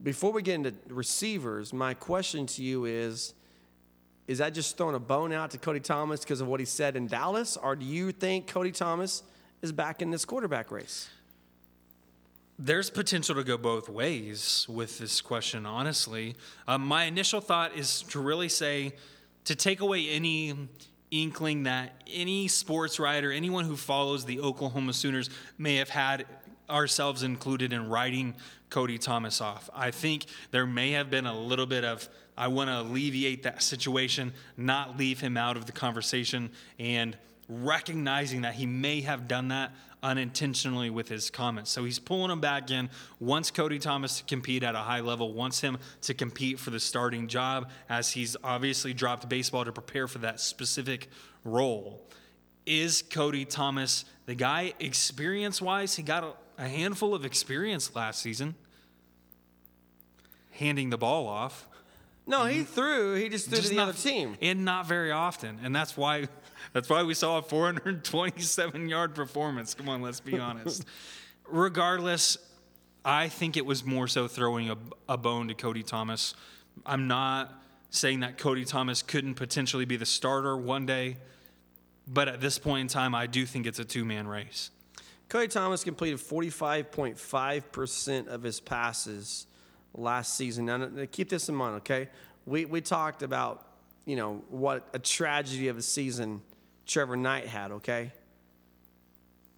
Before 0.03 0.31
we 0.31 0.41
get 0.41 0.55
into 0.55 0.73
receivers, 0.89 1.73
my 1.73 1.93
question 1.93 2.45
to 2.47 2.63
you 2.63 2.85
is 2.85 3.33
Is 4.27 4.37
that 4.37 4.53
just 4.53 4.77
throwing 4.77 4.95
a 4.95 4.99
bone 4.99 5.33
out 5.33 5.51
to 5.51 5.57
Cody 5.57 5.79
Thomas 5.79 6.19
because 6.19 6.39
of 6.39 6.47
what 6.47 6.59
he 6.59 6.65
said 6.65 6.95
in 6.95 7.07
Dallas? 7.07 7.57
Or 7.57 7.75
do 7.75 7.85
you 7.85 8.11
think 8.11 8.47
Cody 8.47 8.71
Thomas 8.71 9.23
is 9.61 9.71
back 9.71 10.01
in 10.01 10.11
this 10.11 10.23
quarterback 10.23 10.71
race? 10.71 11.09
There's 12.59 12.89
potential 12.89 13.35
to 13.35 13.43
go 13.43 13.55
both 13.55 13.87
ways 13.87 14.65
with 14.67 14.97
this 14.97 15.21
question, 15.21 15.67
honestly. 15.67 16.35
Um, 16.67 16.81
my 16.87 17.03
initial 17.03 17.39
thought 17.39 17.77
is 17.77 18.01
to 18.09 18.19
really 18.19 18.49
say 18.49 18.93
to 19.45 19.55
take 19.55 19.79
away 19.79 20.09
any 20.09 20.55
inkling 21.11 21.63
that 21.63 22.01
any 22.11 22.47
sports 22.47 22.99
writer, 22.99 23.31
anyone 23.31 23.65
who 23.65 23.75
follows 23.75 24.25
the 24.25 24.39
Oklahoma 24.39 24.93
Sooners, 24.93 25.29
may 25.59 25.75
have 25.75 25.89
had 25.89 26.25
ourselves 26.67 27.21
included 27.21 27.73
in 27.73 27.89
writing 27.89 28.33
Cody 28.71 28.97
Thomas 28.97 29.39
off. 29.39 29.69
I 29.73 29.91
think 29.91 30.25
there 30.49 30.65
may 30.65 30.91
have 30.91 31.11
been 31.11 31.27
a 31.27 31.39
little 31.39 31.67
bit 31.67 31.85
of, 31.85 32.09
I 32.35 32.47
want 32.47 32.71
to 32.71 32.81
alleviate 32.81 33.43
that 33.43 33.61
situation, 33.61 34.33
not 34.57 34.97
leave 34.97 35.19
him 35.19 35.37
out 35.37 35.57
of 35.57 35.67
the 35.67 35.71
conversation, 35.71 36.49
and 36.79 37.15
recognizing 37.49 38.41
that 38.41 38.55
he 38.55 38.65
may 38.65 39.01
have 39.01 39.27
done 39.27 39.49
that 39.49 39.71
unintentionally 40.03 40.89
with 40.89 41.09
his 41.09 41.29
comments. 41.29 41.71
So 41.71 41.83
he's 41.83 41.99
pulling 41.99 42.31
him 42.31 42.39
back 42.39 42.69
in, 42.69 42.89
wants 43.19 43.51
Cody 43.51 43.79
Thomas 43.79 44.19
to 44.19 44.23
compete 44.25 44.63
at 44.63 44.75
a 44.75 44.79
high 44.79 44.99
level, 44.99 45.33
wants 45.33 45.61
him 45.61 45.77
to 46.01 46.13
compete 46.13 46.59
for 46.59 46.69
the 46.69 46.79
starting 46.79 47.27
job, 47.27 47.69
as 47.89 48.11
he's 48.11 48.37
obviously 48.43 48.93
dropped 48.93 49.27
baseball 49.27 49.65
to 49.65 49.71
prepare 49.71 50.07
for 50.07 50.19
that 50.19 50.39
specific 50.39 51.09
role. 51.43 52.01
Is 52.65 53.01
Cody 53.01 53.45
Thomas 53.45 54.05
the 54.25 54.35
guy 54.35 54.73
experience 54.79 55.61
wise? 55.61 55.95
He 55.95 56.03
got 56.03 56.23
a, 56.23 56.63
a 56.63 56.67
handful 56.67 57.15
of 57.15 57.25
experience 57.25 57.95
last 57.95 58.21
season 58.21 58.55
handing 60.51 60.89
the 60.89 60.97
ball 60.97 61.27
off. 61.27 61.67
No, 62.25 62.43
he 62.45 62.63
threw. 62.63 63.15
He 63.15 63.29
just 63.29 63.47
threw 63.47 63.57
just 63.57 63.69
to 63.69 63.73
the 63.73 63.77
not, 63.77 63.89
other 63.89 63.97
team, 63.97 64.35
and 64.41 64.65
not 64.65 64.85
very 64.85 65.11
often. 65.11 65.59
And 65.63 65.73
that's 65.73 65.95
why 65.95 66.27
that's 66.77 66.89
why 66.89 67.01
we 67.01 67.15
saw 67.15 67.39
a 67.39 67.41
427 67.41 68.87
yard 68.87 69.15
performance. 69.15 69.73
Come 69.73 69.89
on, 69.89 70.03
let's 70.03 70.19
be 70.19 70.37
honest. 70.39 70.85
Regardless, 71.47 72.37
I 73.03 73.29
think 73.29 73.57
it 73.57 73.65
was 73.65 73.83
more 73.83 74.07
so 74.07 74.27
throwing 74.27 74.69
a, 74.69 74.77
a 75.09 75.17
bone 75.17 75.47
to 75.47 75.55
Cody 75.55 75.81
Thomas. 75.81 76.35
I'm 76.85 77.07
not 77.07 77.51
saying 77.89 78.19
that 78.19 78.37
Cody 78.37 78.63
Thomas 78.63 79.01
couldn't 79.01 79.33
potentially 79.33 79.85
be 79.85 79.97
the 79.97 80.05
starter 80.05 80.55
one 80.55 80.85
day, 80.85 81.17
but 82.07 82.27
at 82.27 82.41
this 82.41 82.59
point 82.59 82.81
in 82.81 82.87
time, 82.89 83.15
I 83.15 83.25
do 83.25 83.47
think 83.47 83.65
it's 83.65 83.79
a 83.79 83.85
two 83.85 84.05
man 84.05 84.27
race. 84.27 84.69
Cody 85.29 85.47
Thomas 85.47 85.83
completed 85.83 86.19
45.5% 86.19 88.27
of 88.27 88.43
his 88.43 88.59
passes 88.59 89.47
last 89.95 90.37
season. 90.37 90.65
Now, 90.65 90.87
keep 91.11 91.29
this 91.29 91.49
in 91.49 91.55
mind, 91.55 91.77
okay? 91.77 92.09
We, 92.45 92.65
we 92.65 92.81
talked 92.81 93.23
about, 93.23 93.65
you 94.05 94.15
know, 94.15 94.43
what 94.49 94.87
a 94.93 94.99
tragedy 94.99 95.69
of 95.69 95.79
a 95.79 95.81
season 95.81 96.43
Trevor 96.87 97.17
Knight 97.17 97.45
had, 97.45 97.71
okay? 97.71 98.11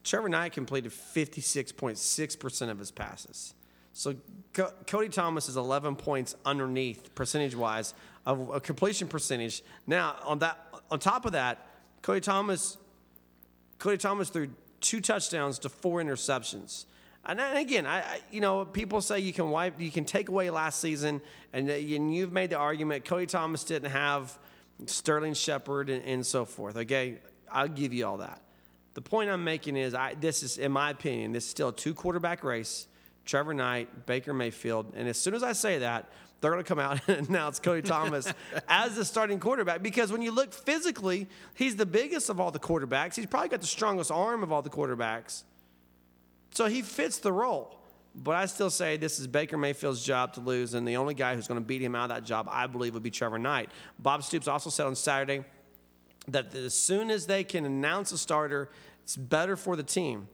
Trevor 0.04 0.30
Knight 0.30 0.52
completed 0.52 0.92
56.6% 0.92 2.70
of 2.70 2.80
his 2.80 2.92
passes. 2.92 3.54
So 3.94 4.16
Co- 4.54 4.74
Cody 4.88 5.10
Thomas 5.10 5.48
is 5.50 5.58
11 5.58 5.96
points 5.96 6.36
underneath 6.46 7.14
percentage 7.16 7.56
wise 7.56 7.94
of 8.26 8.50
a 8.50 8.60
completion 8.60 9.08
percentage. 9.08 9.64
Now, 9.88 10.16
on 10.24 10.40
that 10.40 10.58
on 10.92 11.00
top 11.00 11.26
of 11.26 11.34
that, 11.34 11.68
Cody 12.02 12.22
Thomas 12.22 12.78
Cody 13.78 13.98
Thomas 13.98 14.30
threw 14.30 14.50
two 14.82 15.02
touchdowns 15.02 15.60
to 15.60 15.70
four 15.70 16.02
interceptions. 16.02 16.86
And 17.26 17.40
again, 17.40 17.86
I, 17.86 18.00
I, 18.00 18.20
you 18.32 18.42
know 18.42 18.66
people 18.66 19.02
say 19.02 19.20
you 19.20 19.34
can 19.34 19.50
wipe 19.50 19.80
you 19.80 19.92
can 19.92 20.06
take 20.06 20.30
away 20.30 20.50
last 20.50 20.80
season, 20.80 21.22
and, 21.54 21.70
and 21.70 22.16
you've 22.16 22.32
made 22.32 22.50
the 22.50 22.58
argument 22.58 23.06
Cody 23.06 23.26
Thomas 23.26 23.64
didn't 23.64 23.92
have 23.92 24.38
Sterling 24.86 25.34
Shepard, 25.34 25.90
and, 25.90 26.04
and 26.06 26.26
so 26.26 26.46
forth. 26.46 26.78
Okay, 26.78 27.20
I'll 27.52 27.68
give 27.68 27.94
you 27.94 28.06
all 28.06 28.18
that. 28.18 28.42
The 28.94 29.02
point 29.02 29.30
I'm 29.30 29.44
making 29.44 29.78
is, 29.78 29.94
I, 29.94 30.16
this 30.16 30.44
is, 30.44 30.58
in 30.58 30.72
my 30.72 30.90
opinion, 30.90 31.32
this 31.32 31.46
is 31.46 31.50
still 31.50 31.70
a 31.70 31.74
two 31.74 31.94
quarterback 31.94 32.44
race. 32.44 32.88
Trevor 33.26 33.54
Knight, 33.54 34.08
Baker 34.08 34.34
Mayfield, 34.34 34.94
and 34.96 35.08
as 35.08 35.16
soon 35.16 35.36
as 35.36 35.44
I 35.44 35.54
say 35.54 35.80
that, 35.80 36.10
they're 36.42 36.52
going 36.52 36.64
to 36.64 36.68
come 36.68 36.80
out 36.80 37.00
and 37.08 37.30
announce 37.30 37.60
Cody 37.60 37.82
Thomas 37.82 38.32
as 38.68 38.96
the 38.96 39.06
starting 39.06 39.40
quarterback 39.40 39.84
because 39.84 40.12
when 40.12 40.22
you 40.22 40.32
look 40.32 40.54
physically, 40.54 41.28
he's 41.54 41.76
the 41.76 41.86
biggest 41.86 42.30
of 42.30 42.40
all 42.40 42.50
the 42.50 42.60
quarterbacks. 42.60 43.16
He's 43.16 43.28
probably 43.28 43.50
got 43.50 43.62
the 43.62 43.68
strongest 43.68 44.10
arm 44.12 44.42
of 44.42 44.52
all 44.52 44.62
the 44.62 44.70
quarterbacks. 44.70 45.44
So 46.52 46.66
he 46.66 46.82
fits 46.82 47.20
the 47.20 47.32
role. 47.32 47.80
But 48.16 48.36
I 48.36 48.46
still 48.48 48.70
say 48.70 48.98
this 48.98 49.20
is 49.20 49.28
Baker 49.28 49.58
Mayfield's 49.58 50.04
job 50.04 50.34
to 50.34 50.42
lose, 50.42 50.74
and 50.74 50.88
the 50.88 50.98
only 50.98 51.14
guy 51.14 51.36
who's 51.36 51.48
going 51.48 51.60
to 51.60 51.66
beat 51.66 51.82
him 51.82 51.96
out 51.96 52.10
of 52.12 52.18
that 52.18 52.24
job, 52.24 52.48
I 52.52 52.68
believe, 52.68 52.94
would 52.94 53.04
be 53.04 53.12
Trevor 53.12 53.40
Knight. 53.40 53.70
Bob 54.00 54.24
Stoops 54.24 54.48
also 54.48 54.70
said 54.70 54.88
on 54.88 54.96
Saturday 54.96 55.46
that 56.28 56.54
as 56.56 56.74
soon 56.74 57.12
as 57.12 57.28
they 57.28 57.44
can 57.44 57.66
announce 57.66 58.12
a 58.12 58.18
starter, 58.18 58.70
it's 59.04 59.16
better 59.16 59.56
for 59.56 59.76
the 59.76 59.84
team. 59.84 60.28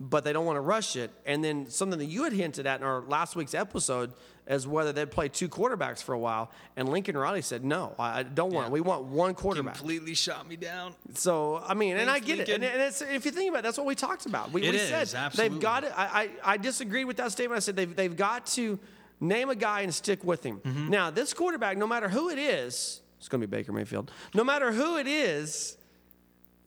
But 0.00 0.24
they 0.24 0.32
don't 0.32 0.46
want 0.46 0.56
to 0.56 0.62
rush 0.62 0.96
it. 0.96 1.10
And 1.26 1.44
then 1.44 1.68
something 1.68 1.98
that 1.98 2.06
you 2.06 2.24
had 2.24 2.32
hinted 2.32 2.66
at 2.66 2.80
in 2.80 2.86
our 2.86 3.02
last 3.02 3.36
week's 3.36 3.52
episode 3.52 4.14
is 4.46 4.66
whether 4.66 4.92
they'd 4.92 5.10
play 5.10 5.28
two 5.28 5.48
quarterbacks 5.48 6.02
for 6.02 6.14
a 6.14 6.18
while. 6.18 6.50
And 6.74 6.88
Lincoln 6.88 7.16
Riley 7.16 7.42
said, 7.42 7.64
no, 7.64 7.94
I 7.98 8.22
don't 8.22 8.52
want 8.52 8.68
it. 8.68 8.72
We 8.72 8.80
want 8.80 9.04
one 9.04 9.34
quarterback. 9.34 9.76
Completely 9.76 10.14
shot 10.14 10.48
me 10.48 10.56
down. 10.56 10.94
So 11.14 11.62
I 11.64 11.74
mean, 11.74 11.98
and 11.98 12.08
I 12.08 12.14
Thanks, 12.14 12.26
get 12.26 12.48
it. 12.48 12.48
And, 12.48 13.14
if 13.14 13.26
you 13.26 13.30
think 13.30 13.50
about 13.50 13.60
it, 13.60 13.62
that's 13.62 13.76
what 13.76 13.86
we 13.86 13.94
talked 13.94 14.24
about. 14.24 14.50
We, 14.50 14.62
we 14.62 14.68
is, 14.68 14.88
said 14.88 15.14
absolutely. 15.14 15.48
they've 15.48 15.60
got 15.60 15.84
it. 15.84 15.92
I, 15.94 16.30
I 16.44 16.52
I 16.54 16.56
disagreed 16.56 17.06
with 17.06 17.18
that 17.18 17.30
statement. 17.30 17.58
I 17.58 17.60
said 17.60 17.76
they've 17.76 17.94
they've 17.94 18.16
got 18.16 18.46
to 18.46 18.78
name 19.20 19.50
a 19.50 19.54
guy 19.54 19.82
and 19.82 19.94
stick 19.94 20.24
with 20.24 20.42
him. 20.42 20.60
Mm-hmm. 20.60 20.88
Now 20.88 21.10
this 21.10 21.34
quarterback, 21.34 21.76
no 21.76 21.86
matter 21.86 22.08
who 22.08 22.30
it 22.30 22.38
is, 22.38 23.02
it's 23.18 23.28
going 23.28 23.42
to 23.42 23.46
be 23.46 23.54
Baker 23.54 23.72
Mayfield. 23.72 24.10
No 24.34 24.44
matter 24.44 24.72
who 24.72 24.96
it 24.96 25.06
is, 25.06 25.76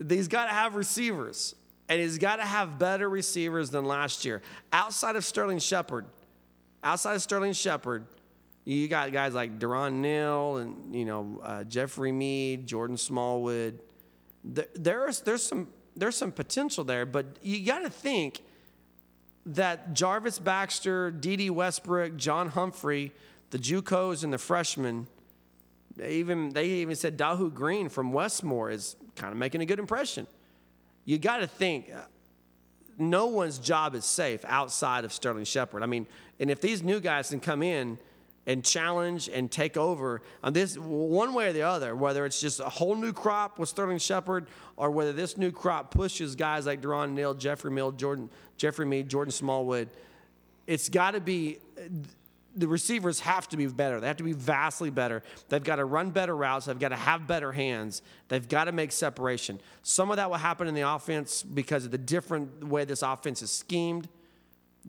he's 0.07 0.27
got 0.27 0.45
to 0.45 0.53
have 0.53 0.75
receivers, 0.75 1.55
and 1.89 1.99
he's 2.01 2.17
got 2.17 2.37
to 2.37 2.45
have 2.45 2.79
better 2.79 3.09
receivers 3.09 3.69
than 3.69 3.85
last 3.85 4.25
year. 4.25 4.41
Outside 4.71 5.15
of 5.15 5.25
Sterling 5.25 5.59
Shepard, 5.59 6.05
outside 6.83 7.15
of 7.15 7.21
Sterling 7.21 7.53
Shepard, 7.53 8.05
you 8.65 8.87
got 8.87 9.11
guys 9.11 9.33
like 9.33 9.59
Durron 9.59 9.95
Neal 9.95 10.57
and 10.57 10.95
you 10.95 11.05
know 11.05 11.41
uh, 11.43 11.63
Jeffrey 11.65 12.11
Mead, 12.11 12.65
Jordan 12.67 12.97
Smallwood. 12.97 13.79
There, 14.43 14.67
there's 14.75 15.21
there's 15.21 15.43
some 15.43 15.67
there's 15.95 16.15
some 16.15 16.31
potential 16.31 16.83
there, 16.83 17.05
but 17.05 17.25
you 17.41 17.65
got 17.65 17.79
to 17.79 17.89
think 17.89 18.41
that 19.45 19.93
Jarvis 19.93 20.39
Baxter, 20.39 21.11
Dede 21.11 21.51
Westbrook, 21.51 22.15
John 22.15 22.49
Humphrey, 22.49 23.11
the 23.49 23.59
JUCOs 23.59 24.23
and 24.23 24.31
the 24.31 24.37
freshmen, 24.37 25.07
they 25.95 26.15
even 26.15 26.49
they 26.51 26.65
even 26.65 26.95
said 26.95 27.17
Dahu 27.17 27.53
Green 27.53 27.89
from 27.89 28.13
Westmoore 28.13 28.71
is 28.71 28.95
kind 29.15 29.31
of 29.31 29.37
making 29.37 29.61
a 29.61 29.65
good 29.65 29.79
impression. 29.79 30.25
You 31.05 31.17
got 31.17 31.37
to 31.37 31.47
think 31.47 31.91
uh, 31.93 32.01
no 32.97 33.27
one's 33.27 33.59
job 33.59 33.95
is 33.95 34.05
safe 34.05 34.43
outside 34.45 35.05
of 35.05 35.13
Sterling 35.13 35.45
Shepard. 35.45 35.83
I 35.83 35.85
mean, 35.85 36.07
and 36.39 36.49
if 36.49 36.61
these 36.61 36.83
new 36.83 36.99
guys 36.99 37.29
can 37.29 37.39
come 37.39 37.63
in 37.63 37.97
and 38.45 38.63
challenge 38.63 39.29
and 39.29 39.49
take 39.49 39.77
over 39.77 40.21
on 40.43 40.53
this 40.53 40.77
one 40.77 41.33
way 41.33 41.49
or 41.49 41.53
the 41.53 41.61
other, 41.61 41.95
whether 41.95 42.25
it's 42.25 42.41
just 42.41 42.59
a 42.59 42.69
whole 42.69 42.95
new 42.95 43.13
crop 43.13 43.57
with 43.57 43.69
Sterling 43.69 43.99
Shepard 43.99 44.47
or 44.75 44.91
whether 44.91 45.13
this 45.13 45.37
new 45.37 45.51
crop 45.51 45.91
pushes 45.91 46.35
guys 46.35 46.65
like 46.65 46.81
Durron 46.81 47.13
Neal, 47.13 47.33
Jeffrey 47.33 47.71
Mill, 47.71 47.91
Jordan, 47.91 48.29
Jeffrey 48.57 48.85
Mead, 48.85 49.09
Jordan 49.09 49.31
Smallwood, 49.31 49.89
it's 50.67 50.89
got 50.89 51.11
to 51.11 51.21
be 51.21 51.59
the 52.55 52.67
receivers 52.67 53.19
have 53.21 53.47
to 53.49 53.57
be 53.57 53.67
better. 53.67 53.99
They 53.99 54.07
have 54.07 54.17
to 54.17 54.23
be 54.23 54.33
vastly 54.33 54.89
better. 54.89 55.23
They've 55.49 55.63
got 55.63 55.77
to 55.77 55.85
run 55.85 56.11
better 56.11 56.35
routes. 56.35 56.65
They've 56.65 56.77
got 56.79 56.89
to 56.89 56.95
have 56.95 57.27
better 57.27 57.51
hands. 57.51 58.01
They've 58.27 58.47
got 58.47 58.65
to 58.65 58.71
make 58.71 58.91
separation. 58.91 59.59
Some 59.81 60.11
of 60.11 60.17
that 60.17 60.29
will 60.29 60.37
happen 60.37 60.67
in 60.67 60.75
the 60.75 60.87
offense 60.87 61.43
because 61.43 61.85
of 61.85 61.91
the 61.91 61.97
different 61.97 62.67
way 62.67 62.85
this 62.85 63.01
offense 63.01 63.41
is 63.41 63.51
schemed. 63.51 64.07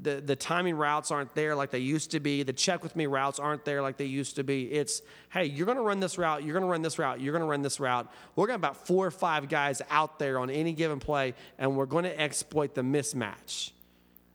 The, 0.00 0.20
the 0.20 0.34
timing 0.34 0.74
routes 0.74 1.12
aren't 1.12 1.34
there 1.36 1.54
like 1.54 1.70
they 1.70 1.78
used 1.78 2.10
to 2.10 2.20
be. 2.20 2.42
The 2.42 2.52
check 2.52 2.82
with 2.82 2.96
me 2.96 3.06
routes 3.06 3.38
aren't 3.38 3.64
there 3.64 3.80
like 3.80 3.96
they 3.96 4.06
used 4.06 4.36
to 4.36 4.44
be. 4.44 4.64
It's, 4.72 5.02
hey, 5.30 5.44
you're 5.44 5.66
going 5.66 5.78
to 5.78 5.84
run 5.84 6.00
this 6.00 6.18
route. 6.18 6.42
You're 6.42 6.52
going 6.52 6.64
to 6.64 6.70
run 6.70 6.82
this 6.82 6.98
route. 6.98 7.20
You're 7.20 7.32
going 7.32 7.44
to 7.44 7.48
run 7.48 7.62
this 7.62 7.78
route. 7.78 8.12
We're 8.34 8.48
going 8.48 8.60
to 8.60 8.66
have 8.66 8.72
about 8.72 8.86
four 8.88 9.06
or 9.06 9.12
five 9.12 9.48
guys 9.48 9.80
out 9.90 10.18
there 10.18 10.40
on 10.40 10.50
any 10.50 10.72
given 10.72 10.98
play, 10.98 11.34
and 11.58 11.76
we're 11.76 11.86
going 11.86 12.04
to 12.04 12.20
exploit 12.20 12.74
the 12.74 12.82
mismatch. 12.82 13.70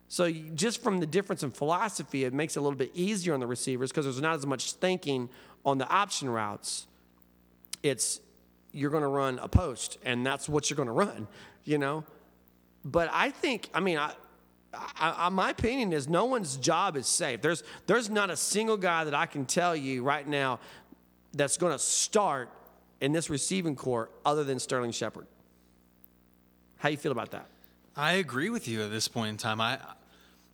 So 0.10 0.32
just 0.32 0.82
from 0.82 1.00
the 1.00 1.06
difference 1.06 1.44
in 1.44 1.52
philosophy, 1.52 2.24
it 2.24 2.34
makes 2.34 2.58
it 2.58 2.60
a 2.60 2.64
little 2.64 2.78
bit 2.78 2.92
easier 2.96 3.36
on 3.36 3.40
the 3.40 3.48
receivers 3.48 3.92
because 3.92 4.06
there's 4.06 4.20
not 4.20 4.36
as 4.36 4.46
much 4.46 4.74
thinking 4.74 5.30
on 5.64 5.78
the 5.78 5.88
option 5.88 6.30
routes. 6.30 6.88
It's 7.84 8.20
you're 8.72 8.90
going 8.90 9.04
to 9.04 9.08
run 9.08 9.38
a 9.40 9.48
post, 9.48 10.00
and 10.04 10.26
that's 10.26 10.50
what 10.50 10.70
you're 10.70 10.76
going 10.76 10.88
to 10.88 10.94
run, 10.94 11.28
you 11.64 11.78
know. 11.78 12.04
But 12.84 13.10
I 13.14 13.30
think, 13.30 13.70
I 13.72 13.82
mean, 13.82 14.00
I, 14.00 14.14
I, 14.74 15.16
I, 15.18 15.30
my 15.30 15.52
opinion 15.52 15.94
is 15.94 16.08
no 16.08 16.26
one's 16.26 16.58
job 16.58 16.98
is 16.98 17.06
safe. 17.06 17.42
There's 17.44 17.64
there's 17.86 18.10
not 18.10 18.32
a 18.32 18.36
single 18.36 18.78
guy 18.78 19.04
that 19.04 19.14
I 19.14 19.28
can 19.28 19.46
tell 19.46 19.76
you 19.76 20.02
right 20.04 20.28
now 20.28 20.60
that's 21.34 21.58
going 21.58 21.72
to 21.72 21.80
start 21.80 22.50
in 23.00 23.12
this 23.12 23.30
receiving 23.30 23.76
core 23.76 24.10
other 24.26 24.44
than 24.44 24.58
Sterling 24.58 24.92
Shepard. 24.92 25.28
How 26.78 26.90
you 26.90 26.98
feel 26.98 27.12
about 27.12 27.30
that? 27.32 27.46
I 27.96 28.14
agree 28.14 28.50
with 28.50 28.68
you 28.68 28.82
at 28.82 28.90
this 28.90 29.08
point 29.08 29.30
in 29.30 29.38
time. 29.38 29.62
I 29.62 29.80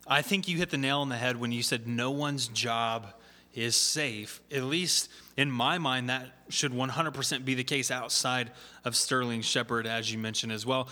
I 0.06 0.22
think 0.22 0.48
you 0.48 0.56
hit 0.56 0.70
the 0.70 0.78
nail 0.78 1.00
on 1.00 1.08
the 1.08 1.16
head 1.16 1.38
when 1.38 1.52
you 1.52 1.62
said 1.62 1.88
no 1.88 2.10
one's 2.10 2.48
job 2.48 3.08
is 3.54 3.74
safe. 3.74 4.40
At 4.52 4.64
least 4.64 5.08
in 5.36 5.50
my 5.50 5.78
mind, 5.78 6.10
that 6.10 6.26
should 6.48 6.72
100% 6.72 7.44
be 7.44 7.54
the 7.54 7.64
case 7.64 7.90
outside 7.90 8.52
of 8.84 8.94
Sterling 8.94 9.42
Shepard, 9.42 9.86
as 9.86 10.12
you 10.12 10.18
mentioned 10.18 10.52
as 10.52 10.64
well. 10.64 10.88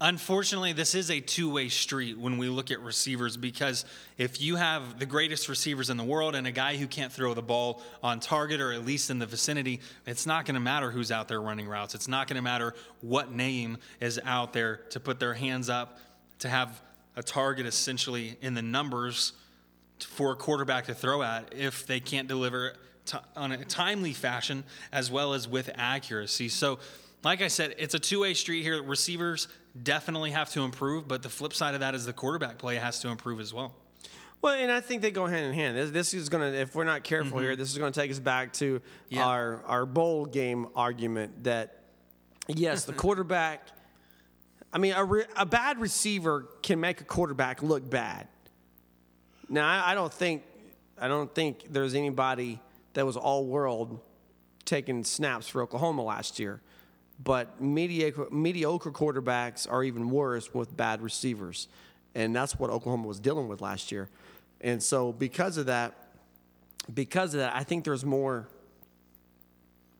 Unfortunately, 0.00 0.72
this 0.72 0.94
is 0.94 1.10
a 1.10 1.20
two 1.20 1.50
way 1.50 1.68
street 1.68 2.18
when 2.18 2.36
we 2.36 2.48
look 2.48 2.70
at 2.70 2.80
receivers 2.80 3.36
because 3.36 3.84
if 4.18 4.40
you 4.40 4.56
have 4.56 4.98
the 4.98 5.06
greatest 5.06 5.48
receivers 5.48 5.88
in 5.88 5.96
the 5.96 6.04
world 6.04 6.34
and 6.34 6.46
a 6.46 6.52
guy 6.52 6.76
who 6.76 6.86
can't 6.86 7.12
throw 7.12 7.32
the 7.32 7.42
ball 7.42 7.80
on 8.02 8.20
target 8.20 8.60
or 8.60 8.72
at 8.72 8.84
least 8.84 9.08
in 9.08 9.18
the 9.18 9.26
vicinity, 9.26 9.80
it's 10.04 10.26
not 10.26 10.46
going 10.46 10.56
to 10.56 10.60
matter 10.60 10.90
who's 10.90 11.10
out 11.10 11.28
there 11.28 11.40
running 11.40 11.66
routes. 11.66 11.94
It's 11.94 12.08
not 12.08 12.28
going 12.28 12.36
to 12.36 12.42
matter 12.42 12.74
what 13.00 13.32
name 13.32 13.78
is 14.00 14.20
out 14.24 14.52
there 14.52 14.76
to 14.90 15.00
put 15.00 15.20
their 15.20 15.32
hands 15.32 15.70
up 15.70 15.98
to 16.40 16.48
have 16.48 16.82
a 17.16 17.22
target 17.22 17.66
essentially 17.66 18.36
in 18.40 18.54
the 18.54 18.62
numbers 18.62 19.32
for 20.00 20.32
a 20.32 20.36
quarterback 20.36 20.86
to 20.86 20.94
throw 20.94 21.22
at 21.22 21.54
if 21.56 21.86
they 21.86 22.00
can't 22.00 22.28
deliver 22.28 22.74
t- 23.06 23.18
on 23.36 23.52
a 23.52 23.64
timely 23.64 24.12
fashion 24.12 24.64
as 24.92 25.10
well 25.10 25.34
as 25.34 25.46
with 25.48 25.70
accuracy. 25.74 26.48
So, 26.48 26.78
like 27.22 27.40
I 27.40 27.48
said, 27.48 27.74
it's 27.78 27.94
a 27.94 27.98
two 27.98 28.20
way 28.20 28.34
street 28.34 28.62
here. 28.62 28.82
Receivers 28.82 29.48
definitely 29.82 30.32
have 30.32 30.50
to 30.50 30.62
improve, 30.62 31.08
but 31.08 31.22
the 31.22 31.28
flip 31.28 31.54
side 31.54 31.74
of 31.74 31.80
that 31.80 31.94
is 31.94 32.04
the 32.04 32.12
quarterback 32.12 32.58
play 32.58 32.76
has 32.76 33.00
to 33.00 33.08
improve 33.08 33.40
as 33.40 33.54
well. 33.54 33.74
Well, 34.42 34.54
and 34.54 34.70
I 34.70 34.80
think 34.80 35.00
they 35.00 35.10
go 35.10 35.24
hand 35.24 35.46
in 35.46 35.54
hand. 35.54 35.74
This, 35.74 35.90
this 35.90 36.12
is 36.12 36.28
going 36.28 36.52
to, 36.52 36.58
if 36.58 36.74
we're 36.74 36.84
not 36.84 37.02
careful 37.02 37.38
mm-hmm. 37.38 37.46
here, 37.46 37.56
this 37.56 37.72
is 37.72 37.78
going 37.78 37.90
to 37.90 37.98
take 37.98 38.10
us 38.10 38.18
back 38.18 38.52
to 38.54 38.82
Yeah. 39.08 39.24
our 39.24 39.62
our 39.64 39.86
bowl 39.86 40.26
game 40.26 40.66
argument 40.76 41.44
that 41.44 41.80
yes, 42.48 42.84
the 42.84 42.92
quarterback. 43.04 43.68
I 44.74 44.78
mean, 44.78 44.92
a, 44.92 45.04
re, 45.04 45.24
a 45.36 45.46
bad 45.46 45.80
receiver 45.80 46.48
can 46.62 46.80
make 46.80 47.00
a 47.00 47.04
quarterback 47.04 47.62
look 47.62 47.88
bad. 47.88 48.26
Now, 49.48 49.68
I, 49.68 49.92
I 49.92 49.94
don't 49.94 50.12
think 50.12 50.42
I 50.98 51.08
don't 51.08 51.32
think 51.32 51.72
there's 51.72 51.94
anybody 51.94 52.60
that 52.94 53.06
was 53.06 53.16
all 53.16 53.46
world 53.46 54.00
taking 54.64 55.04
snaps 55.04 55.48
for 55.48 55.62
Oklahoma 55.62 56.02
last 56.02 56.38
year. 56.38 56.60
But 57.22 57.60
mediocre, 57.60 58.28
mediocre 58.30 58.90
quarterbacks 58.90 59.70
are 59.70 59.84
even 59.84 60.10
worse 60.10 60.52
with 60.52 60.76
bad 60.76 61.02
receivers. 61.02 61.68
And 62.14 62.34
that's 62.34 62.58
what 62.58 62.70
Oklahoma 62.70 63.06
was 63.06 63.20
dealing 63.20 63.48
with 63.48 63.60
last 63.60 63.92
year. 63.92 64.08
And 64.60 64.82
so 64.82 65.12
because 65.12 65.56
of 65.56 65.66
that, 65.66 65.94
because 66.92 67.34
of 67.34 67.40
that, 67.40 67.54
I 67.54 67.62
think 67.62 67.84
there's 67.84 68.04
more 68.04 68.48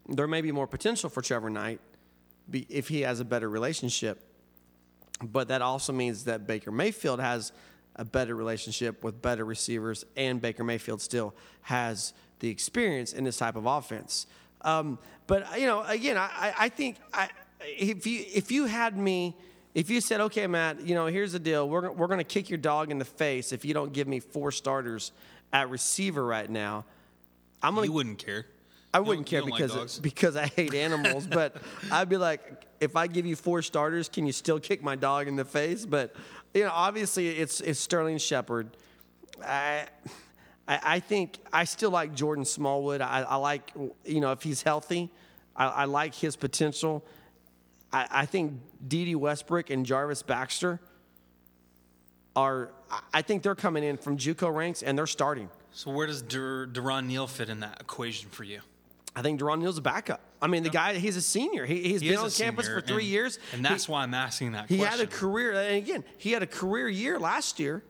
there 0.09 0.27
may 0.27 0.43
be 0.43 0.53
more 0.53 0.67
potential 0.67 1.09
for 1.09 1.23
Trevor 1.23 1.49
Knight 1.49 1.81
if 2.53 2.89
he 2.89 3.03
has 3.03 3.21
a 3.21 3.25
better 3.25 3.49
relationship. 3.49 4.21
But 5.23 5.49
that 5.49 5.63
also 5.63 5.93
means 5.93 6.25
that 6.25 6.47
Baker 6.47 6.71
Mayfield 6.73 7.21
has 7.21 7.53
a 7.97 8.05
better 8.05 8.35
relationship 8.35 9.05
with 9.05 9.23
better 9.23 9.45
receivers, 9.45 10.05
and 10.17 10.41
Baker 10.41 10.65
Mayfield 10.65 11.01
still 11.01 11.35
has 11.63 12.13
the 12.41 12.49
experience 12.51 13.13
in 13.13 13.23
this 13.25 13.37
type 13.37 13.55
of 13.57 13.67
offense. 13.67 14.27
Um, 14.63 14.99
but 15.27 15.59
you 15.61 15.67
know, 15.67 15.83
again, 15.85 16.17
I, 16.19 16.53
I- 16.59 16.69
think 16.69 16.97
I, 17.13 17.29
if 17.61 18.07
you 18.07 18.25
if 18.35 18.51
you 18.51 18.67
had 18.67 18.97
me, 18.97 19.37
if 19.75 19.89
you 19.89 20.01
said, 20.01 20.21
okay, 20.23 20.47
Matt, 20.47 20.81
you 20.87 20.95
know, 20.95 21.07
here's 21.07 21.33
the 21.33 21.39
deal, 21.39 21.69
we're 21.69 21.91
we're 21.93 22.09
going 22.09 22.19
to 22.19 22.25
kick 22.25 22.51
your 22.51 22.59
dog 22.59 22.91
in 22.91 22.99
the 22.99 23.05
face 23.05 23.53
if 23.53 23.65
you 23.65 23.73
don't 23.73 23.93
give 23.93 24.09
me 24.09 24.21
four 24.21 24.51
starters 24.51 25.13
at 25.53 25.71
receiver 25.71 26.25
right 26.27 26.51
now. 26.51 26.85
I'm 27.63 27.75
going 27.75 27.87
You 27.87 27.93
wouldn't 27.93 28.19
care. 28.19 28.47
I 28.95 29.01
wouldn't 29.01 29.27
care 29.27 29.41
don't 29.41 29.51
like 29.51 29.61
because 29.63 29.99
because 29.99 30.37
I 30.37 30.47
hate 30.47 30.73
animals, 30.73 31.27
but 31.27 31.57
I'd 31.91 32.09
be 32.09 32.17
like, 32.17 32.65
if 32.81 32.95
I 32.97 33.09
give 33.09 33.27
you 33.27 33.35
four 33.35 33.61
starters, 33.61 34.09
can 34.09 34.25
you 34.25 34.33
still 34.33 34.61
kick 34.61 34.83
my 34.83 34.95
dog 34.95 35.27
in 35.27 35.35
the 35.37 35.45
face? 35.45 35.85
But 35.85 36.15
you 36.55 36.63
know, 36.65 36.71
obviously, 36.73 37.29
it's 37.29 37.61
it's 37.61 37.81
Sterling 37.81 38.19
Shepard. 38.19 38.77
I, 39.45 39.87
I 40.69 40.81
I 40.85 41.01
think 41.01 41.39
I 41.53 41.65
still 41.65 41.91
like 41.91 42.15
Jordan 42.15 42.45
Smallwood. 42.45 43.01
I, 43.01 43.23
I 43.23 43.37
like 43.37 43.73
you 44.05 44.21
know 44.21 44.31
if 44.31 44.43
he's 44.43 44.63
healthy, 44.63 45.11
I, 45.57 45.67
I 45.67 45.85
like 45.87 46.15
his 46.15 46.37
potential. 46.37 47.05
I, 47.93 48.07
I 48.11 48.27
think 48.27 48.61
Dede 48.87 49.17
Westbrook 49.17 49.71
and 49.71 49.85
Jarvis 49.85 50.23
Baxter 50.23 50.81
are. 52.37 52.71
I- 53.13 53.23
think 53.23 53.43
they're 53.43 53.57
coming 53.57 53.83
in 53.83 53.97
from 53.97 54.17
JUCO 54.17 54.55
ranks 54.55 54.83
and 54.85 54.97
they're 54.97 55.09
starting. 55.09 55.49
So 55.73 55.91
where 55.91 56.07
does 56.07 56.23
Dur- 56.23 56.69
Durron 56.69 57.07
Neal 57.07 57.27
fit 57.27 57.49
in 57.49 57.59
that 57.61 57.81
equation 57.81 58.31
for 58.31 58.45
you? 58.45 58.61
I 59.17 59.23
think 59.23 59.41
Durron 59.41 59.61
Neal's 59.61 59.79
a 59.79 59.83
backup. 59.83 60.21
I 60.43 60.47
mean, 60.49 60.63
the 60.65 60.71
guy, 60.71 60.95
he's 60.95 61.17
a 61.17 61.23
senior. 61.23 61.65
He, 61.65 61.83
he's 61.83 62.01
He 62.01 62.09
been 62.09 62.19
on 62.19 62.31
campus 62.31 62.67
for 62.67 62.81
three 62.81 63.03
and- 63.05 63.13
years. 63.13 63.39
and 63.53 63.65
that's 63.65 63.87
he, 63.87 63.93
why 63.93 64.03
I'm 64.03 64.13
asking 64.15 64.53
that 64.53 64.67
question. 64.67 64.77
he 64.77 64.83
question. 64.83 64.99
had 65.01 65.09
a 65.09 65.11
career. 65.11 65.53
And 65.53 65.77
again, 65.77 66.05
he 66.19 66.33
had 66.33 66.43
a 66.43 66.47
career 66.47 66.89
year 66.89 67.19
last 67.19 67.61
year, 67.61 67.85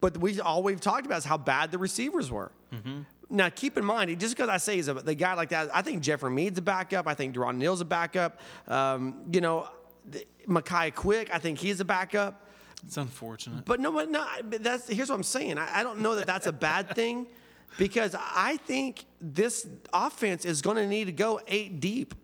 but 0.00 0.16
we 0.18 0.40
all 0.40 0.62
we've 0.62 0.80
talked 0.80 1.06
about 1.06 1.18
is 1.18 1.24
how 1.24 1.36
bad 1.36 1.72
the 1.72 1.78
receivers 1.78 2.30
were. 2.30 2.52
Mm-hmm. 2.72 3.00
Now, 3.32 3.48
keep 3.48 3.76
in 3.78 3.84
mind, 3.84 4.18
just 4.20 4.36
because 4.36 4.48
I 4.48 4.56
say 4.56 4.76
he's 4.76 4.88
a 4.88 4.94
the 4.94 5.14
guy 5.14 5.34
like 5.34 5.50
that, 5.50 5.70
I 5.74 5.82
think 5.82 6.02
Jeffrey 6.02 6.30
Mead's 6.30 6.58
a 6.58 6.62
backup. 6.62 7.06
I 7.06 7.14
think 7.14 7.34
Durron 7.34 7.56
Neal's 7.56 7.80
a 7.80 7.84
backup. 7.84 8.40
Um, 8.66 9.24
you 9.32 9.40
know, 9.40 9.68
the- 10.08 10.26
Michiah 10.48 10.94
Quick, 10.94 11.30
I 11.32 11.38
think 11.38 11.58
he's 11.58 11.80
a 11.80 11.84
backup. 11.84 12.46
It's 12.86 12.96
unfortunate. 12.96 13.64
But 13.66 13.78
no, 13.78 13.92
but 13.92 14.08
no. 14.10 14.24
But 14.44 14.62
that's 14.64 14.88
here's 14.88 15.10
what 15.10 15.16
I'm 15.16 15.22
saying. 15.22 15.58
I, 15.58 15.80
I 15.80 15.82
don't 15.82 16.00
know 16.00 16.14
that 16.14 16.26
that's 16.26 16.46
a 16.46 16.52
bad 16.52 16.94
thing, 16.96 17.26
because 17.78 18.14
I 18.18 18.58
think 18.58 19.04
this 19.20 19.66
offense 19.92 20.44
is 20.44 20.62
going 20.62 20.76
to 20.76 20.86
need 20.86 21.06
to 21.06 21.12
go 21.12 21.40
eight 21.46 21.80
deep. 21.80 22.14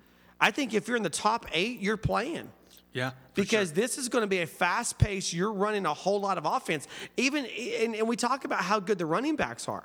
I 0.40 0.51
think 0.51 0.74
if 0.74 0.88
you're 0.88 0.97
in 0.97 1.03
the 1.03 1.11
top 1.11 1.47
eight, 1.53 1.80
you're 1.80 1.97
playing. 1.97 2.51
Yeah. 2.92 3.11
Because 3.34 3.68
sure. 3.68 3.74
this 3.74 3.99
is 3.99 4.09
going 4.09 4.22
to 4.22 4.26
be 4.26 4.40
a 4.40 4.47
fast 4.47 4.99
pace. 4.99 5.32
You're 5.32 5.53
running 5.53 5.84
a 5.84 5.92
whole 5.92 6.18
lot 6.18 6.38
of 6.38 6.47
offense. 6.47 6.88
Even 7.16 7.44
and, 7.44 7.94
and 7.94 8.09
we 8.09 8.16
talk 8.16 8.44
about 8.44 8.62
how 8.62 8.80
good 8.80 8.97
the 8.97 9.05
running 9.05 9.36
backs 9.36 9.68
are. 9.68 9.84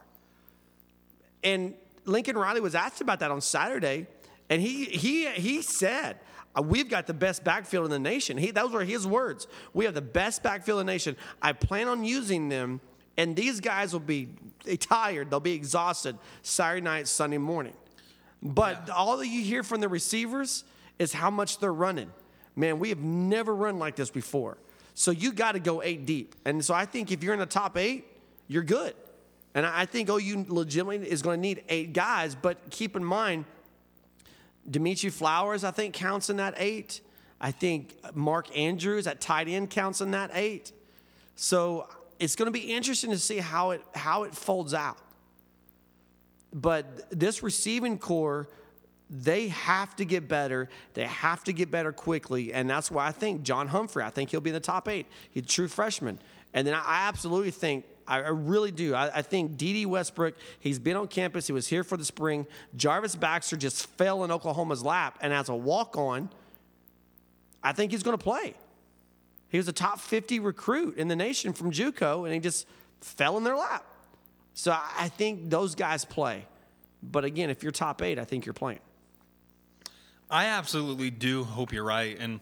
And 1.43 1.73
Lincoln 2.05 2.37
Riley 2.37 2.61
was 2.61 2.73
asked 2.73 3.01
about 3.01 3.19
that 3.19 3.29
on 3.29 3.41
Saturday, 3.41 4.07
and 4.49 4.61
he 4.61 4.85
he 4.85 5.29
he 5.29 5.61
said, 5.61 6.19
"Uh, 6.55 6.61
"We've 6.61 6.89
got 6.89 7.05
the 7.05 7.13
best 7.13 7.43
backfield 7.43 7.85
in 7.85 7.91
the 7.91 7.99
nation." 7.99 8.37
He, 8.37 8.51
those 8.51 8.71
were 8.71 8.83
his 8.83 9.05
words. 9.05 9.47
We 9.73 9.85
have 9.85 9.93
the 9.93 10.01
best 10.01 10.41
backfield 10.41 10.79
in 10.79 10.85
the 10.85 10.91
nation. 10.93 11.15
I 11.41 11.53
plan 11.53 11.87
on 11.87 12.03
using 12.03 12.49
them, 12.49 12.79
and 13.21 13.35
these 13.35 13.59
guys 13.59 13.93
will 13.93 13.99
be 13.99 14.29
tired. 14.79 15.29
They'll 15.29 15.39
be 15.39 15.53
exhausted 15.53 16.17
Saturday 16.41 16.81
night, 16.81 17.07
Sunday 17.07 17.37
morning. 17.37 17.73
But 18.41 18.89
all 18.89 19.17
that 19.17 19.27
you 19.27 19.43
hear 19.43 19.61
from 19.61 19.79
the 19.79 19.87
receivers 19.87 20.63
is 20.97 21.13
how 21.13 21.29
much 21.29 21.59
they're 21.59 21.71
running. 21.71 22.11
Man, 22.55 22.79
we 22.79 22.89
have 22.89 22.97
never 22.97 23.53
run 23.55 23.77
like 23.77 23.95
this 23.95 24.09
before. 24.09 24.57
So 24.95 25.11
you 25.11 25.33
got 25.33 25.51
to 25.51 25.59
go 25.59 25.83
eight 25.83 26.07
deep. 26.07 26.33
And 26.45 26.65
so 26.65 26.73
I 26.73 26.85
think 26.85 27.11
if 27.11 27.23
you're 27.23 27.35
in 27.35 27.39
the 27.39 27.45
top 27.45 27.77
eight, 27.77 28.05
you're 28.47 28.63
good. 28.63 28.95
And 29.53 29.67
I 29.67 29.85
think 29.85 30.09
OU 30.09 30.47
legitimately 30.49 31.07
is 31.07 31.21
going 31.21 31.37
to 31.37 31.41
need 31.41 31.63
eight 31.69 31.93
guys. 31.93 32.33
But 32.33 32.71
keep 32.71 32.95
in 32.95 33.03
mind, 33.03 33.45
Dimitri 34.67 35.11
Flowers, 35.11 35.63
I 35.63 35.69
think, 35.69 35.93
counts 35.93 36.31
in 36.31 36.37
that 36.37 36.55
eight. 36.57 37.01
I 37.39 37.51
think 37.51 37.95
Mark 38.15 38.57
Andrews 38.57 39.05
at 39.05 39.21
tight 39.21 39.47
end 39.47 39.69
counts 39.69 40.01
in 40.01 40.09
that 40.11 40.31
eight. 40.33 40.71
So 41.35 41.87
it's 42.21 42.35
going 42.35 42.45
to 42.45 42.57
be 42.57 42.73
interesting 42.73 43.09
to 43.09 43.17
see 43.17 43.39
how 43.39 43.71
it 43.71 43.81
how 43.95 44.23
it 44.23 44.35
folds 44.35 44.73
out. 44.73 44.97
But 46.53 47.09
this 47.09 47.41
receiving 47.41 47.97
core, 47.97 48.47
they 49.09 49.47
have 49.47 49.95
to 49.95 50.05
get 50.05 50.27
better. 50.27 50.69
They 50.93 51.05
have 51.05 51.43
to 51.45 51.53
get 51.53 51.71
better 51.71 51.91
quickly. 51.91 52.53
And 52.53 52.69
that's 52.69 52.91
why 52.91 53.07
I 53.07 53.11
think 53.11 53.41
John 53.43 53.67
Humphrey, 53.67 54.03
I 54.03 54.09
think 54.11 54.29
he'll 54.29 54.41
be 54.41 54.51
in 54.51 54.53
the 54.53 54.59
top 54.59 54.87
eight. 54.87 55.07
He's 55.31 55.43
a 55.43 55.47
true 55.47 55.67
freshman. 55.67 56.19
And 56.53 56.67
then 56.67 56.73
I 56.73 57.07
absolutely 57.07 57.51
think, 57.51 57.85
I 58.07 58.17
I 58.17 58.29
really 58.29 58.71
do. 58.71 58.93
I, 58.93 59.19
I 59.19 59.21
think 59.21 59.57
Dede 59.57 59.87
Westbrook, 59.87 60.35
he's 60.59 60.77
been 60.77 60.97
on 60.97 61.07
campus. 61.07 61.47
He 61.47 61.53
was 61.53 61.67
here 61.67 61.83
for 61.83 61.97
the 61.97 62.05
spring. 62.05 62.45
Jarvis 62.75 63.15
Baxter 63.15 63.57
just 63.57 63.87
fell 63.97 64.23
in 64.23 64.31
Oklahoma's 64.31 64.83
lap. 64.83 65.17
And 65.21 65.33
as 65.33 65.49
a 65.49 65.55
walk 65.55 65.97
on, 65.97 66.29
I 67.63 67.71
think 67.71 67.91
he's 67.91 68.03
going 68.03 68.17
to 68.17 68.23
play. 68.23 68.55
He 69.51 69.57
was 69.57 69.67
a 69.67 69.73
top 69.73 69.99
50 69.99 70.39
recruit 70.39 70.97
in 70.97 71.09
the 71.09 71.15
nation 71.15 71.51
from 71.51 71.71
JUCO, 71.71 72.23
and 72.23 72.33
he 72.33 72.39
just 72.39 72.65
fell 73.01 73.37
in 73.37 73.43
their 73.43 73.57
lap. 73.57 73.85
So 74.53 74.73
I 74.97 75.09
think 75.09 75.49
those 75.49 75.75
guys 75.75 76.05
play. 76.05 76.45
But 77.03 77.25
again, 77.25 77.49
if 77.49 77.61
you're 77.61 77.73
top 77.73 78.01
eight, 78.01 78.17
I 78.17 78.23
think 78.23 78.45
you're 78.45 78.53
playing. 78.53 78.79
I 80.29 80.45
absolutely 80.45 81.09
do 81.09 81.43
hope 81.43 81.73
you're 81.73 81.83
right. 81.83 82.17
And 82.17 82.39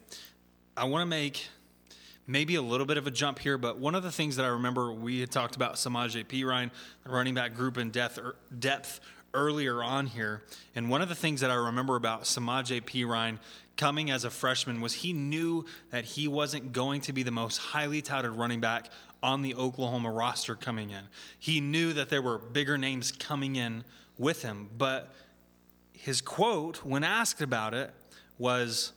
I 0.78 0.84
want 0.84 1.02
to 1.02 1.08
make 1.08 1.48
maybe 2.28 2.54
a 2.54 2.62
little 2.62 2.86
bit 2.86 2.98
of 2.98 3.08
a 3.08 3.12
jump 3.12 3.40
here, 3.40 3.58
but 3.58 3.80
one 3.80 3.96
of 3.96 4.04
the 4.04 4.12
things 4.12 4.36
that 4.36 4.46
I 4.46 4.50
remember 4.50 4.94
we 4.94 5.20
had 5.20 5.32
talked 5.32 5.56
about 5.56 5.76
Samaje 5.76 6.24
Perine, 6.26 6.70
the 7.04 7.10
running 7.10 7.34
back 7.34 7.56
group 7.56 7.80
in 7.80 7.90
depth, 7.90 8.20
er, 8.20 8.36
depth 8.60 9.00
earlier 9.34 9.82
on 9.82 10.06
here. 10.06 10.44
And 10.76 10.92
one 10.92 11.02
of 11.02 11.10
the 11.10 11.16
things 11.16 11.42
that 11.42 11.50
I 11.50 11.56
remember 11.56 11.96
about 11.96 12.24
Samaje 12.24 12.84
Perine 12.84 13.40
coming 13.80 14.12
as 14.12 14.26
a 14.26 14.30
freshman 14.30 14.82
was 14.82 14.94
he 14.94 15.14
knew 15.14 15.64
that 15.90 16.04
he 16.04 16.28
wasn't 16.28 16.74
going 16.74 17.00
to 17.00 17.14
be 17.14 17.24
the 17.24 17.32
most 17.32 17.58
highly 17.58 18.02
touted 18.02 18.32
running 18.32 18.60
back 18.60 18.92
on 19.24 19.42
the 19.42 19.56
Oklahoma 19.56 20.12
roster 20.12 20.54
coming 20.54 20.90
in. 20.90 21.04
He 21.40 21.62
knew 21.62 21.94
that 21.94 22.10
there 22.10 22.22
were 22.22 22.38
bigger 22.38 22.78
names 22.78 23.14
coming 23.14 23.56
in 23.56 23.86
with 24.18 24.42
him, 24.42 24.70
but 24.78 25.14
his 25.94 26.20
quote 26.20 26.84
when 26.84 27.06
asked 27.06 27.42
about 27.42 27.74
it 27.74 27.94
was 28.38 28.92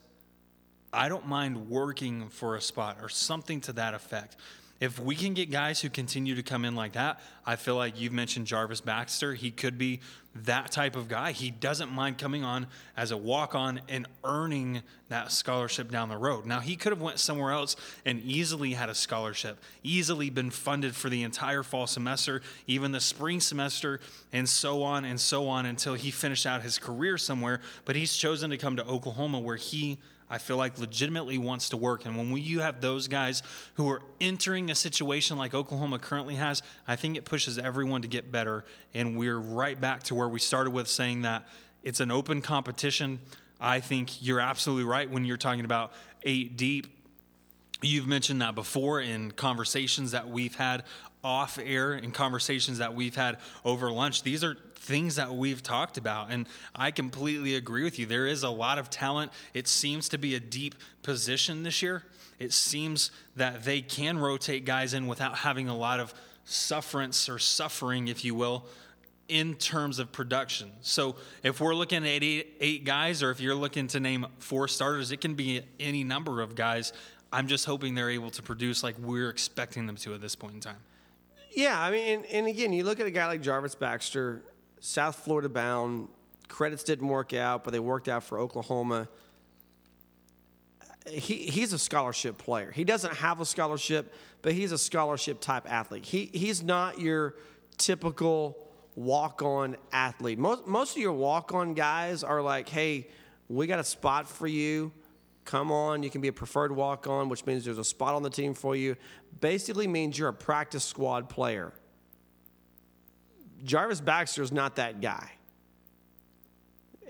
I 0.92 1.08
don't 1.08 1.28
mind 1.28 1.70
working 1.70 2.28
for 2.28 2.56
a 2.56 2.60
spot 2.60 2.98
or 3.00 3.08
something 3.08 3.60
to 3.62 3.72
that 3.74 3.94
effect. 3.94 4.36
If 4.82 4.98
we 4.98 5.14
can 5.14 5.32
get 5.32 5.48
guys 5.48 5.80
who 5.80 5.88
continue 5.88 6.34
to 6.34 6.42
come 6.42 6.64
in 6.64 6.74
like 6.74 6.94
that, 6.94 7.20
I 7.46 7.54
feel 7.54 7.76
like 7.76 8.00
you've 8.00 8.12
mentioned 8.12 8.48
Jarvis 8.48 8.80
Baxter. 8.80 9.32
He 9.32 9.52
could 9.52 9.78
be 9.78 10.00
that 10.34 10.72
type 10.72 10.96
of 10.96 11.06
guy. 11.06 11.30
He 11.30 11.52
doesn't 11.52 11.92
mind 11.92 12.18
coming 12.18 12.42
on 12.42 12.66
as 12.96 13.12
a 13.12 13.16
walk 13.16 13.54
on 13.54 13.80
and 13.88 14.08
earning 14.24 14.82
that 15.08 15.30
scholarship 15.30 15.92
down 15.92 16.08
the 16.08 16.16
road. 16.16 16.46
Now, 16.46 16.58
he 16.58 16.74
could 16.74 16.90
have 16.90 17.00
went 17.00 17.20
somewhere 17.20 17.52
else 17.52 17.76
and 18.04 18.20
easily 18.22 18.72
had 18.72 18.88
a 18.88 18.94
scholarship, 18.96 19.62
easily 19.84 20.30
been 20.30 20.50
funded 20.50 20.96
for 20.96 21.08
the 21.08 21.22
entire 21.22 21.62
fall 21.62 21.86
semester, 21.86 22.42
even 22.66 22.90
the 22.90 23.00
spring 23.00 23.38
semester, 23.38 24.00
and 24.32 24.48
so 24.48 24.82
on 24.82 25.04
and 25.04 25.20
so 25.20 25.46
on 25.46 25.64
until 25.64 25.94
he 25.94 26.10
finished 26.10 26.44
out 26.44 26.60
his 26.62 26.80
career 26.80 27.16
somewhere. 27.18 27.60
But 27.84 27.94
he's 27.94 28.16
chosen 28.16 28.50
to 28.50 28.58
come 28.58 28.74
to 28.74 28.84
Oklahoma 28.84 29.38
where 29.38 29.54
he 29.54 29.98
I 30.32 30.38
feel 30.38 30.56
like 30.56 30.78
legitimately 30.78 31.36
wants 31.36 31.68
to 31.68 31.76
work. 31.76 32.06
And 32.06 32.16
when 32.16 32.30
we, 32.30 32.40
you 32.40 32.60
have 32.60 32.80
those 32.80 33.06
guys 33.06 33.42
who 33.74 33.90
are 33.90 34.00
entering 34.18 34.70
a 34.70 34.74
situation 34.74 35.36
like 35.36 35.52
Oklahoma 35.52 35.98
currently 35.98 36.36
has, 36.36 36.62
I 36.88 36.96
think 36.96 37.18
it 37.18 37.26
pushes 37.26 37.58
everyone 37.58 38.00
to 38.00 38.08
get 38.08 38.32
better. 38.32 38.64
And 38.94 39.18
we're 39.18 39.38
right 39.38 39.78
back 39.78 40.04
to 40.04 40.14
where 40.14 40.30
we 40.30 40.38
started 40.38 40.70
with 40.70 40.88
saying 40.88 41.22
that 41.22 41.46
it's 41.82 42.00
an 42.00 42.10
open 42.10 42.40
competition. 42.40 43.20
I 43.60 43.80
think 43.80 44.22
you're 44.22 44.40
absolutely 44.40 44.84
right 44.84 45.10
when 45.10 45.26
you're 45.26 45.36
talking 45.36 45.66
about 45.66 45.92
eight 46.22 46.56
deep. 46.56 46.86
You've 47.82 48.06
mentioned 48.06 48.40
that 48.40 48.54
before 48.54 49.02
in 49.02 49.32
conversations 49.32 50.12
that 50.12 50.30
we've 50.30 50.54
had 50.54 50.84
off 51.22 51.58
air, 51.62 51.92
in 51.92 52.10
conversations 52.10 52.78
that 52.78 52.94
we've 52.94 53.16
had 53.16 53.36
over 53.66 53.92
lunch. 53.92 54.22
These 54.22 54.42
are 54.42 54.56
things 54.82 55.14
that 55.16 55.32
we've 55.32 55.62
talked 55.62 55.96
about. 55.96 56.30
And 56.30 56.46
I 56.74 56.90
completely 56.90 57.54
agree 57.54 57.84
with 57.84 57.98
you. 57.98 58.06
There 58.06 58.26
is 58.26 58.42
a 58.42 58.50
lot 58.50 58.78
of 58.78 58.90
talent. 58.90 59.32
It 59.54 59.68
seems 59.68 60.08
to 60.10 60.18
be 60.18 60.34
a 60.34 60.40
deep 60.40 60.74
position 61.02 61.62
this 61.62 61.82
year. 61.82 62.02
It 62.40 62.52
seems 62.52 63.12
that 63.36 63.64
they 63.64 63.80
can 63.80 64.18
rotate 64.18 64.64
guys 64.64 64.92
in 64.92 65.06
without 65.06 65.38
having 65.38 65.68
a 65.68 65.76
lot 65.76 66.00
of 66.00 66.12
sufferance 66.44 67.28
or 67.28 67.38
suffering, 67.38 68.08
if 68.08 68.24
you 68.24 68.34
will, 68.34 68.66
in 69.28 69.54
terms 69.54 70.00
of 70.00 70.10
production. 70.10 70.72
So 70.80 71.14
if 71.44 71.60
we're 71.60 71.76
looking 71.76 71.98
at 71.98 72.22
eight, 72.22 72.56
eight 72.60 72.84
guys, 72.84 73.22
or 73.22 73.30
if 73.30 73.40
you're 73.40 73.54
looking 73.54 73.86
to 73.88 74.00
name 74.00 74.26
four 74.38 74.66
starters, 74.66 75.12
it 75.12 75.20
can 75.20 75.34
be 75.34 75.62
any 75.78 76.02
number 76.02 76.42
of 76.42 76.56
guys. 76.56 76.92
I'm 77.32 77.46
just 77.46 77.64
hoping 77.64 77.94
they're 77.94 78.10
able 78.10 78.30
to 78.30 78.42
produce 78.42 78.82
like 78.82 78.98
we're 78.98 79.30
expecting 79.30 79.86
them 79.86 79.96
to 79.96 80.12
at 80.14 80.20
this 80.20 80.34
point 80.34 80.54
in 80.54 80.60
time. 80.60 80.76
Yeah, 81.52 81.80
I 81.80 81.90
mean, 81.90 82.18
and, 82.18 82.26
and 82.26 82.46
again, 82.46 82.72
you 82.72 82.82
look 82.82 82.98
at 82.98 83.06
a 83.06 83.10
guy 83.10 83.26
like 83.26 83.42
Jarvis 83.42 83.74
Baxter, 83.74 84.42
South 84.82 85.14
Florida 85.14 85.48
bound. 85.48 86.08
Credits 86.48 86.82
didn't 86.82 87.06
work 87.06 87.32
out, 87.32 87.62
but 87.62 87.72
they 87.72 87.78
worked 87.78 88.08
out 88.08 88.24
for 88.24 88.38
Oklahoma. 88.38 89.08
He, 91.08 91.46
he's 91.46 91.72
a 91.72 91.78
scholarship 91.78 92.36
player. 92.36 92.72
He 92.72 92.82
doesn't 92.82 93.14
have 93.14 93.40
a 93.40 93.46
scholarship, 93.46 94.12
but 94.42 94.54
he's 94.54 94.72
a 94.72 94.78
scholarship 94.78 95.40
type 95.40 95.70
athlete. 95.70 96.04
He, 96.04 96.30
he's 96.32 96.64
not 96.64 97.00
your 97.00 97.36
typical 97.78 98.58
walk 98.96 99.40
on 99.40 99.76
athlete. 99.92 100.40
Most, 100.40 100.66
most 100.66 100.96
of 100.96 101.00
your 101.00 101.12
walk 101.12 101.54
on 101.54 101.74
guys 101.74 102.24
are 102.24 102.42
like, 102.42 102.68
hey, 102.68 103.06
we 103.48 103.68
got 103.68 103.78
a 103.78 103.84
spot 103.84 104.28
for 104.28 104.48
you. 104.48 104.90
Come 105.44 105.70
on, 105.70 106.02
you 106.02 106.10
can 106.10 106.20
be 106.20 106.28
a 106.28 106.32
preferred 106.32 106.74
walk 106.74 107.06
on, 107.06 107.28
which 107.28 107.46
means 107.46 107.64
there's 107.64 107.78
a 107.78 107.84
spot 107.84 108.14
on 108.14 108.24
the 108.24 108.30
team 108.30 108.52
for 108.52 108.74
you. 108.74 108.96
Basically 109.40 109.86
means 109.86 110.18
you're 110.18 110.28
a 110.28 110.34
practice 110.34 110.84
squad 110.84 111.28
player. 111.28 111.72
Jarvis 113.64 114.00
Baxter 114.00 114.42
is 114.42 114.52
not 114.52 114.76
that 114.76 115.00
guy. 115.00 115.30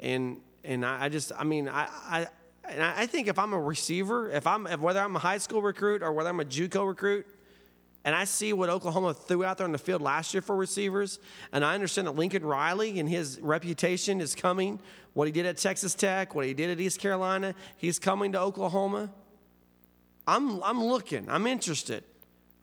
And 0.00 0.40
and 0.64 0.84
I, 0.84 1.08
just 1.08 1.32
I 1.36 1.44
mean 1.44 1.68
I, 1.68 1.88
I 2.08 2.26
and 2.64 2.82
I 2.82 3.06
think 3.06 3.28
if 3.28 3.38
I'm 3.38 3.52
a 3.52 3.60
receiver, 3.60 4.30
if 4.30 4.46
I'm 4.46 4.66
if 4.66 4.80
whether 4.80 5.00
I'm 5.00 5.16
a 5.16 5.20
high 5.20 5.38
school 5.38 5.62
recruit 5.62 6.02
or 6.02 6.12
whether 6.12 6.28
I'm 6.28 6.40
a 6.40 6.44
JUCO 6.44 6.86
recruit, 6.86 7.26
and 8.04 8.14
I 8.14 8.24
see 8.24 8.52
what 8.52 8.68
Oklahoma 8.68 9.14
threw 9.14 9.44
out 9.44 9.58
there 9.58 9.64
on 9.64 9.72
the 9.72 9.78
field 9.78 10.02
last 10.02 10.34
year 10.34 10.42
for 10.42 10.56
receivers, 10.56 11.18
and 11.52 11.64
I 11.64 11.74
understand 11.74 12.06
that 12.08 12.16
Lincoln 12.16 12.44
Riley 12.44 12.98
and 12.98 13.08
his 13.08 13.40
reputation 13.40 14.20
is 14.20 14.34
coming. 14.34 14.80
What 15.14 15.26
he 15.26 15.32
did 15.32 15.46
at 15.46 15.58
Texas 15.58 15.94
Tech, 15.94 16.34
what 16.34 16.46
he 16.46 16.54
did 16.54 16.70
at 16.70 16.80
East 16.80 16.98
Carolina, 16.98 17.54
he's 17.76 17.98
coming 17.98 18.32
to 18.32 18.40
Oklahoma. 18.40 19.10
I'm 20.26 20.62
I'm 20.62 20.82
looking. 20.82 21.28
I'm 21.28 21.46
interested. 21.46 22.04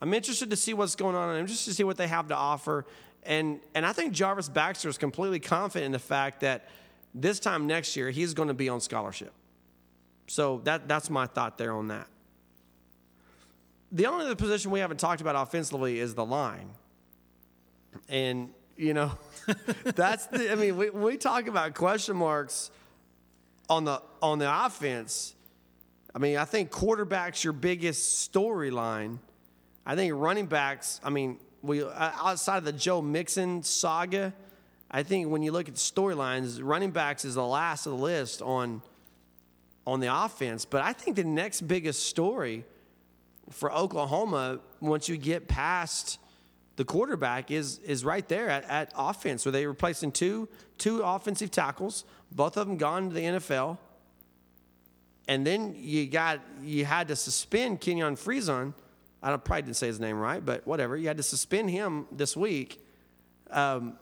I'm 0.02 0.14
interested 0.14 0.48
to 0.50 0.56
see 0.56 0.72
what's 0.72 0.96
going 0.96 1.14
on. 1.14 1.28
I'm 1.28 1.40
interested 1.40 1.70
to 1.70 1.76
see 1.76 1.84
what 1.84 1.98
they 1.98 2.08
have 2.08 2.28
to 2.28 2.34
offer. 2.34 2.86
And 3.24 3.60
and 3.74 3.84
I 3.84 3.92
think 3.92 4.12
Jarvis 4.12 4.48
Baxter 4.48 4.88
is 4.88 4.98
completely 4.98 5.40
confident 5.40 5.86
in 5.86 5.92
the 5.92 5.98
fact 5.98 6.40
that 6.40 6.68
this 7.14 7.40
time 7.40 7.66
next 7.66 7.96
year 7.96 8.10
he's 8.10 8.34
going 8.34 8.48
to 8.48 8.54
be 8.54 8.68
on 8.68 8.80
scholarship. 8.80 9.32
So 10.26 10.60
that 10.64 10.88
that's 10.88 11.10
my 11.10 11.26
thought 11.26 11.58
there 11.58 11.72
on 11.72 11.88
that. 11.88 12.06
The 13.92 14.06
only 14.06 14.26
other 14.26 14.36
position 14.36 14.70
we 14.70 14.80
haven't 14.80 14.98
talked 14.98 15.20
about 15.20 15.34
offensively 15.36 15.98
is 15.98 16.14
the 16.14 16.24
line. 16.24 16.70
And 18.08 18.50
you 18.76 18.94
know, 18.94 19.12
that's 19.84 20.26
the 20.26 20.52
I 20.52 20.54
mean, 20.54 20.76
we 20.76 20.90
we 20.90 21.16
talk 21.16 21.46
about 21.46 21.74
question 21.74 22.16
marks 22.16 22.70
on 23.68 23.84
the 23.84 24.00
on 24.22 24.38
the 24.38 24.64
offense. 24.66 25.34
I 26.14 26.18
mean, 26.18 26.36
I 26.36 26.44
think 26.44 26.70
quarterback's 26.70 27.44
your 27.44 27.52
biggest 27.52 28.32
storyline. 28.32 29.18
I 29.84 29.96
think 29.96 30.12
running 30.16 30.46
backs. 30.46 31.00
I 31.04 31.10
mean, 31.10 31.38
we 31.62 31.82
uh, 31.82 31.88
outside 31.90 32.58
of 32.58 32.64
the 32.64 32.72
Joe 32.72 33.02
Mixon 33.02 33.62
saga, 33.62 34.32
I 34.90 35.02
think 35.02 35.28
when 35.28 35.42
you 35.42 35.52
look 35.52 35.68
at 35.68 35.74
the 35.74 35.80
storylines, 35.80 36.60
running 36.62 36.90
backs 36.90 37.24
is 37.24 37.34
the 37.34 37.46
last 37.46 37.86
of 37.86 37.92
the 37.92 37.98
list 37.98 38.42
on 38.42 38.82
on 39.86 40.00
the 40.00 40.14
offense. 40.14 40.64
But 40.64 40.82
I 40.82 40.92
think 40.92 41.16
the 41.16 41.24
next 41.24 41.62
biggest 41.62 42.06
story 42.06 42.64
for 43.50 43.72
Oklahoma, 43.72 44.60
once 44.80 45.08
you 45.08 45.16
get 45.16 45.48
past 45.48 46.18
the 46.76 46.84
quarterback, 46.84 47.50
is 47.50 47.78
is 47.78 48.04
right 48.04 48.26
there 48.28 48.48
at, 48.48 48.64
at 48.64 48.92
offense, 48.96 49.44
where 49.44 49.52
they 49.52 49.66
replacing 49.66 50.12
two 50.12 50.48
two 50.78 51.02
offensive 51.02 51.50
tackles, 51.50 52.04
both 52.32 52.56
of 52.56 52.66
them 52.66 52.76
gone 52.76 53.08
to 53.08 53.14
the 53.14 53.22
NFL. 53.22 53.78
And 55.28 55.46
then 55.46 55.76
you 55.76 56.06
got 56.06 56.40
you 56.62 56.84
had 56.84 57.08
to 57.08 57.16
suspend 57.16 57.80
Kenyon 57.80 58.16
Friesen. 58.16 58.74
I 59.22 59.36
probably 59.36 59.62
didn't 59.62 59.76
say 59.76 59.86
his 59.86 60.00
name 60.00 60.18
right, 60.18 60.44
but 60.44 60.66
whatever. 60.66 60.96
You 60.96 61.08
had 61.08 61.18
to 61.18 61.22
suspend 61.22 61.70
him 61.70 62.06
this 62.10 62.36
week. 62.36 62.82
Um, 63.50 63.98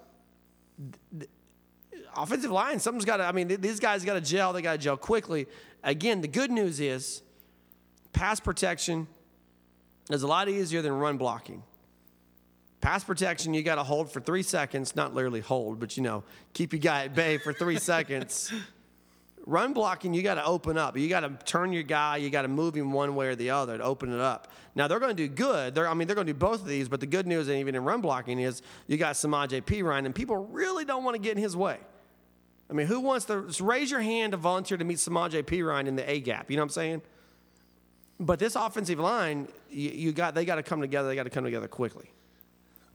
offensive 2.17 2.51
line, 2.51 2.79
something's 2.79 3.05
got 3.05 3.17
to. 3.19 3.25
I 3.25 3.33
mean, 3.33 3.49
these 3.61 3.81
guys 3.81 4.05
got 4.05 4.15
to 4.15 4.21
gel. 4.21 4.53
They 4.53 4.63
got 4.63 4.73
to 4.73 4.79
gel 4.79 4.97
quickly. 4.97 5.47
Again, 5.83 6.21
the 6.21 6.29
good 6.29 6.51
news 6.51 6.81
is 6.81 7.23
pass 8.13 8.39
protection 8.41 9.09
is 10.11 10.23
a 10.23 10.27
lot 10.27 10.49
easier 10.49 10.83
than 10.83 10.93
run 10.93 11.17
blocking. 11.17 11.63
Pass 12.81 13.03
protection, 13.03 13.55
you 13.55 13.63
got 13.63 13.75
to 13.75 13.83
hold 13.83 14.13
for 14.13 14.21
three 14.21 14.45
seconds, 14.45 14.95
not 14.95 15.13
literally 15.13 15.41
hold, 15.41 15.81
but 15.81 15.97
you 15.97 16.03
know, 16.03 16.23
keep 16.53 16.73
your 16.73 16.81
guy 16.81 17.05
at 17.05 17.15
bay 17.15 17.39
for 17.39 17.53
three 17.53 17.79
seconds. 17.79 18.53
Run 19.49 19.73
blocking, 19.73 20.13
you 20.13 20.23
got 20.23 20.35
to 20.35 20.45
open 20.45 20.77
up. 20.77 20.95
You 20.99 21.09
got 21.09 21.21
to 21.21 21.31
turn 21.47 21.73
your 21.73 21.83
guy. 21.83 22.19
You 22.19 22.29
got 22.29 22.43
to 22.43 22.49
move 22.49 22.75
him 22.75 22.93
one 22.93 23.15
way 23.15 23.29
or 23.29 23.35
the 23.35 23.49
other 23.49 23.79
to 23.79 23.83
open 23.83 24.13
it 24.13 24.21
up. 24.21 24.53
Now 24.75 24.89
they're 24.89 25.01
going 25.01 25.17
to 25.17 25.27
do 25.27 25.27
good. 25.27 25.75
They're, 25.75 25.89
I 25.89 25.95
mean, 25.95 26.07
they're 26.07 26.15
going 26.15 26.27
to 26.27 26.33
do 26.35 26.39
both 26.39 26.61
of 26.61 26.67
these. 26.67 26.87
But 26.87 27.01
the 27.01 27.07
good 27.07 27.27
news, 27.27 27.49
even 27.49 27.75
in 27.75 27.83
run 27.83 28.03
blocking, 28.03 28.39
is 28.41 28.61
you 28.89 28.99
got 28.99 29.15
Samaje 29.15 29.65
P. 29.65 29.83
Perine, 29.83 30.05
and 30.05 30.15
people 30.15 30.37
really 30.37 30.85
don't 30.85 31.03
want 31.03 31.15
to 31.15 31.19
get 31.19 31.35
in 31.35 31.43
his 31.43 31.57
way. 31.57 31.79
I 32.69 32.75
mean, 32.75 32.87
who 32.87 33.01
wants 33.01 33.25
to 33.25 33.47
raise 33.61 33.91
your 33.91 34.03
hand 34.03 34.33
to 34.33 34.37
volunteer 34.37 34.77
to 34.77 34.85
meet 34.85 34.99
Samaje 34.99 35.47
P. 35.47 35.61
Perine 35.61 35.87
in 35.87 35.97
the 35.97 36.09
A 36.11 36.21
gap? 36.21 36.51
You 36.51 36.59
know 36.59 36.65
what 36.65 36.67
I'm 36.67 36.71
saying? 36.71 37.03
But 38.21 38.39
this 38.39 38.55
offensive 38.55 38.99
line, 38.99 39.49
you, 39.71 39.89
you 39.89 40.13
got 40.13 40.35
they 40.35 40.45
got 40.45 40.57
to 40.57 40.63
come 40.63 40.83
together. 40.83 41.09
They 41.09 41.17
got 41.17 41.23
to 41.23 41.31
come 41.31 41.45
together 41.45 41.69
quickly. 41.69 42.11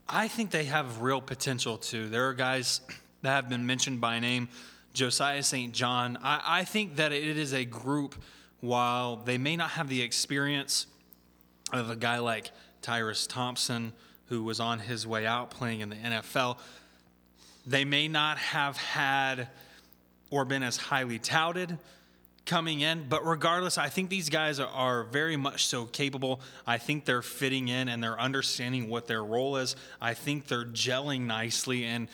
I 0.07 0.27
think 0.27 0.51
they 0.51 0.65
have 0.65 1.01
real 1.01 1.19
potential 1.19 1.79
too. 1.79 2.09
There 2.09 2.27
are 2.29 2.33
guys 2.35 2.81
that 3.23 3.31
have 3.31 3.49
been 3.49 3.65
mentioned 3.65 3.99
by 3.99 4.19
name, 4.19 4.49
Josiah 4.93 5.43
St. 5.43 5.73
John. 5.73 6.17
I, 6.23 6.41
I 6.45 6.63
think 6.63 6.97
that 6.97 7.11
it 7.11 7.37
is 7.37 7.53
a 7.53 7.65
group, 7.65 8.15
while 8.61 9.17
they 9.17 9.37
may 9.37 9.55
not 9.55 9.71
have 9.71 9.89
the 9.89 10.01
experience 10.01 10.87
of 11.71 11.89
a 11.89 11.95
guy 11.95 12.19
like 12.19 12.51
Tyrus 12.81 13.27
Thompson, 13.27 13.93
who 14.27 14.43
was 14.43 14.59
on 14.59 14.79
his 14.79 15.05
way 15.05 15.25
out 15.25 15.51
playing 15.51 15.81
in 15.81 15.89
the 15.89 15.95
NFL, 15.95 16.57
they 17.65 17.85
may 17.85 18.07
not 18.07 18.37
have 18.37 18.77
had 18.77 19.47
or 20.29 20.45
been 20.45 20.63
as 20.63 20.77
highly 20.77 21.19
touted 21.19 21.77
coming 22.45 22.81
in. 22.81 23.05
But 23.07 23.25
regardless, 23.25 23.77
I 23.77 23.89
think 23.89 24.09
these 24.09 24.29
guys 24.29 24.59
are, 24.59 24.67
are, 24.67 25.03
very 25.03 25.37
much 25.37 25.67
so 25.67 25.85
capable. 25.85 26.41
I 26.67 26.77
think 26.77 27.05
they're 27.05 27.21
fitting 27.21 27.67
in 27.67 27.87
and 27.87 28.03
they're 28.03 28.19
understanding 28.19 28.89
what 28.89 29.07
their 29.07 29.23
role 29.23 29.57
is. 29.57 29.75
I 30.01 30.13
think 30.13 30.47
they're 30.47 30.65
gelling 30.65 31.21
nicely. 31.21 31.85
And 31.85 32.07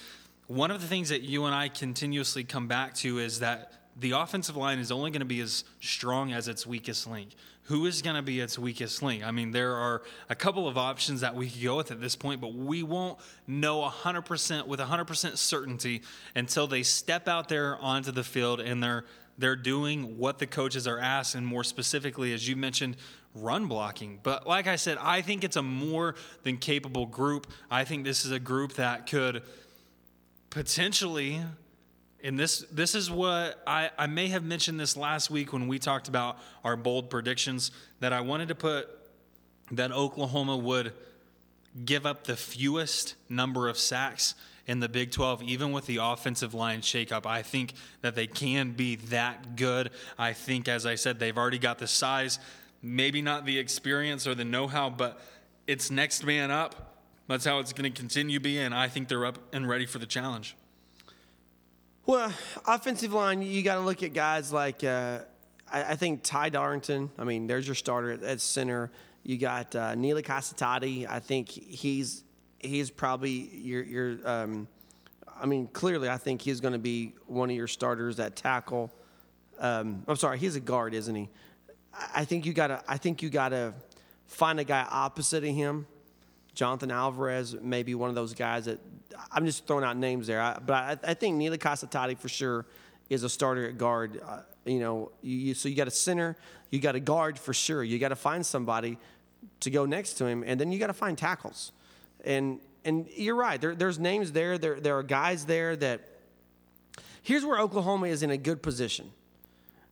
one 0.50 0.72
of 0.72 0.82
the 0.82 0.88
things 0.88 1.10
that 1.10 1.22
you 1.22 1.45
and 1.45 1.54
I 1.54 1.70
continuously 1.70 2.43
come 2.43 2.68
back 2.68 2.95
to 2.95 3.20
is 3.20 3.39
that 3.39 3.72
the 3.95 4.12
offensive 4.12 4.58
line 4.58 4.80
is 4.80 4.91
only 4.91 5.12
going 5.12 5.20
to 5.20 5.26
be 5.26 5.41
as 5.41 5.64
strong 5.80 6.34
as 6.34 6.47
its 6.47 6.66
weakest 6.66 7.06
link. 7.06 7.36
Who 7.66 7.86
is 7.86 8.02
going 8.02 8.16
to 8.16 8.24
be 8.24 8.39
its 8.39 8.58
weakest 8.58 9.04
link? 9.04 9.24
I 9.24 9.30
mean, 9.30 9.52
there 9.52 9.76
are 9.76 10.02
a 10.28 10.34
couple 10.34 10.68
of 10.68 10.76
options 10.76 11.22
that 11.22 11.36
we 11.36 11.52
could 11.52 11.62
go 11.62 11.78
with 11.78 11.91
at 11.91 12.02
this 12.02 12.16
point, 12.16 12.41
but 12.41 12.56
we 12.56 12.82
won't 12.82 13.20
know 13.45 13.82
100% 13.82 14.66
with 14.66 14.80
100% 14.80 15.38
certainty 15.38 16.02
until 16.34 16.66
they 16.66 16.82
step 16.82 17.28
out 17.28 17.47
there 17.47 17.78
onto 17.78 18.12
the 18.12 18.24
field 18.24 18.60
and 18.60 18.82
they're 18.82 19.06
they're 19.38 19.56
doing 19.56 20.18
what 20.18 20.38
the 20.38 20.45
coaches 20.45 20.86
are 20.86 21.00
asked, 21.00 21.34
and 21.34 21.47
more 21.47 21.64
specifically, 21.64 22.34
as 22.34 22.45
you 22.45 22.58
mentioned, 22.58 22.97
run 23.34 23.68
blocking. 23.68 24.20
But 24.22 24.45
like 24.45 24.68
I 24.68 24.76
said, 24.76 24.97
I 25.00 25.22
think 25.22 25.45
it's 25.45 25.56
a 25.56 25.64
more 25.64 26.16
than 26.43 26.58
capable 26.58 27.06
group. 27.06 27.47
I 27.72 27.86
think 27.86 28.04
this 28.04 28.26
is 28.26 28.32
a 28.32 28.39
group 28.39 28.74
that 28.74 29.08
could 29.08 29.41
potentially 30.50 31.41
and 32.24 32.38
this 32.38 32.60
this 32.72 32.95
is 32.95 33.10
what 33.10 33.62
I, 33.66 33.91
I 33.97 34.08
may 34.08 34.28
have 34.28 34.43
mentioned 34.43 34.80
this 34.80 34.97
last 34.97 35.30
week 35.30 35.54
when 35.54 35.68
we 35.68 35.80
talked 35.80 36.08
about 36.08 36.38
our 36.64 36.76
bold 36.76 37.10
predictions 37.10 37.72
that 38.02 38.12
I 38.12 38.22
wanted 38.22 38.50
to 38.50 38.56
put 38.56 38.89
that 39.72 39.91
Oklahoma 39.91 40.58
would 40.58 40.93
give 41.86 42.06
up 42.06 42.26
the 42.26 42.36
fewest 42.36 43.16
number 43.30 43.70
of 43.70 43.78
sacks 43.78 44.36
in 44.68 44.80
the 44.80 44.89
Big 44.89 45.12
12, 45.12 45.43
even 45.43 45.72
with 45.72 45.86
the 45.86 45.97
offensive 45.97 46.54
line 46.54 46.82
shakeup. 46.82 47.26
I 47.26 47.41
think 47.41 47.74
that 48.02 48.16
they 48.16 48.28
can 48.28 48.72
be 48.72 48.97
that 48.97 49.56
good. 49.56 49.91
I 50.18 50.34
think, 50.34 50.68
as 50.68 50.86
I 50.86 50.95
said, 50.95 51.20
they've 51.20 51.38
already 51.38 51.60
got 51.60 51.80
the 51.80 51.88
size, 51.88 52.39
maybe 52.82 53.22
not 53.22 53.45
the 53.45 53.58
experience 53.58 54.28
or 54.28 54.36
the 54.36 54.45
know 54.45 54.68
how, 54.68 54.89
but 54.89 55.20
it's 55.68 55.89
next 55.89 56.24
man 56.24 56.52
up. 56.52 56.89
That's 57.30 57.46
how 57.46 57.60
it's 57.60 57.74
going 57.74 57.92
to 57.92 57.96
continue 57.96 58.40
being. 58.40 58.74
I 58.74 58.88
think 58.88 59.08
they're 59.08 59.24
up 59.24 59.38
and 59.54 59.70
ready 59.70 59.86
for 59.86 60.00
the 60.00 60.08
challenge. 60.08 60.56
Well, 62.08 62.34
offensive 62.66 63.14
line, 63.14 63.44
you 63.44 63.62
got 63.62 63.76
to 63.76 63.82
look 63.82 64.02
at 64.02 64.16
guys 64.16 64.52
like 64.52 64.84
uh, 64.84 65.20
I, 65.72 65.84
I, 65.92 65.96
think 65.96 66.22
Ty 66.24 66.50
Darlington. 66.50 67.12
I 67.20 67.26
mean, 67.26 67.46
there's 67.46 67.68
your 67.68 67.76
starter 67.76 68.14
at, 68.14 68.24
at 68.24 68.42
center. 68.42 68.90
You 69.22 69.38
got 69.38 69.76
uh, 69.76 69.94
Nila 69.94 70.24
Kasitati. 70.24 71.08
I 71.08 71.20
think 71.20 71.50
he's 71.50 72.24
he's 72.58 72.90
probably 72.90 73.52
your 73.54 73.84
your. 73.84 74.18
Um, 74.28 74.68
I 75.40 75.46
mean, 75.46 75.68
clearly, 75.68 76.10
I 76.10 76.18
think 76.18 76.42
he's 76.42 76.60
going 76.60 76.74
to 76.74 76.80
be 76.80 77.14
one 77.28 77.52
of 77.52 77.56
your 77.56 77.68
starters 77.68 78.20
at 78.20 78.36
tackle. 78.36 78.92
Um, 79.60 80.04
I'm 80.08 80.16
sorry, 80.16 80.40
he's 80.40 80.56
a 80.56 80.60
guard, 80.60 80.96
isn't 80.96 81.14
he? 81.14 81.30
I 81.94 82.26
think 82.26 82.48
you 82.48 82.54
gotta. 82.54 82.84
I 82.88 82.98
think 82.98 83.22
you 83.22 83.30
gotta 83.30 83.76
find 84.26 84.60
a 84.60 84.64
guy 84.64 84.88
opposite 84.90 85.44
of 85.44 85.54
him. 85.54 85.86
Jonathan 86.60 86.91
Alvarez 86.91 87.55
may 87.62 87.84
be 87.84 87.95
one 87.95 88.10
of 88.10 88.16
those 88.16 88.34
guys 88.34 88.66
that 88.66 88.82
I'm 89.32 89.45
just 89.45 89.66
throwing 89.66 89.86
out 89.86 89.95
names 89.95 90.28
there. 90.28 90.41
I, 90.41 90.60
but 90.60 90.74
I, 90.74 91.12
I, 91.12 91.14
think 91.14 91.38
Nila 91.38 91.57
Kasitati 91.57 92.18
for 92.18 92.28
sure 92.28 92.66
is 93.10 93.24
a 93.24 93.30
starter 93.30 93.70
at 93.70 93.78
guard. 93.78 94.22
Uh, 94.22 94.41
you 94.66 94.82
know, 94.82 95.14
you, 95.22 95.38
you, 95.38 95.53
so 95.53 95.70
you 95.70 95.76
got 95.76 95.88
a 95.88 95.91
center, 95.91 96.36
you 96.70 96.82
got 96.82 96.95
a 96.95 96.99
guard 96.99 97.39
for 97.39 97.53
sure. 97.53 97.82
You 97.82 97.97
got 97.97 98.10
to 98.10 98.18
find 98.18 98.45
somebody 98.45 98.97
to 99.62 99.70
go 99.70 99.86
next 99.86 100.16
to 100.16 100.26
him, 100.26 100.43
and 100.45 100.60
then 100.60 100.70
you 100.74 100.80
got 100.80 100.88
to 100.88 100.93
find 100.93 101.18
tackles. 101.18 101.72
And 102.26 102.60
and 102.84 103.07
you're 103.16 103.36
right. 103.36 103.62
There, 103.62 103.74
there's 103.74 103.97
names 103.97 104.34
there. 104.34 104.57
There 104.57 104.82
there 104.82 104.97
are 104.97 105.03
guys 105.03 105.45
there 105.45 105.78
that. 105.78 106.01
Here's 107.22 107.45
where 107.45 107.60
Oklahoma 107.60 108.07
is 108.07 108.22
in 108.22 108.32
a 108.32 108.38
good 108.38 108.62
position. 108.62 109.12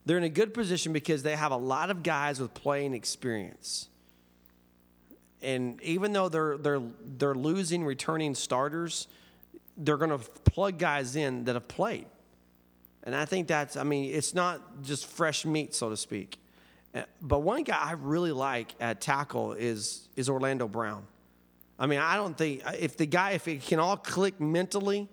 They're 0.06 0.18
in 0.18 0.26
a 0.26 0.30
good 0.30 0.54
position 0.54 0.92
because 0.92 1.24
they 1.24 1.38
have 1.38 1.54
a 1.54 1.58
lot 1.58 1.90
of 1.92 2.04
guys 2.04 2.42
with 2.42 2.54
playing 2.54 2.94
experience. 2.94 3.88
And 5.42 5.82
even 5.82 6.14
though 6.14 6.30
they're 6.30 6.58
they're 6.58 6.82
they're 7.18 7.36
losing 7.36 7.84
returning 7.84 8.36
starters, 8.36 9.08
they're 9.78 9.98
going 9.98 10.10
to 10.10 10.18
plug 10.18 10.80
guys 10.80 11.16
in 11.16 11.44
that 11.46 11.56
have 11.56 11.68
played. 11.68 12.08
And 13.04 13.16
I 13.16 13.26
think 13.26 13.48
that's 13.48 13.78
I 13.78 13.84
mean, 13.84 14.14
it's 14.14 14.34
not 14.34 14.84
just 14.84 15.06
fresh 15.06 15.46
meat 15.46 15.76
so 15.76 15.90
to 15.90 15.98
speak. 15.98 16.40
Uh, 16.94 17.04
but 17.22 17.40
one 17.40 17.64
guy 17.64 17.78
I 17.80 17.92
really 17.94 18.32
like 18.32 18.74
at 18.80 19.02
tackle 19.02 19.54
is 19.54 20.08
is 20.16 20.30
Orlando 20.30 20.68
Brown. 20.68 21.06
I 21.80 21.86
mean, 21.86 22.00
I 22.00 22.16
don't 22.16 22.36
think 22.36 22.64
if 22.80 22.98
the 22.98 23.06
guy 23.06 23.32
if 23.32 23.48
it 23.48 23.62
can 23.62 23.80
all 23.80 23.98
click 23.98 24.42
mentally, 24.42 25.08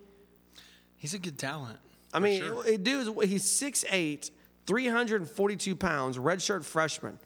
he's 0.97 1.15
a 1.15 1.19
good 1.19 1.39
talent. 1.39 1.79
I 2.13 2.21
mean, 2.21 2.43
sure. 2.43 2.77
dude, 2.79 3.25
he's 3.25 3.45
6'8", 3.45 4.31
342 4.67 5.77
pounds, 5.77 6.17
redshirt 6.17 6.65
freshman. 6.65 7.19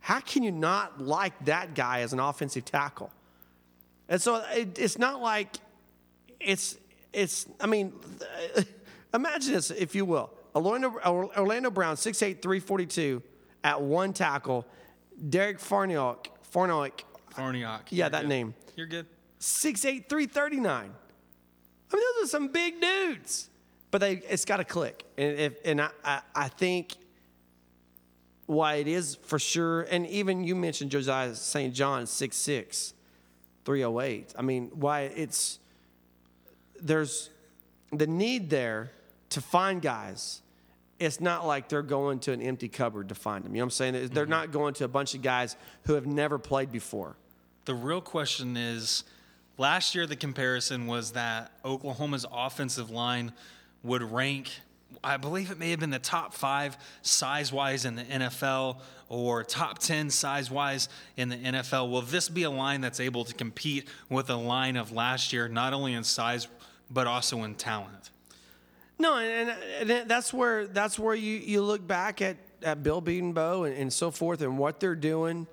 How 0.00 0.20
can 0.20 0.42
you 0.42 0.50
not 0.50 1.00
like 1.00 1.44
that 1.44 1.74
guy 1.74 2.00
as 2.00 2.12
an 2.12 2.20
offensive 2.20 2.64
tackle? 2.64 3.10
And 4.08 4.20
so 4.20 4.42
it, 4.52 4.78
it's 4.78 4.98
not 4.98 5.20
like 5.20 5.56
it's 6.40 6.76
it's. 7.12 7.46
I 7.60 7.66
mean, 7.66 7.92
imagine 9.14 9.54
this, 9.54 9.70
if 9.70 9.94
you 9.94 10.04
will. 10.04 10.30
Orlando, 10.54 10.98
Orlando 11.06 11.70
Brown, 11.70 11.94
6'8", 11.94 12.42
342 12.42 13.22
at 13.62 13.80
one 13.80 14.12
tackle. 14.12 14.66
Derek 15.28 15.60
Farniok, 15.60 16.26
Farniok. 16.52 17.02
Farniok. 17.32 17.82
Yeah, 17.90 18.08
that 18.08 18.22
good. 18.22 18.28
name. 18.28 18.54
You're 18.74 18.88
good. 18.88 19.06
6'8", 19.38 20.08
339. 20.08 20.66
I 20.66 20.82
mean, 20.82 20.90
those 21.92 22.24
are 22.24 22.30
some 22.30 22.48
big 22.48 22.80
dudes. 22.80 23.48
But 23.92 24.00
they, 24.00 24.14
it's 24.28 24.44
got 24.44 24.56
to 24.56 24.64
click. 24.64 25.04
And, 25.16 25.38
if, 25.38 25.54
and 25.64 25.80
I, 25.80 25.90
I, 26.04 26.20
I 26.34 26.48
think– 26.48 26.96
why 28.50 28.74
it 28.74 28.88
is 28.88 29.14
for 29.22 29.38
sure. 29.38 29.82
And 29.82 30.04
even 30.08 30.42
you 30.42 30.56
mentioned 30.56 30.90
Josiah 30.90 31.36
St. 31.36 31.72
John, 31.72 32.02
6'6, 32.02 32.94
308. 33.64 34.34
I 34.36 34.42
mean, 34.42 34.72
why 34.74 35.02
it's, 35.02 35.60
there's 36.82 37.30
the 37.92 38.08
need 38.08 38.50
there 38.50 38.90
to 39.30 39.40
find 39.40 39.80
guys. 39.80 40.42
It's 40.98 41.20
not 41.20 41.46
like 41.46 41.68
they're 41.68 41.82
going 41.82 42.18
to 42.20 42.32
an 42.32 42.42
empty 42.42 42.68
cupboard 42.68 43.10
to 43.10 43.14
find 43.14 43.44
them. 43.44 43.54
You 43.54 43.60
know 43.60 43.66
what 43.66 43.66
I'm 43.66 43.70
saying? 43.70 43.92
They're 43.92 44.24
mm-hmm. 44.24 44.30
not 44.30 44.50
going 44.50 44.74
to 44.74 44.84
a 44.84 44.88
bunch 44.88 45.14
of 45.14 45.22
guys 45.22 45.54
who 45.86 45.94
have 45.94 46.06
never 46.06 46.36
played 46.36 46.72
before. 46.72 47.14
The 47.66 47.74
real 47.74 48.00
question 48.00 48.56
is 48.56 49.04
last 49.58 49.94
year, 49.94 50.08
the 50.08 50.16
comparison 50.16 50.88
was 50.88 51.12
that 51.12 51.52
Oklahoma's 51.64 52.26
offensive 52.32 52.90
line 52.90 53.32
would 53.84 54.02
rank, 54.02 54.50
I 55.02 55.16
believe 55.16 55.50
it 55.50 55.58
may 55.58 55.70
have 55.70 55.80
been 55.80 55.90
the 55.90 55.98
top 55.98 56.34
five 56.34 56.76
size 57.02 57.52
wise 57.52 57.84
in 57.84 57.96
the 57.96 58.04
NFL 58.04 58.78
or 59.08 59.42
top 59.42 59.78
10 59.78 60.10
size 60.10 60.50
wise 60.50 60.88
in 61.16 61.28
the 61.28 61.36
NFL. 61.36 61.90
Will 61.90 62.02
this 62.02 62.28
be 62.28 62.42
a 62.42 62.50
line 62.50 62.80
that's 62.80 63.00
able 63.00 63.24
to 63.24 63.34
compete 63.34 63.88
with 64.08 64.26
the 64.26 64.36
line 64.38 64.76
of 64.76 64.92
last 64.92 65.32
year, 65.32 65.48
not 65.48 65.72
only 65.72 65.94
in 65.94 66.04
size, 66.04 66.48
but 66.90 67.06
also 67.06 67.42
in 67.44 67.54
talent? 67.54 68.10
No, 68.98 69.16
and, 69.16 69.50
and 69.80 70.10
that's 70.10 70.32
where 70.32 70.66
that's 70.66 70.98
where 70.98 71.14
you, 71.14 71.36
you 71.38 71.62
look 71.62 71.86
back 71.86 72.20
at, 72.20 72.36
at 72.62 72.82
Bill 72.82 73.00
Bedenbaugh 73.00 73.66
and, 73.66 73.76
and 73.76 73.92
so 73.92 74.10
forth 74.10 74.42
and 74.42 74.58
what 74.58 74.78
they're 74.78 74.94
doing, 74.94 75.46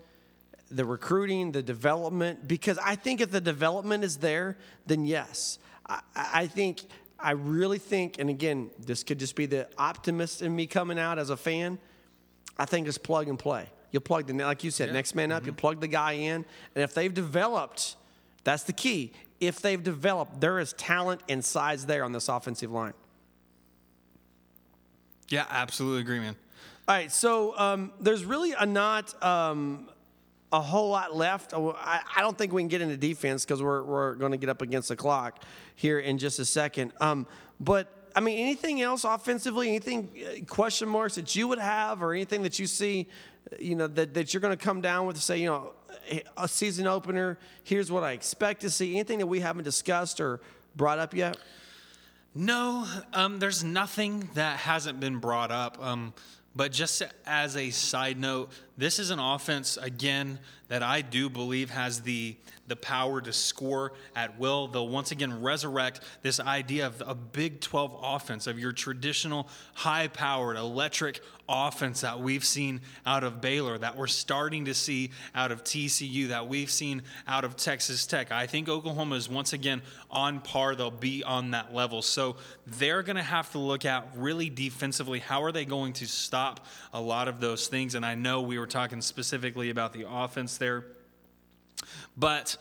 the 0.69 0.83
recruiting, 0.83 1.53
the 1.53 1.63
development. 1.63 2.45
Because 2.45 2.77
I 2.77 2.95
think 2.95 3.21
if 3.21 3.31
the 3.31 3.39
development 3.39 4.03
is 4.03 4.17
there, 4.17 4.57
then 4.85 5.05
yes, 5.05 5.59
I, 5.87 6.01
I 6.15 6.47
think 6.47 6.81
I 7.19 7.31
really 7.31 7.79
think, 7.79 8.19
and 8.19 8.29
again, 8.29 8.69
this 8.79 9.03
could 9.03 9.19
just 9.19 9.35
be 9.35 9.45
the 9.47 9.67
optimist 9.77 10.41
in 10.41 10.55
me 10.55 10.67
coming 10.67 10.99
out 10.99 11.17
as 11.17 11.29
a 11.29 11.37
fan. 11.37 11.79
I 12.57 12.65
think 12.65 12.87
it's 12.87 12.97
plug 12.97 13.27
and 13.27 13.37
play. 13.39 13.69
You 13.91 13.99
plug 13.99 14.27
the 14.27 14.33
like 14.33 14.63
you 14.63 14.71
said, 14.71 14.89
Yeah. 14.89 14.93
next 14.93 15.15
man 15.15 15.31
up. 15.31 15.45
You 15.45 15.53
plug 15.53 15.79
the 15.79 15.87
guy 15.87 16.13
in, 16.13 16.45
and 16.75 16.83
if 16.83 16.93
they've 16.93 17.13
developed, 17.13 17.95
that's 18.43 18.63
the 18.63 18.73
key. 18.73 19.13
If 19.39 19.61
they've 19.61 19.81
developed, 19.81 20.41
there 20.41 20.59
is 20.59 20.73
talent 20.73 21.21
and 21.29 21.43
size 21.43 21.85
there 21.85 22.03
on 22.03 22.11
this 22.11 22.27
offensive 22.29 22.71
line. 22.71 22.93
Yeah, 25.29 25.45
absolutely 25.49 26.01
agree, 26.01 26.19
man. 26.19 26.35
All 26.87 26.95
right, 26.95 27.11
so 27.11 27.57
um, 27.57 27.91
there's 27.99 28.23
really 28.23 28.53
a 28.53 28.65
not 28.65 29.21
um, 29.23 29.89
a 30.51 30.61
whole 30.61 30.89
lot 30.89 31.15
left. 31.15 31.53
I, 31.53 32.01
I 32.15 32.21
don't 32.21 32.37
think 32.37 32.53
we 32.53 32.61
can 32.61 32.69
get 32.69 32.81
into 32.81 32.97
defense 32.97 33.43
because 33.43 33.61
we're, 33.61 33.83
we're 33.83 34.15
going 34.15 34.31
to 34.31 34.37
get 34.37 34.49
up 34.49 34.61
against 34.61 34.87
the 34.89 34.95
clock 34.95 35.43
here 35.75 35.99
in 35.99 36.17
just 36.17 36.39
a 36.39 36.45
second. 36.45 36.93
Um, 37.01 37.27
but 37.59 38.09
I 38.15 38.19
mean, 38.19 38.39
anything 38.39 38.81
else 38.81 39.03
offensively? 39.03 39.67
Anything 39.67 40.09
uh, 40.25 40.45
question 40.45 40.89
marks 40.89 41.15
that 41.15 41.35
you 41.35 41.47
would 41.47 41.59
have, 41.59 42.01
or 42.01 42.13
anything 42.13 42.43
that 42.43 42.59
you 42.59 42.65
see, 42.65 43.07
you 43.59 43.75
know, 43.75 43.87
that, 43.87 44.13
that 44.13 44.33
you're 44.33 44.41
going 44.41 44.57
to 44.57 44.63
come 44.63 44.81
down 44.81 45.05
with 45.05 45.17
to 45.17 45.21
say, 45.21 45.37
you 45.37 45.47
know, 45.47 45.73
a 46.37 46.47
season 46.47 46.87
opener. 46.87 47.37
Here's 47.63 47.91
what 47.91 48.03
I 48.03 48.13
expect 48.13 48.61
to 48.61 48.69
see. 48.69 48.93
Anything 48.93 49.19
that 49.19 49.27
we 49.27 49.41
haven't 49.41 49.65
discussed 49.65 50.19
or 50.19 50.39
brought 50.75 50.99
up 50.99 51.13
yet? 51.13 51.37
No, 52.33 52.87
um, 53.13 53.39
there's 53.39 53.63
nothing 53.63 54.29
that 54.35 54.59
hasn't 54.59 54.99
been 54.99 55.19
brought 55.19 55.51
up. 55.51 55.77
Um, 55.83 56.13
but 56.55 56.71
just 56.71 57.03
as 57.25 57.55
a 57.55 57.69
side 57.69 58.19
note, 58.19 58.51
this 58.77 58.99
is 58.99 59.09
an 59.09 59.19
offense 59.19 59.77
again 59.77 60.39
that 60.67 60.83
I 60.83 61.01
do 61.01 61.29
believe 61.29 61.69
has 61.71 62.01
the 62.01 62.35
the 62.67 62.75
power 62.75 63.21
to 63.21 63.33
score 63.33 63.93
at 64.15 64.37
will. 64.37 64.67
They'll 64.67 64.87
once 64.87 65.11
again 65.11 65.41
resurrect 65.41 66.01
this 66.21 66.39
idea 66.39 66.87
of 66.87 67.01
a 67.05 67.15
Big 67.15 67.61
12 67.61 67.99
offense, 68.03 68.45
of 68.47 68.59
your 68.59 68.73
traditional 68.73 69.47
high-powered 69.73 70.57
electric 70.57 71.21
offense 71.49 72.01
that 72.01 72.19
we've 72.19 72.43
seen 72.43 72.81
out 73.05 73.23
of 73.23 73.39
Baylor, 73.39 73.77
that 73.77 73.95
we're 73.95 74.07
starting 74.07 74.65
to 74.65 74.73
see 74.73 75.11
out 75.33 75.51
of 75.51 75.63
TCU, 75.63 76.27
that 76.27 76.49
we've 76.49 76.69
seen 76.69 77.03
out 77.25 77.45
of 77.45 77.55
Texas 77.55 78.05
Tech. 78.05 78.33
I 78.33 78.47
think 78.47 78.67
Oklahoma 78.67 79.15
is 79.15 79.29
once 79.29 79.53
again 79.53 79.81
on 80.11 80.41
par. 80.41 80.75
They'll 80.75 80.91
be 80.91 81.23
on 81.23 81.51
that 81.51 81.73
level. 81.73 82.01
So 82.01 82.35
they're 82.65 83.01
going 83.01 83.15
to 83.15 83.23
have 83.23 83.49
to 83.53 83.59
look 83.59 83.85
at 83.85 84.09
really 84.15 84.49
defensively 84.49 85.19
how 85.19 85.43
are 85.43 85.53
they 85.53 85.63
going 85.63 85.93
to 85.93 86.07
stop 86.07 86.65
a 86.91 86.99
lot 86.99 87.29
of 87.29 87.39
those 87.39 87.67
things. 87.67 87.95
And 87.95 88.05
I 88.05 88.15
know 88.15 88.41
we 88.41 88.59
were 88.59 88.66
talking 88.67 89.01
specifically 89.01 89.69
about 89.69 89.93
the 89.93 90.05
offense 90.07 90.57
there. 90.57 90.85
But 92.15 92.57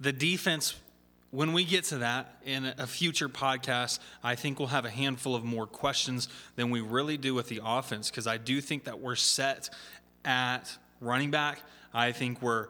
the 0.00 0.12
defense, 0.12 0.74
when 1.30 1.52
we 1.52 1.64
get 1.64 1.84
to 1.84 1.98
that 1.98 2.40
in 2.44 2.64
a 2.78 2.86
future 2.86 3.28
podcast, 3.28 3.98
I 4.22 4.34
think 4.34 4.58
we'll 4.58 4.68
have 4.68 4.84
a 4.84 4.90
handful 4.90 5.34
of 5.34 5.44
more 5.44 5.66
questions 5.66 6.28
than 6.56 6.70
we 6.70 6.80
really 6.80 7.16
do 7.16 7.34
with 7.34 7.48
the 7.48 7.60
offense 7.64 8.10
because 8.10 8.26
I 8.26 8.36
do 8.38 8.60
think 8.60 8.84
that 8.84 9.00
we're 9.00 9.16
set 9.16 9.70
at 10.24 10.76
running 11.00 11.30
back. 11.30 11.60
I 11.92 12.12
think 12.12 12.40
we're 12.42 12.68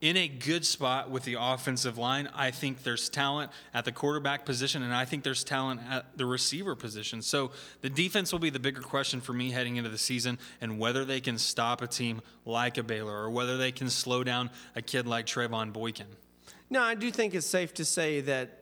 in 0.00 0.16
a 0.16 0.28
good 0.28 0.64
spot 0.64 1.10
with 1.10 1.24
the 1.24 1.36
offensive 1.38 1.98
line. 1.98 2.28
I 2.34 2.50
think 2.50 2.82
there's 2.82 3.08
talent 3.08 3.50
at 3.74 3.84
the 3.84 3.92
quarterback 3.92 4.46
position, 4.46 4.82
and 4.82 4.94
I 4.94 5.04
think 5.04 5.24
there's 5.24 5.44
talent 5.44 5.80
at 5.88 6.16
the 6.16 6.26
receiver 6.26 6.74
position. 6.74 7.20
So 7.22 7.50
the 7.82 7.90
defense 7.90 8.32
will 8.32 8.38
be 8.38 8.50
the 8.50 8.58
bigger 8.58 8.80
question 8.80 9.20
for 9.20 9.32
me 9.32 9.50
heading 9.50 9.76
into 9.76 9.90
the 9.90 9.98
season, 9.98 10.38
and 10.60 10.78
whether 10.78 11.04
they 11.04 11.20
can 11.20 11.36
stop 11.38 11.82
a 11.82 11.86
team 11.86 12.22
like 12.44 12.78
a 12.78 12.82
Baylor 12.82 13.14
or 13.14 13.30
whether 13.30 13.58
they 13.58 13.72
can 13.72 13.90
slow 13.90 14.24
down 14.24 14.50
a 14.74 14.82
kid 14.82 15.06
like 15.06 15.26
Trevone 15.26 15.72
Boykin. 15.72 16.06
No, 16.70 16.82
I 16.82 16.94
do 16.94 17.10
think 17.10 17.34
it's 17.34 17.46
safe 17.46 17.74
to 17.74 17.84
say 17.84 18.20
that 18.22 18.58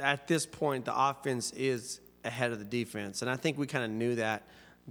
at 0.00 0.26
this 0.26 0.46
point 0.46 0.84
the 0.84 0.98
offense 0.98 1.52
is 1.52 2.00
ahead 2.24 2.52
of 2.52 2.58
the 2.58 2.64
defense, 2.64 3.20
and 3.20 3.30
I 3.30 3.36
think 3.36 3.58
we 3.58 3.66
kind 3.66 3.84
of 3.84 3.90
knew 3.90 4.14
that 4.14 4.44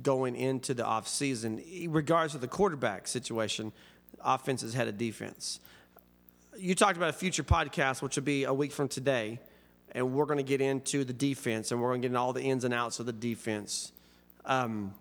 going 0.04 0.36
into 0.36 0.76
the 0.76 0.84
offseason. 0.84 1.88
Regardless 1.90 2.36
of 2.36 2.42
the 2.42 2.48
quarterback 2.48 3.08
situation, 3.08 3.72
offense 4.24 4.62
is 4.62 4.76
ahead 4.76 4.88
of 4.88 4.98
defense. 4.98 5.60
You 6.58 6.74
talked 6.74 6.98
about 6.98 7.10
a 7.10 7.14
future 7.14 7.44
podcast, 7.44 8.02
which 8.02 8.16
will 8.16 8.24
be 8.24 8.46
a 8.46 8.54
week 8.54 8.72
from 8.72 8.88
today, 8.88 9.40
and 9.92 10.14
we're 10.14 10.26
going 10.26 10.38
to 10.38 10.44
get 10.44 10.60
into 10.60 11.04
the 11.04 11.14
defense, 11.14 11.72
and 11.72 11.80
we're 11.80 11.90
going 11.90 12.02
to 12.02 12.08
get 12.08 12.12
into 12.12 12.20
all 12.20 12.34
the 12.34 12.42
ins 12.42 12.64
and 12.64 12.74
outs 12.74 13.00
of 13.00 13.06
the 13.06 13.14
defense. 13.14 13.92
Um, 14.44 14.96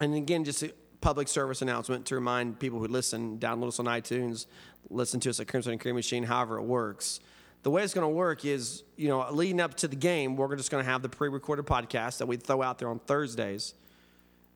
and 0.00 0.14
again, 0.14 0.44
just 0.44 0.62
a 0.64 0.72
public 1.00 1.28
service 1.28 1.62
announcement 1.62 2.06
to 2.06 2.16
remind 2.16 2.58
people 2.58 2.80
who 2.80 2.88
listen, 2.88 3.38
download 3.38 3.68
us 3.68 3.78
on 3.78 3.86
iTunes, 3.86 4.46
listen 4.90 5.20
to 5.20 5.30
us 5.30 5.38
at 5.38 5.46
Crimson 5.46 5.72
and 5.72 5.80
Cream 5.80 5.94
Machine, 5.94 6.24
however 6.24 6.58
it 6.58 6.62
works. 6.62 7.20
The 7.62 7.70
way 7.70 7.84
it's 7.84 7.94
going 7.94 8.04
to 8.04 8.12
work 8.12 8.44
is, 8.44 8.82
you 8.96 9.08
know, 9.08 9.24
leading 9.30 9.60
up 9.60 9.74
to 9.74 9.88
the 9.88 9.94
game, 9.94 10.34
we're 10.34 10.56
just 10.56 10.70
going 10.70 10.84
to 10.84 10.90
have 10.90 11.02
the 11.02 11.08
pre-recorded 11.08 11.64
podcast 11.64 12.18
that 12.18 12.26
we 12.26 12.36
throw 12.36 12.60
out 12.60 12.80
there 12.80 12.88
on 12.88 12.98
Thursdays. 12.98 13.74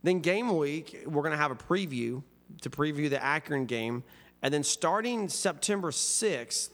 Then 0.03 0.18
game 0.20 0.57
week, 0.57 1.05
we're 1.07 1.22
going 1.22 1.33
to 1.33 1.39
have 1.39 1.53
a 1.53 1.57
preview 1.57 2.24
to 2.62 2.70
preview 2.70 3.09
the 3.09 3.22
Akron 3.22 3.66
game, 3.66 4.03
and 4.47 4.55
then 4.55 4.62
starting 4.62 5.28
September 5.28 5.90
6th, 5.90 6.68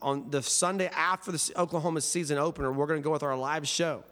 on 0.00 0.30
the 0.30 0.42
Sunday 0.42 0.86
after 0.86 1.30
the 1.30 1.52
Oklahoma 1.54 2.00
season 2.00 2.38
opener, 2.38 2.72
we're 2.72 2.86
going 2.86 2.98
to 2.98 3.04
go 3.04 3.10
with 3.10 3.22
our 3.22 3.36
live 3.36 3.68
show. 3.68 4.02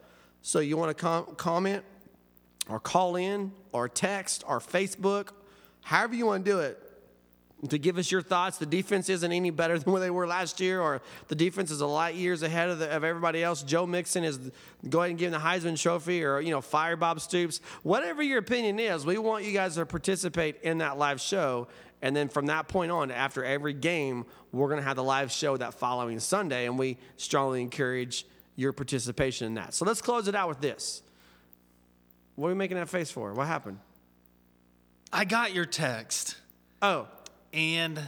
So 0.43 0.59
you 0.59 0.77
want 0.77 0.95
to 0.95 1.03
com- 1.03 1.35
comment 1.37 1.85
or 2.68 2.79
call 2.79 3.16
in 3.16 3.53
or 3.72 3.89
text 3.89 4.45
or 4.47 4.61
Facebook, 4.61 5.31
however 5.85 6.16
you 6.16 6.27
want 6.27 6.45
to 6.45 6.51
do 6.51 6.61
it, 6.61 6.79
to 7.70 7.79
give 7.79 7.97
us 7.97 8.11
your 8.12 8.20
thoughts. 8.20 8.59
The 8.59 8.66
defense 8.66 9.09
isn't 9.09 9.33
any 9.33 9.51
better 9.51 9.79
than 9.79 9.91
where 9.91 10.01
they 10.01 10.11
were 10.11 10.27
last 10.27 10.61
year, 10.61 10.83
or 10.83 11.01
the 11.29 11.35
defense 11.35 11.70
is 11.70 11.81
a 11.81 11.87
light 11.87 12.14
years 12.14 12.43
ahead 12.43 12.68
of, 12.68 12.79
the, 12.79 12.95
of 12.95 13.05
everybody 13.05 13.43
else. 13.43 13.62
Joe 13.62 13.87
Mixon 13.87 14.22
is 14.22 14.39
go 14.89 15.01
ahead 15.01 15.11
and 15.11 15.18
give 15.18 15.33
him 15.33 15.41
the 15.41 15.47
Heisman 15.47 15.81
Trophy, 15.81 16.22
or 16.22 16.41
you 16.41 16.51
know, 16.51 16.61
fire 16.61 16.97
Bob 16.97 17.20
Stoops. 17.20 17.62
Whatever 17.83 18.22
your 18.22 18.39
opinion 18.39 18.79
is, 18.79 19.07
we 19.07 19.16
want 19.16 19.45
you 19.45 19.53
guys 19.53 19.77
to 19.77 19.87
participate 19.87 20.61
in 20.62 20.79
that 20.79 20.99
live 20.99 21.20
show. 21.20 21.68
And 22.03 22.14
then 22.14 22.28
from 22.28 22.47
that 22.47 22.68
point 22.68 22.90
on, 22.92 23.11
after 23.11 23.44
every 23.44 23.72
game, 23.72 24.26
we're 24.53 24.68
going 24.68 24.80
to 24.80 24.86
have 24.86 24.97
the 24.97 25.05
live 25.05 25.32
show 25.32 25.57
that 25.57 25.74
following 25.74 26.20
Sunday, 26.20 26.66
and 26.66 26.78
we 26.78 26.99
strongly 27.16 27.62
encourage 27.62 28.26
your 28.55 28.72
participation 28.72 29.47
in 29.47 29.55
that. 29.55 29.74
So 29.74 29.84
let's 29.84 30.03
close 30.03 30.28
it 30.28 30.34
out 30.34 30.49
with 30.49 30.61
this. 30.61 31.03
What 32.34 32.49
are 32.49 32.51
you 32.51 32.57
making 32.57 32.76
that 32.76 32.88
face 32.88 33.11
for? 33.11 33.32
What 33.32 33.47
happened? 33.47 33.78
I 35.12 35.24
got 35.24 35.55
your 35.55 35.64
text, 35.64 36.36
Oh, 36.82 37.09
and 37.53 37.99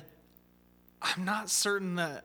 I'm 1.01 1.25
not 1.25 1.49
certain 1.49 1.97
that 1.97 2.25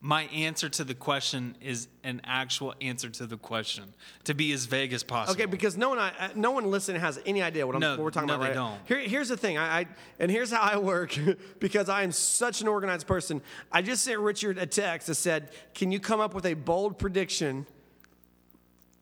my 0.00 0.24
answer 0.24 0.68
to 0.68 0.84
the 0.84 0.94
question 0.94 1.56
is 1.60 1.88
an 2.04 2.20
actual 2.24 2.72
answer 2.80 3.08
to 3.10 3.26
the 3.26 3.36
question. 3.36 3.84
To 4.24 4.34
be 4.34 4.52
as 4.52 4.66
vague 4.66 4.92
as 4.92 5.02
possible. 5.02 5.40
Okay, 5.40 5.50
because 5.50 5.76
no 5.76 5.88
one, 5.88 5.98
I, 5.98 6.30
no 6.36 6.52
one 6.52 6.70
listening 6.70 7.00
has 7.00 7.20
any 7.26 7.42
idea 7.42 7.66
what, 7.66 7.74
I'm, 7.74 7.80
No, 7.80 7.90
what 7.92 8.00
we're 8.00 8.10
talking 8.10 8.28
no, 8.28 8.34
about. 8.34 8.42
they 8.42 8.48
right 8.50 8.54
don't. 8.54 8.78
Here, 8.86 9.00
here's 9.00 9.28
the 9.28 9.36
thing, 9.36 9.58
I, 9.58 9.80
I 9.80 9.86
and 10.20 10.30
here's 10.30 10.52
how 10.52 10.60
I 10.60 10.76
work 10.78 11.18
because 11.58 11.88
I 11.88 12.04
am 12.04 12.12
such 12.12 12.60
an 12.60 12.68
organized 12.68 13.08
person. 13.08 13.42
I 13.72 13.82
just 13.82 14.04
sent 14.04 14.20
Richard 14.20 14.56
a 14.58 14.66
text 14.66 15.08
that 15.08 15.16
said, 15.16 15.50
"Can 15.74 15.90
you 15.90 15.98
come 15.98 16.20
up 16.20 16.32
with 16.32 16.46
a 16.46 16.54
bold 16.54 16.98
prediction 16.98 17.66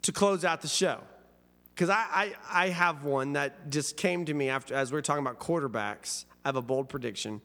to 0.03 0.13
close 0.13 0.45
out 0.47 0.63
the 0.63 0.69
show?" 0.69 1.01
Because 1.75 1.91
I, 1.91 2.07
I, 2.11 2.33
I 2.51 2.69
have 2.69 3.05
one 3.05 3.35
that 3.35 3.69
just 3.69 3.99
came 3.99 4.25
to 4.25 4.33
me 4.33 4.49
after 4.49 4.75
as 4.75 4.91
we 4.91 4.97
were 4.97 5.03
talking 5.03 5.25
about 5.27 5.39
quarterbacks. 5.41 6.25
I 6.43 6.49
have 6.49 6.57
a 6.57 6.63
bold 6.63 6.89
prediction. 6.89 7.43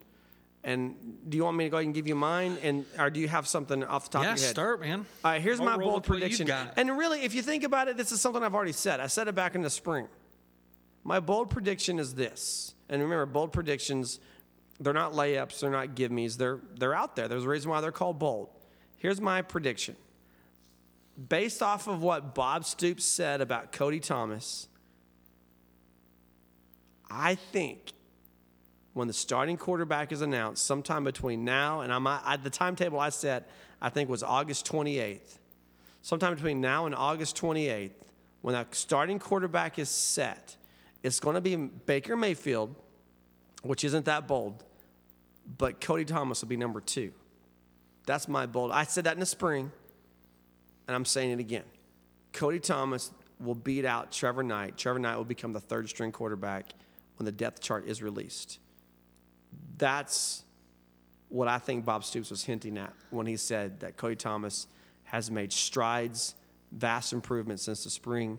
And 0.64 1.18
do 1.28 1.36
you 1.36 1.44
want 1.44 1.56
me 1.56 1.64
to 1.64 1.70
go 1.70 1.78
ahead 1.78 1.86
and 1.86 1.94
give 1.94 2.06
you 2.06 2.14
mine, 2.14 2.56
and 2.62 2.84
or 2.96 3.10
do 3.10 3.18
you 3.18 3.26
have 3.26 3.48
something 3.48 3.82
off 3.82 4.04
the 4.04 4.10
top 4.10 4.22
yeah, 4.24 4.32
of 4.32 4.38
your 4.38 4.46
head? 4.46 4.54
start, 4.54 4.80
man. 4.80 5.06
All 5.24 5.32
right, 5.32 5.42
here's 5.42 5.58
I'll 5.58 5.66
my 5.66 5.76
bold 5.76 6.06
with 6.06 6.10
what 6.10 6.20
you've 6.20 6.30
prediction. 6.30 6.70
And 6.76 6.96
really, 6.96 7.24
if 7.24 7.34
you 7.34 7.42
think 7.42 7.64
about 7.64 7.88
it, 7.88 7.96
this 7.96 8.12
is 8.12 8.20
something 8.20 8.44
I've 8.44 8.54
already 8.54 8.72
said. 8.72 9.00
I 9.00 9.08
said 9.08 9.26
it 9.26 9.34
back 9.34 9.56
in 9.56 9.62
the 9.62 9.70
spring. 9.70 10.06
My 11.02 11.18
bold 11.18 11.50
prediction 11.50 11.98
is 11.98 12.14
this. 12.14 12.74
And 12.88 13.02
remember, 13.02 13.26
bold 13.26 13.52
predictions, 13.52 14.20
they're 14.78 14.92
not 14.92 15.14
layups, 15.14 15.60
they're 15.60 15.70
not 15.70 15.96
give 15.96 16.12
me's, 16.12 16.36
they're, 16.36 16.60
they're 16.76 16.94
out 16.94 17.16
there. 17.16 17.26
There's 17.26 17.44
a 17.44 17.48
reason 17.48 17.70
why 17.70 17.80
they're 17.80 17.90
called 17.90 18.20
bold. 18.20 18.50
Here's 18.98 19.20
my 19.20 19.42
prediction. 19.42 19.96
Based 21.28 21.60
off 21.60 21.88
of 21.88 22.02
what 22.02 22.34
Bob 22.34 22.64
Stoops 22.64 23.04
said 23.04 23.40
about 23.40 23.72
Cody 23.72 23.98
Thomas, 23.98 24.68
I 27.10 27.34
think 27.34 27.92
when 28.94 29.08
the 29.08 29.14
starting 29.14 29.56
quarterback 29.56 30.12
is 30.12 30.20
announced, 30.20 30.64
sometime 30.64 31.04
between 31.04 31.44
now 31.44 31.80
and 31.80 31.92
I'm 31.92 32.06
I, 32.06 32.36
the 32.42 32.50
timetable 32.50 33.00
I 33.00 33.08
set, 33.08 33.48
I 33.80 33.88
think 33.88 34.08
was 34.08 34.22
August 34.22 34.66
28th. 34.70 35.38
Sometime 36.02 36.34
between 36.34 36.60
now 36.60 36.86
and 36.86 36.94
August 36.94 37.36
28th, 37.40 37.92
when 38.42 38.54
that 38.54 38.74
starting 38.74 39.18
quarterback 39.18 39.78
is 39.78 39.88
set, 39.88 40.56
it's 41.02 41.20
going 41.20 41.34
to 41.34 41.40
be 41.40 41.56
Baker 41.56 42.16
Mayfield, 42.16 42.74
which 43.62 43.84
isn't 43.84 44.04
that 44.04 44.26
bold, 44.26 44.62
but 45.58 45.80
Cody 45.80 46.04
Thomas 46.04 46.42
will 46.42 46.48
be 46.48 46.56
number 46.56 46.80
two. 46.80 47.12
That's 48.04 48.28
my 48.28 48.46
bold. 48.46 48.72
I 48.72 48.84
said 48.84 49.04
that 49.04 49.14
in 49.14 49.20
the 49.20 49.26
spring, 49.26 49.70
and 50.86 50.94
I'm 50.94 51.04
saying 51.04 51.30
it 51.30 51.40
again. 51.40 51.64
Cody 52.32 52.58
Thomas 52.58 53.12
will 53.38 53.54
beat 53.54 53.84
out 53.84 54.10
Trevor 54.12 54.42
Knight. 54.42 54.76
Trevor 54.76 54.98
Knight 54.98 55.16
will 55.16 55.24
become 55.24 55.52
the 55.52 55.60
third 55.60 55.88
string 55.88 56.12
quarterback 56.12 56.74
when 57.16 57.24
the 57.24 57.32
depth 57.32 57.60
chart 57.60 57.86
is 57.86 58.02
released. 58.02 58.58
That's 59.78 60.44
what 61.28 61.48
I 61.48 61.58
think 61.58 61.84
Bob 61.84 62.04
Stoops 62.04 62.30
was 62.30 62.44
hinting 62.44 62.76
at 62.78 62.92
when 63.10 63.26
he 63.26 63.36
said 63.36 63.80
that 63.80 63.96
Cody 63.96 64.16
Thomas 64.16 64.66
has 65.04 65.30
made 65.30 65.52
strides, 65.52 66.34
vast 66.70 67.12
improvements 67.12 67.62
since 67.64 67.84
the 67.84 67.90
spring. 67.90 68.38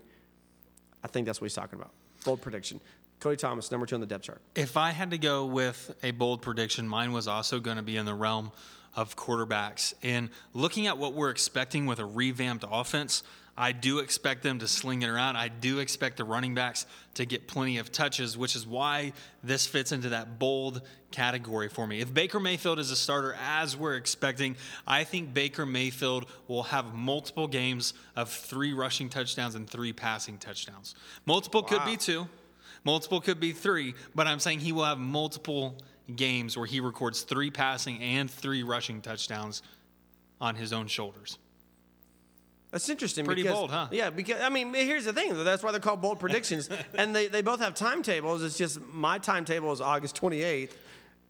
I 1.02 1.08
think 1.08 1.26
that's 1.26 1.40
what 1.40 1.46
he's 1.46 1.54
talking 1.54 1.78
about. 1.78 1.90
Bold 2.24 2.40
prediction. 2.40 2.80
Cody 3.20 3.36
Thomas, 3.36 3.70
number 3.70 3.86
two 3.86 3.94
on 3.94 4.00
the 4.00 4.06
depth 4.06 4.24
chart. 4.24 4.40
If 4.54 4.76
I 4.76 4.90
had 4.90 5.10
to 5.10 5.18
go 5.18 5.46
with 5.46 5.94
a 6.02 6.10
bold 6.10 6.42
prediction, 6.42 6.88
mine 6.88 7.12
was 7.12 7.26
also 7.26 7.60
going 7.60 7.76
to 7.76 7.82
be 7.82 7.96
in 7.96 8.06
the 8.06 8.14
realm 8.14 8.52
of 8.96 9.16
quarterbacks. 9.16 9.94
And 10.02 10.30
looking 10.52 10.86
at 10.86 10.98
what 10.98 11.14
we're 11.14 11.30
expecting 11.30 11.86
with 11.86 11.98
a 11.98 12.04
revamped 12.04 12.64
offense, 12.70 13.22
I 13.56 13.72
do 13.72 14.00
expect 14.00 14.42
them 14.42 14.58
to 14.58 14.68
sling 14.68 15.02
it 15.02 15.08
around. 15.08 15.36
I 15.36 15.48
do 15.48 15.78
expect 15.78 16.16
the 16.16 16.24
running 16.24 16.54
backs 16.54 16.86
to 17.14 17.24
get 17.24 17.46
plenty 17.46 17.78
of 17.78 17.92
touches, 17.92 18.36
which 18.36 18.56
is 18.56 18.66
why 18.66 19.12
this 19.44 19.66
fits 19.66 19.92
into 19.92 20.08
that 20.08 20.40
bold 20.40 20.82
category 21.12 21.68
for 21.68 21.86
me. 21.86 22.00
If 22.00 22.12
Baker 22.12 22.40
Mayfield 22.40 22.80
is 22.80 22.90
a 22.90 22.96
starter 22.96 23.36
as 23.40 23.76
we're 23.76 23.94
expecting, 23.94 24.56
I 24.86 25.04
think 25.04 25.32
Baker 25.32 25.64
Mayfield 25.64 26.26
will 26.48 26.64
have 26.64 26.94
multiple 26.94 27.46
games 27.46 27.94
of 28.16 28.28
three 28.28 28.72
rushing 28.72 29.08
touchdowns 29.08 29.54
and 29.54 29.70
three 29.70 29.92
passing 29.92 30.38
touchdowns. 30.38 30.96
Multiple 31.24 31.62
wow. 31.62 31.68
could 31.68 31.84
be 31.84 31.96
two, 31.96 32.26
multiple 32.82 33.20
could 33.20 33.38
be 33.38 33.52
three, 33.52 33.94
but 34.16 34.26
I'm 34.26 34.40
saying 34.40 34.60
he 34.60 34.72
will 34.72 34.84
have 34.84 34.98
multiple 34.98 35.76
games 36.16 36.56
where 36.56 36.66
he 36.66 36.80
records 36.80 37.22
three 37.22 37.52
passing 37.52 38.02
and 38.02 38.28
three 38.28 38.64
rushing 38.64 39.00
touchdowns 39.00 39.62
on 40.40 40.56
his 40.56 40.72
own 40.72 40.88
shoulders. 40.88 41.38
That's 42.74 42.88
interesting. 42.88 43.24
Pretty 43.24 43.44
because, 43.44 43.56
bold, 43.56 43.70
huh? 43.70 43.86
Yeah, 43.92 44.10
because 44.10 44.40
I 44.40 44.48
mean, 44.48 44.74
here's 44.74 45.04
the 45.04 45.12
thing. 45.12 45.44
That's 45.44 45.62
why 45.62 45.70
they're 45.70 45.78
called 45.78 46.02
bold 46.02 46.18
predictions, 46.18 46.68
and 46.94 47.14
they, 47.14 47.28
they 47.28 47.40
both 47.40 47.60
have 47.60 47.76
timetables. 47.76 48.42
It's 48.42 48.58
just 48.58 48.80
my 48.92 49.18
timetable 49.18 49.70
is 49.70 49.80
August 49.80 50.20
28th, 50.20 50.72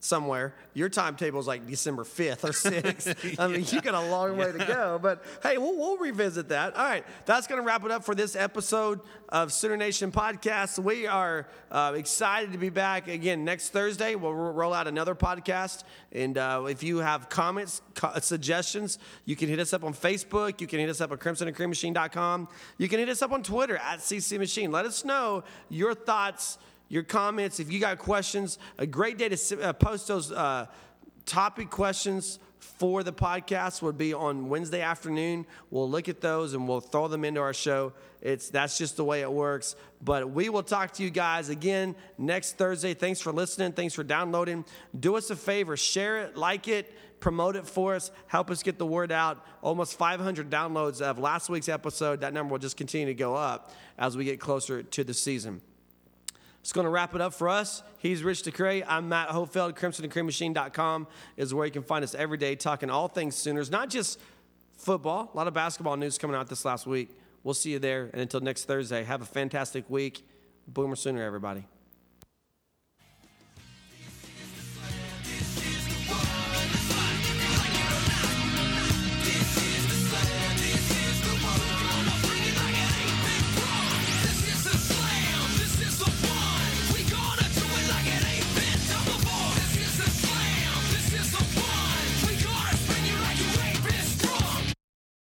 somewhere. 0.05 0.55
Your 0.74 0.88
timetable 0.88 1.40
is 1.40 1.46
like 1.46 1.66
December 1.66 2.05
5th 2.05 2.44
or 2.44 2.48
6th. 2.52 3.38
I 3.38 3.48
mean, 3.48 3.64
you 3.66 3.80
got 3.80 3.94
a 3.94 4.11
long 4.11 4.36
way 4.36 4.52
to 4.52 4.59
go. 4.59 4.98
But 5.00 5.24
hey, 5.42 5.57
we'll, 5.57 5.76
we'll 5.76 5.96
revisit 5.96 6.50
that. 6.50 6.76
All 6.76 6.84
right, 6.84 7.05
that's 7.24 7.46
going 7.46 7.61
to 7.61 7.66
wrap 7.66 7.84
it 7.84 7.90
up 7.90 8.05
for 8.05 8.14
this 8.14 8.36
episode 8.36 9.00
of 9.30 9.52
Sooner 9.52 9.76
Nation 9.76 10.12
Podcast. 10.12 10.78
We 10.78 11.07
are 11.07 11.48
uh, 11.70 11.94
excited 11.96 12.52
to 12.52 12.59
be 12.59 12.68
back 12.68 13.09
again 13.09 13.44
next 13.44 13.70
Thursday. 13.70 14.14
We'll 14.14 14.34
roll 14.34 14.74
out 14.74 14.86
another 14.86 15.14
podcast. 15.14 15.84
And 16.12 16.36
uh, 16.36 16.66
if 16.68 16.82
you 16.82 16.98
have 16.98 17.28
comments, 17.28 17.80
co- 17.94 18.12
suggestions, 18.20 18.98
you 19.24 19.36
can 19.36 19.48
hit 19.48 19.59
us 19.59 19.72
up 19.72 19.84
on 19.84 19.94
Facebook. 19.94 20.61
You 20.61 20.66
can 20.66 20.80
hit 20.80 20.90
us 20.90 21.00
up 21.00 21.12
at 21.12 21.18
crimsonandcreammachine.com. 21.18 22.48
You 22.78 22.88
can 22.88 22.98
hit 22.98 23.09
us 23.09 23.22
up 23.22 23.32
on 23.32 23.42
Twitter 23.42 23.76
at 23.78 24.00
CC 24.00 24.38
Machine. 24.38 24.70
Let 24.70 24.84
us 24.84 25.05
know 25.05 25.44
your 25.70 25.94
thoughts 25.94 26.59
your 26.89 27.03
comments. 27.03 27.61
If 27.61 27.72
you 27.72 27.80
got 27.80 27.99
questions, 27.99 28.59
a 28.78 28.87
great 28.87 29.18
day 29.18 29.28
to 29.28 29.61
uh, 29.61 29.72
post 29.72 30.09
those 30.09 30.32
uh, 30.32 30.66
topic 31.26 31.70
questions 31.70 32.39
for 32.64 33.03
the 33.03 33.12
podcast 33.12 33.82
would 33.82 33.99
be 33.99 34.14
on 34.14 34.49
Wednesday 34.49 34.80
afternoon. 34.80 35.47
We'll 35.70 35.89
look 35.89 36.09
at 36.09 36.20
those 36.20 36.55
and 36.55 36.66
we'll 36.66 36.80
throw 36.80 37.09
them 37.09 37.24
into 37.24 37.41
our 37.41 37.53
show. 37.53 37.93
It's 38.20 38.49
that's 38.49 38.78
just 38.78 38.97
the 38.97 39.05
way 39.05 39.20
it 39.20 39.30
works. 39.30 39.76
But 40.03 40.30
we 40.30 40.49
will 40.49 40.62
talk 40.62 40.93
to 40.95 41.03
you 41.03 41.11
guys 41.11 41.51
again 41.51 41.95
next 42.16 42.57
Thursday. 42.57 42.95
Thanks 42.95 43.20
for 43.20 43.32
listening. 43.32 43.72
Thanks 43.72 43.95
for 43.95 44.03
downloading. 44.03 44.64
Do 44.99 45.16
us 45.16 45.30
a 45.30 45.37
favor, 45.37 45.76
share 45.76 46.22
it, 46.22 46.37
like 46.37 46.66
it, 46.68 46.93
promote 47.20 47.57
it 47.57 47.66
for 47.66 47.95
us, 47.95 48.11
help 48.26 48.51
us 48.51 48.62
get 48.62 48.78
the 48.78 48.87
word 48.87 49.12
out. 49.12 49.45
Almost 49.62 49.99
500 49.99 50.51
downloads 50.51 51.01
of 51.01 51.18
last 51.18 51.49
week's 51.49 51.68
episode. 51.68 52.20
That 52.22 52.32
number 52.32 52.53
will 52.53 52.59
just 52.59 52.76
continue 52.76 53.07
to 53.07 53.14
go 53.14 53.35
up 53.35 53.72
as 53.99 54.16
we 54.16 54.24
get 54.24 54.41
closer 54.41 54.82
to 54.82 55.05
the 55.05 55.14
season. 55.14 55.61
It's 56.64 56.72
going 56.72 56.86
to 56.86 56.90
wrap 56.90 57.14
it 57.14 57.20
up 57.20 57.34
for 57.34 57.50
us. 57.50 57.82
He's 57.98 58.22
Rich 58.22 58.44
DeCray. 58.44 58.86
I'm 58.88 59.06
Matt 59.10 59.28
Hofeld. 59.28 59.74
CrimsonandCreamMachine.com 59.74 61.06
is 61.36 61.52
where 61.52 61.66
you 61.66 61.70
can 61.70 61.82
find 61.82 62.02
us 62.02 62.14
every 62.14 62.38
day 62.38 62.56
talking 62.56 62.88
all 62.88 63.06
things 63.06 63.36
Sooners, 63.36 63.70
not 63.70 63.90
just 63.90 64.18
football. 64.78 65.30
A 65.34 65.36
lot 65.36 65.46
of 65.46 65.52
basketball 65.52 65.98
news 65.98 66.16
coming 66.16 66.34
out 66.34 66.48
this 66.48 66.64
last 66.64 66.86
week. 66.86 67.10
We'll 67.42 67.52
see 67.52 67.72
you 67.72 67.78
there. 67.80 68.04
And 68.04 68.22
until 68.22 68.40
next 68.40 68.64
Thursday, 68.64 69.04
have 69.04 69.20
a 69.20 69.26
fantastic 69.26 69.90
week. 69.90 70.26
Boomer 70.66 70.96
Sooner, 70.96 71.22
everybody. 71.22 71.66